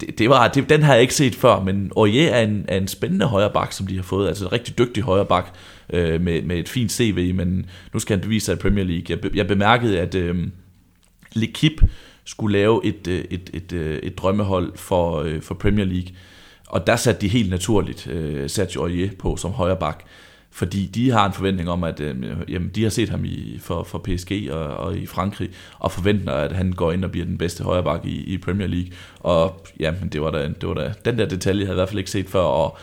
[0.00, 2.76] det, det var, det, den har jeg ikke set før, men Aurier er en, er
[2.76, 5.54] en spændende højre bak, som de har fået, altså en rigtig dygtig højre bak,
[5.92, 9.04] øh, med, med et fint CV, men nu skal han bevise sig i Premier League.
[9.08, 10.46] Jeg, jeg bemærkede, at øh,
[11.36, 11.86] L'Equipe
[12.24, 16.08] skulle lave et, øh, et, et, et, et drømmehold for, øh, for Premier League,
[16.66, 20.04] og der satte de helt naturligt øh, Sergio Aurier på som højre bak,
[20.50, 22.16] fordi de har en forventning om, at øh,
[22.48, 25.48] jamen, de har set ham i, for, for PSG og, og i Frankrig,
[25.78, 28.90] og forventer, at han går ind og bliver den bedste højreback i, i Premier League.
[29.20, 31.88] Og jamen, det var da, det var da, den der detalje havde jeg i hvert
[31.88, 32.78] fald ikke set før, og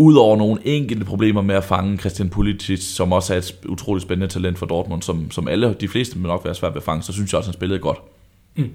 [0.00, 4.32] Udover nogle enkelte problemer med at fange Christian Pulisic, som også er et utroligt spændende
[4.32, 7.02] talent for Dortmund, som, som alle, de fleste vil nok være svært ved at fange,
[7.02, 7.98] så synes jeg også, at han spillede godt.
[8.56, 8.70] Mm.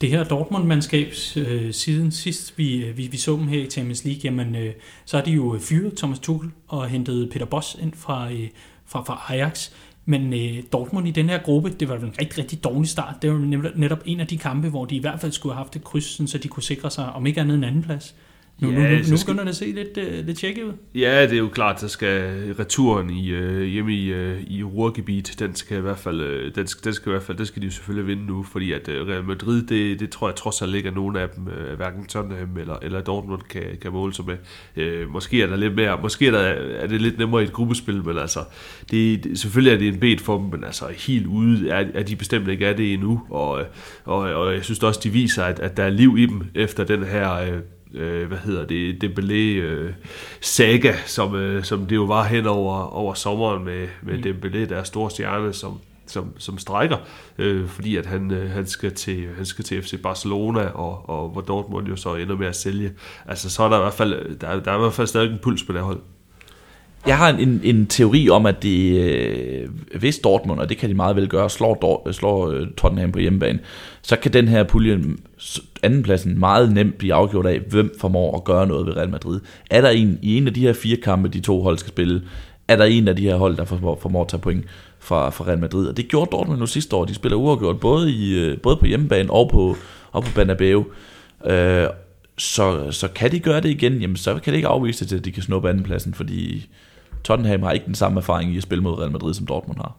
[0.00, 4.04] Det her Dortmund-mandskab, øh, siden sidst vi, øh, vi, vi så dem her i Champions
[4.04, 4.72] League, jamen, øh,
[5.04, 8.48] så har de jo fyret Thomas Tuchel og hentet Peter Boss ind fra, øh,
[8.86, 9.70] fra, fra Ajax.
[10.04, 13.14] Men øh, Dortmund i den her gruppe, det var en rigtig, rigtig dårlig start.
[13.22, 15.76] Det var netop en af de kampe, hvor de i hvert fald skulle have haft
[15.76, 18.14] et kryds, så de kunne sikre sig, om ikke andet en anden plads.
[18.60, 20.72] Nu, ja, nu, nu, nu begynder det at se lidt, uh, lidt tjekket ud.
[20.94, 25.34] Ja, det er jo klart, der skal returen i, uh, hjemme i, uh, i Ruhrgebiet,
[25.38, 27.62] den skal i hvert fald, uh, den, skal, den skal i hvert fald, den skal
[27.62, 30.62] de jo selvfølgelig vinde nu, fordi at uh, Real Madrid, det, det tror jeg trods
[30.62, 34.14] alt ikke, at nogen af dem, uh, hverken Tottenham eller, eller Dortmund kan, kan måle
[34.14, 34.36] sig med.
[34.76, 37.52] Uh, måske er der lidt mere, måske er, der, er det lidt nemmere i et
[37.52, 38.40] gruppespil, men altså,
[38.90, 42.02] det, det, selvfølgelig er det en bed for dem, men altså helt ude er, er
[42.02, 43.64] de bestemt ikke af det endnu, og,
[44.04, 46.84] og, og jeg synes også, de viser, at, at der er liv i dem efter
[46.84, 47.58] den her uh,
[47.94, 49.92] øh, hvad hedder det, Dembélé øh,
[50.40, 54.22] saga, som, øh, som det jo var hen over, over sommeren med, med mm.
[54.22, 56.96] Dembélé, der er stor stjerne, som som, som strækker,
[57.38, 61.28] øh, fordi at han, øh, han, skal til, han skal til FC Barcelona, og, og
[61.28, 62.92] hvor Dortmund jo så ender med at sælge.
[63.26, 65.38] Altså, så er der i hvert fald, der, der er i hvert fald stadig en
[65.42, 66.00] puls på det hold.
[67.06, 69.68] Jeg har en, en teori om, at det, øh,
[69.98, 73.12] hvis Dortmund, og det kan de meget vel gøre, slår, Dor, øh, slår øh, Tottenham
[73.12, 73.58] på hjemmebane,
[74.02, 75.00] så kan den her pulje,
[75.82, 79.40] andenpladsen, meget nemt blive afgjort af, hvem formår at gøre noget ved Real Madrid.
[79.70, 82.22] Er der en, i en af de her fire kampe, de to hold skal spille,
[82.68, 84.64] er der en af de her hold, der formår, formår at tage point
[84.98, 85.88] fra, fra Real Madrid.
[85.88, 87.04] Og det gjorde Dortmund nu sidste år.
[87.04, 89.76] De spiller uafgjort både, i, øh, både på hjemmebane og på,
[90.12, 90.84] og på Banabeo.
[91.46, 91.86] Øh,
[92.38, 95.16] så, så kan de gøre det igen, jamen så kan det ikke afvise det til,
[95.16, 96.68] at de kan snuppe andenpladsen, fordi
[97.24, 99.96] Tottenham har ikke den samme erfaring i at spille mod Real Madrid, som Dortmund har.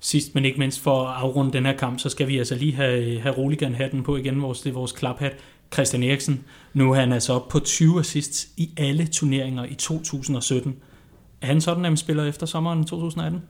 [0.00, 2.74] Sidst, men ikke mindst for at afrunde den her kamp, så skal vi altså lige
[2.74, 5.36] have, have Roligan-hatten på igen, vores, det er vores klaphat.
[5.72, 6.44] Christian Eriksen,
[6.74, 10.76] nu er han altså op på 20 assists i alle turneringer i 2017.
[11.42, 13.42] Er han sådan, at spiller efter sommeren 2018?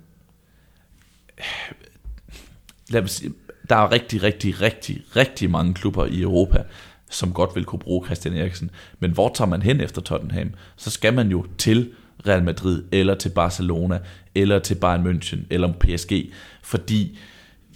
[2.90, 3.32] Lad mig sige,
[3.68, 6.62] der er rigtig, rigtig, rigtig, rigtig mange klubber i Europa,
[7.10, 8.70] som godt vil kunne bruge Christian Eriksen.
[8.98, 10.50] Men hvor tager man hen efter Tottenham?
[10.76, 11.90] Så skal man jo til
[12.27, 13.99] Real Madrid, eller til Barcelona,
[14.35, 16.32] eller til Bayern München, eller PSG.
[16.62, 17.19] Fordi,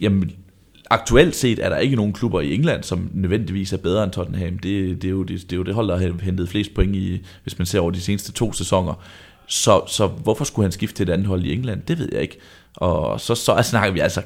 [0.00, 0.32] jamen,
[0.90, 4.58] aktuelt set er der ikke nogen klubber i England, som nødvendigvis er bedre end Tottenham.
[4.58, 6.96] Det, det, er, jo det, det er jo det hold, der har hentet flest point
[6.96, 8.94] i, hvis man ser over de seneste to sæsoner.
[9.46, 11.82] Så, så hvorfor skulle han skifte til et andet hold i England?
[11.82, 12.38] Det ved jeg ikke.
[12.74, 14.22] Og så, så snakker vi altså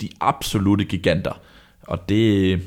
[0.00, 1.40] de absolute giganter.
[1.82, 2.60] Og det,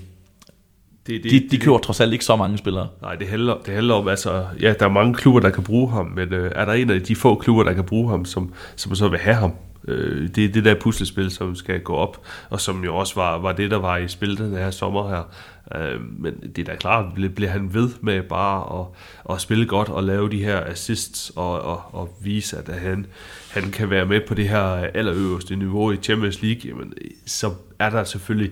[1.08, 2.88] det, det, de, de køber trods alt ikke så mange spillere.
[3.02, 5.92] Nej, det handler, det handler om, altså, ja, der er mange klubber, der kan bruge
[5.92, 8.54] ham, men øh, er der en af de få klubber, der kan bruge ham, som,
[8.76, 9.52] som så vil have ham?
[9.88, 13.38] Øh, det er det der puslespil, som skal gå op, og som jo også var,
[13.38, 15.24] var det, der var i spil den her sommer her.
[15.76, 17.06] Øh, men det er da klart,
[17.36, 18.86] bliver han ved med bare at,
[19.34, 23.06] at spille godt og lave de her assists og, og, og vise, at han,
[23.52, 24.64] han kan være med på det her
[24.94, 26.94] allerøverste niveau i Champions League, jamen,
[27.26, 28.52] så er der selvfølgelig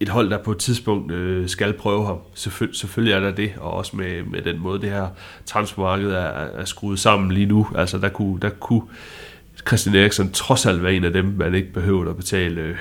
[0.00, 2.18] et hold, der på et tidspunkt øh, skal prøve ham.
[2.34, 5.08] Selvføl- selvfølgelig er der det, og også med, med den måde, det her
[5.46, 7.66] transfermarked er, er skruet sammen lige nu.
[7.74, 8.82] Altså, der kunne, der kunne
[9.66, 12.76] Christian Eriksen trods alt være en af dem, man ikke behøver at betale øh,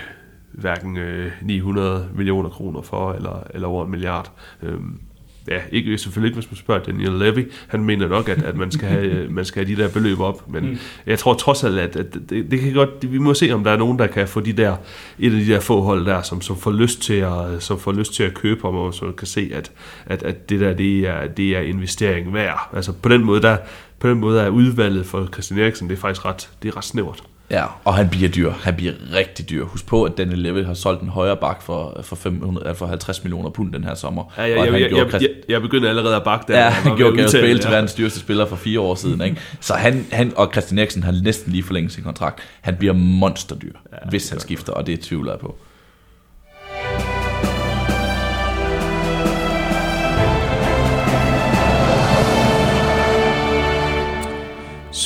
[0.51, 4.31] hverken øh, 900 millioner kroner for, eller, eller over en milliard.
[4.63, 4.99] Øhm,
[5.47, 7.51] ja, ikke, selvfølgelig ikke, hvis man spørger Daniel Levy.
[7.67, 10.51] Han mener nok, at, at man, skal have, man skal have de der beløb op.
[10.51, 10.77] Men mm.
[11.05, 13.63] jeg tror trods alt, at, at det, det, kan godt, det, vi må se, om
[13.63, 14.75] der er nogen, der kan få de der,
[15.19, 17.91] et af de der få hold der, som, som, får, lyst til at, som får
[17.91, 19.71] lyst til at købe ham, og så kan se, at,
[20.05, 22.69] at, at det der, det er, det er investering værd.
[22.73, 23.57] Altså på den måde, der,
[23.99, 26.85] på den måde er udvalget for Christian Eriksen, det er faktisk ret, det er ret
[26.85, 27.23] snævert.
[27.49, 28.51] Ja, og han bliver dyr.
[28.51, 29.65] Han bliver rigtig dyr.
[29.65, 33.23] Husk på, at Daniel Levy har solgt en højere bak for, for, 500, for 50
[33.23, 34.33] millioner pund den her sommer.
[34.37, 36.59] Ja, ja, jeg, jeg, jeg, jeg, jeg begyndte allerede at bakke der.
[36.59, 39.21] Ja, han gjorde Gareth Bale til verdens dyreste spiller for fire år siden.
[39.21, 39.37] Ikke?
[39.59, 42.39] Så han, han og Christian Eriksen har næsten lige forlænget sin kontrakt.
[42.61, 45.57] Han bliver monsterdyr, ja, hvis han skifter, og det tvivler jeg på.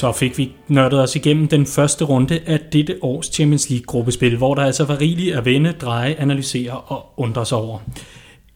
[0.01, 4.37] Så fik vi nørdet os igennem den første runde af dette års Champions League gruppespil,
[4.37, 7.79] hvor der altså var rigeligt at vende, dreje, analysere og undre sig over.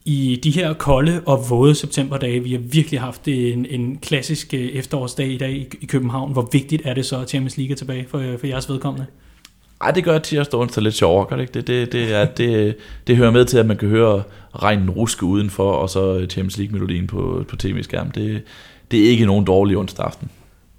[0.04, 4.60] I de her kolde og våde septemberdage, vi har virkelig haft en, en klassisk øh,
[4.60, 6.32] efterårsdag i dag i København.
[6.32, 9.06] Hvor vigtigt er det så, at Champions League er tilbage for, øh, for jeres vedkommende?
[9.80, 11.52] Ej, det gør tirsdag onsdag lidt sjovere, gør det ikke?
[11.54, 14.22] Det, det, det, er, det, det hører med til, at man kan høre
[14.54, 18.12] regnen ruske udenfor, og så Champions League-melodien på, på tv-skærmen.
[18.14, 18.42] Det,
[18.90, 20.30] det er ikke nogen dårlig onsdag aften.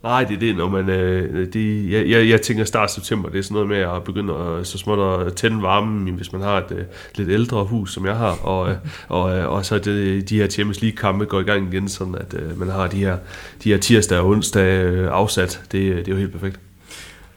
[0.03, 0.89] Nej, det er det, når man...
[0.89, 4.33] Øh, det, jeg, jeg, jeg tænker start september, det er sådan noget med at begynde
[4.33, 6.83] at, så småt at tænde varmen, hvis man har et øh,
[7.15, 8.75] lidt ældre hus, som jeg har, og, øh,
[9.17, 12.33] og, øh, og så det, de her Champions League-kampe går i gang igen, sådan at
[12.33, 13.17] øh, man har de her,
[13.63, 15.61] de her tirsdag og onsdag øh, afsat.
[15.71, 16.59] Det, det er jo helt perfekt.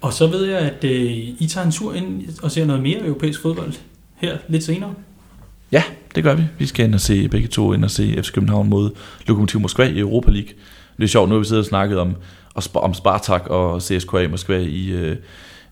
[0.00, 3.06] Og så ved jeg, at øh, I tager en tur ind og ser noget mere
[3.06, 3.72] europæisk fodbold
[4.16, 4.94] her lidt senere.
[5.72, 5.82] Ja,
[6.14, 6.42] det gør vi.
[6.58, 8.90] Vi skal ind og se begge to ind og se FC København mod
[9.26, 10.50] Lokomotiv Moskva i Europa League.
[10.96, 12.14] Det er sjovt, nu har vi siddet og snakket om
[12.74, 15.16] om Spartak og CSKA Moskva i, øh,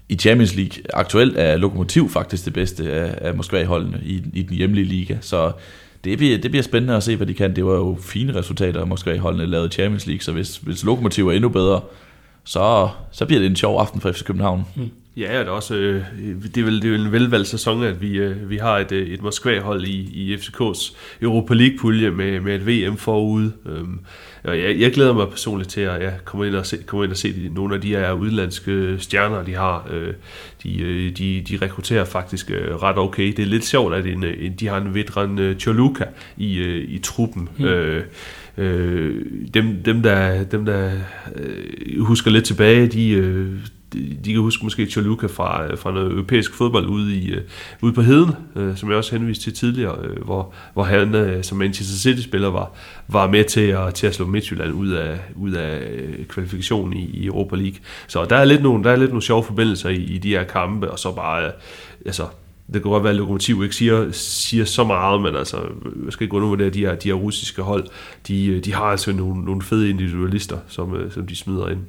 [0.09, 0.82] i Champions League.
[0.94, 5.52] Aktuelt er Lokomotiv faktisk det bedste af, af Moskva-holdene i, i den hjemlige liga, så
[6.05, 7.56] det bliver, det bliver spændende at se, hvad de kan.
[7.56, 11.32] Det var jo fine resultater, Moskva-holdene lavede i Champions League, så hvis, hvis Lokomotiv er
[11.32, 11.80] endnu bedre,
[12.44, 14.64] så, så bliver det en sjov aften for FC København.
[14.76, 14.90] Mm.
[15.16, 16.02] Ja, det er også øh,
[16.55, 19.09] det er vel, det er en velvalgt sæson, at vi, øh, vi har et, øh,
[19.09, 23.52] et Moskva-hold i, i FCK's Europa League-pulje med, med et VM forude.
[23.66, 24.00] Øhm,
[24.44, 27.12] og jeg, jeg glæder mig personligt til at ja, komme, ind og se, komme ind
[27.12, 29.89] og se de, nogle af de her udlandske stjerner, de har.
[29.90, 30.15] Øh,
[30.62, 33.27] de, øh, de, de rekrutterer faktisk øh, ret okay.
[33.27, 36.05] Det er lidt sjovt, at en, en, de har en vedran øh, Choluka
[36.36, 37.48] i, øh, i truppen.
[37.59, 37.65] Mm.
[37.65, 38.05] Øh,
[38.59, 39.24] øh,
[39.55, 40.93] dem, dem, der, dem, der
[41.36, 43.52] øh, husker lidt tilbage, de, øh,
[43.93, 47.40] de, kan huske måske Choluka fra, øh, fra noget europæisk fodbold ude, i, øh,
[47.82, 51.97] ude på heden, øh, som jeg også henviste til tidligere, hvor, hvor han som Manchester
[51.97, 52.70] City-spiller var,
[53.09, 55.81] var med til at, til at slå Midtjylland ud af, ud af
[56.28, 57.78] kvalifikationen i, i Europa League.
[58.09, 60.44] Så der er lidt nogle, der er lidt nogle sjove forbindelser i, i de her
[60.44, 61.52] kampe, og så bare,
[62.06, 62.27] altså,
[62.66, 65.56] det kan godt være, at Lokomotiv ikke siger, siger så meget, men altså,
[66.05, 67.86] jeg skal ikke undervurdere, de her, de her russiske hold,
[68.28, 71.81] de, de har altså nogle, nogle fede individualister, som, som de smider ind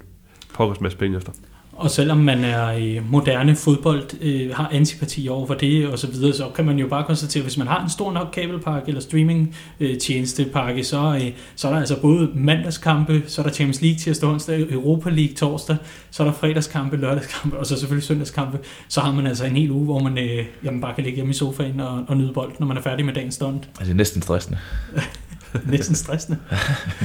[0.54, 1.32] pokkers masse penge efter.
[1.80, 6.08] Og selvom man er i moderne fodbold, øh, har antipati over for det og så
[6.08, 8.88] videre, så kan man jo bare konstatere, at hvis man har en stor nok kabelpakke
[8.88, 13.54] eller streaming øh, tjenestepakke, så, øh, så er der altså både mandagskampe, så er der
[13.54, 15.78] Champions League tirsdag, onsdag, Europa League torsdag,
[16.12, 18.60] så er der fredagskampe, lørdagskampe og så selvfølgelig søndagskampe.
[18.88, 21.32] Så har man altså en hel uge, hvor man øh, jamen bare kan ligge hjemme
[21.32, 23.56] i sofaen og, og nyde bold, når man er færdig med dagens stund.
[23.56, 24.58] Altså, det er næsten stressende.
[25.72, 26.40] Næsten stressende.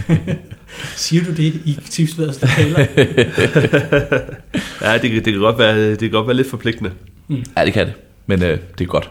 [0.96, 2.78] Siger du det i tipsbladets lokaler?
[4.82, 6.90] ja, det, det, kan godt være, det kan godt være lidt forpligtende.
[7.28, 7.44] Mm.
[7.56, 7.94] Ja, det kan det.
[8.26, 9.10] Men øh, det er godt.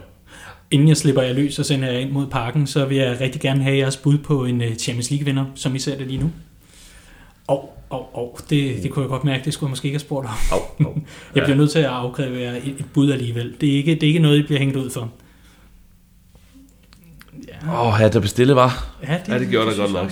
[0.72, 3.42] Inden jeg slipper jer løs og sender jer ind mod parken, så vil jeg rigtig
[3.42, 6.32] gerne have jeres bud på en øh, Champions League-vinder, som I ser det lige nu.
[7.48, 10.00] Og, og, og det, det kunne jeg godt mærke, det skulle jeg måske ikke have
[10.00, 10.34] spurgt om.
[10.52, 10.98] Oh, oh.
[11.36, 13.54] jeg bliver nødt til at afkræve jer et, et bud alligevel.
[13.62, 15.12] Det er, ikke, det er ikke noget, I bliver hængt ud for.
[17.68, 18.86] Åh, oh, ja, der bestille var.
[19.08, 20.12] Ja, det, ja, det gjorde der godt nok.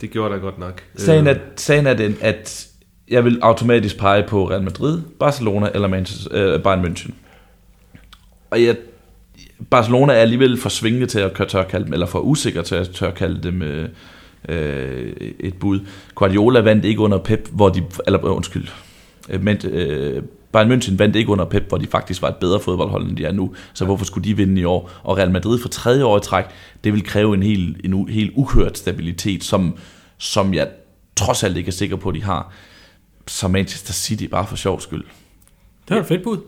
[0.00, 0.82] Det gjorde der godt nok.
[0.96, 2.68] Sagen er, sagen er den, at
[3.08, 7.12] jeg vil automatisk pege på Real Madrid, Barcelona eller Manchester, øh, Bayern München.
[8.50, 8.76] Og jeg,
[9.70, 12.88] Barcelona er alligevel for svingende til at tør kalde dem, eller for usikker til at
[12.88, 13.88] tør kalde dem øh,
[14.48, 15.80] øh, et bud.
[16.14, 18.68] Guardiola vandt ikke under Pep, hvor de, eller undskyld,
[19.30, 20.22] øh, men, øh,
[20.56, 23.24] Bayern München vandt ikke under Pep, hvor de faktisk var et bedre fodboldhold, end de
[23.24, 23.54] er nu.
[23.72, 24.90] Så hvorfor skulle de vinde i år?
[25.02, 26.44] Og Real Madrid for tredje år i træk,
[26.84, 29.76] det vil kræve en helt, en helt uhørt stabilitet, som,
[30.18, 30.68] som jeg
[31.16, 32.52] trods alt ikke er sikker på, at de har.
[33.26, 35.04] Så Manchester City bare for sjov skyld.
[35.88, 36.38] Det var et fedt bud.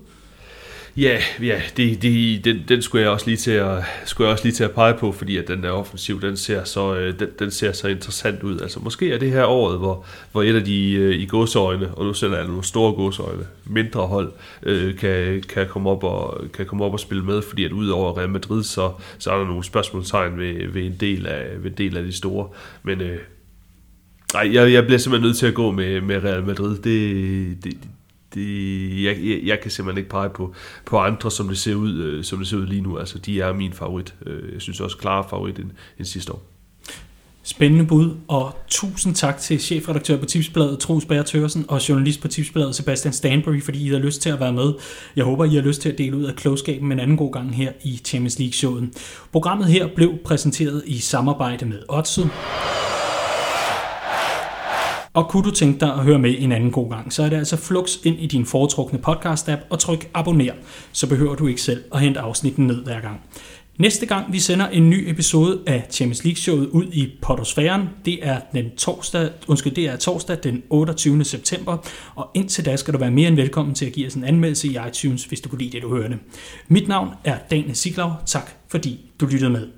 [0.99, 4.45] Ja, ja det, det, den, den skulle jeg også lige til at skulle jeg også
[4.45, 7.29] lige til at pege på, fordi at den der offensiv, den ser så øh, den,
[7.39, 8.61] den ser så interessant ud.
[8.61, 12.05] Altså måske er det her året, hvor, hvor et af de øh, i godsøjne, og
[12.05, 16.67] nu sætter jeg nogle store godsøjne, mindre hold, øh, kan, kan, komme op og, kan
[16.67, 19.65] komme op og spille med, fordi at udover Real Madrid, så, så er der nogle
[19.65, 22.49] spørgsmålstegn ved, ved, en, del af, ved en del af de store.
[22.83, 23.19] Men øh,
[24.33, 26.79] Nej, jeg, jeg bliver simpelthen nødt til at gå med, med Real Madrid.
[26.79, 27.79] Det, det,
[28.35, 31.95] det, jeg, jeg, jeg kan simpelthen ikke pege på, på andre, som det ser ud,
[31.95, 32.99] øh, som det ser ud lige nu.
[32.99, 34.15] Altså, de er min favorit.
[34.27, 36.43] Øh, jeg synes også klar favorit end, end sidste år.
[37.43, 42.29] Spændende bud, og tusind tak til chefredaktør på Tipsbladet, Troels Bager Tørsen, og journalist på
[42.29, 44.73] Tipsbladet, Sebastian Stanbury, fordi I har lyst til at være med.
[45.17, 47.57] Jeg håber, I har lyst til at dele ud af klogskaben en anden god gang
[47.57, 48.89] her i Champions League-showet.
[49.33, 52.31] Programmet her blev præsenteret i samarbejde med Odset.
[55.19, 57.37] Og kunne du tænke dig at høre med en anden god gang, så er det
[57.37, 60.53] altså flux ind i din foretrukne podcast-app og tryk abonner,
[60.93, 63.21] så behøver du ikke selv at hente afsnitten ned hver gang.
[63.79, 68.19] Næste gang vi sender en ny episode af Champions League showet ud i Potosfæren, det
[68.23, 71.25] er den torsdag, undskyld, det er torsdag den 28.
[71.25, 71.77] september,
[72.15, 74.69] og indtil da skal du være mere end velkommen til at give os en anmeldelse
[74.69, 76.19] i iTunes, hvis du kunne lide det, du hørte.
[76.69, 78.11] Mit navn er Daniel Siglau.
[78.27, 79.69] Tak fordi du lyttede med.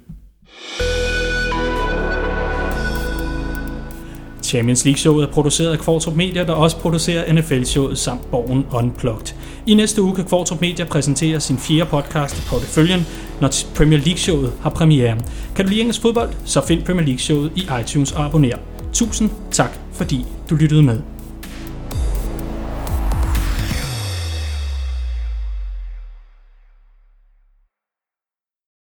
[4.51, 9.35] Champions League-showet er produceret af Kvartrup Media, der også producerer NFL-showet samt Borgen Unplugged.
[9.67, 13.07] I næste uge kan Kvartrup Media præsentere sin fjerde podcast i porteføljen,
[13.41, 15.17] når Premier League-showet har premiere.
[15.57, 18.57] Kan du lide engelsk fodbold, så find Premier League-showet i iTunes og abonner.
[18.93, 21.01] Tusind tak, fordi du lyttede med.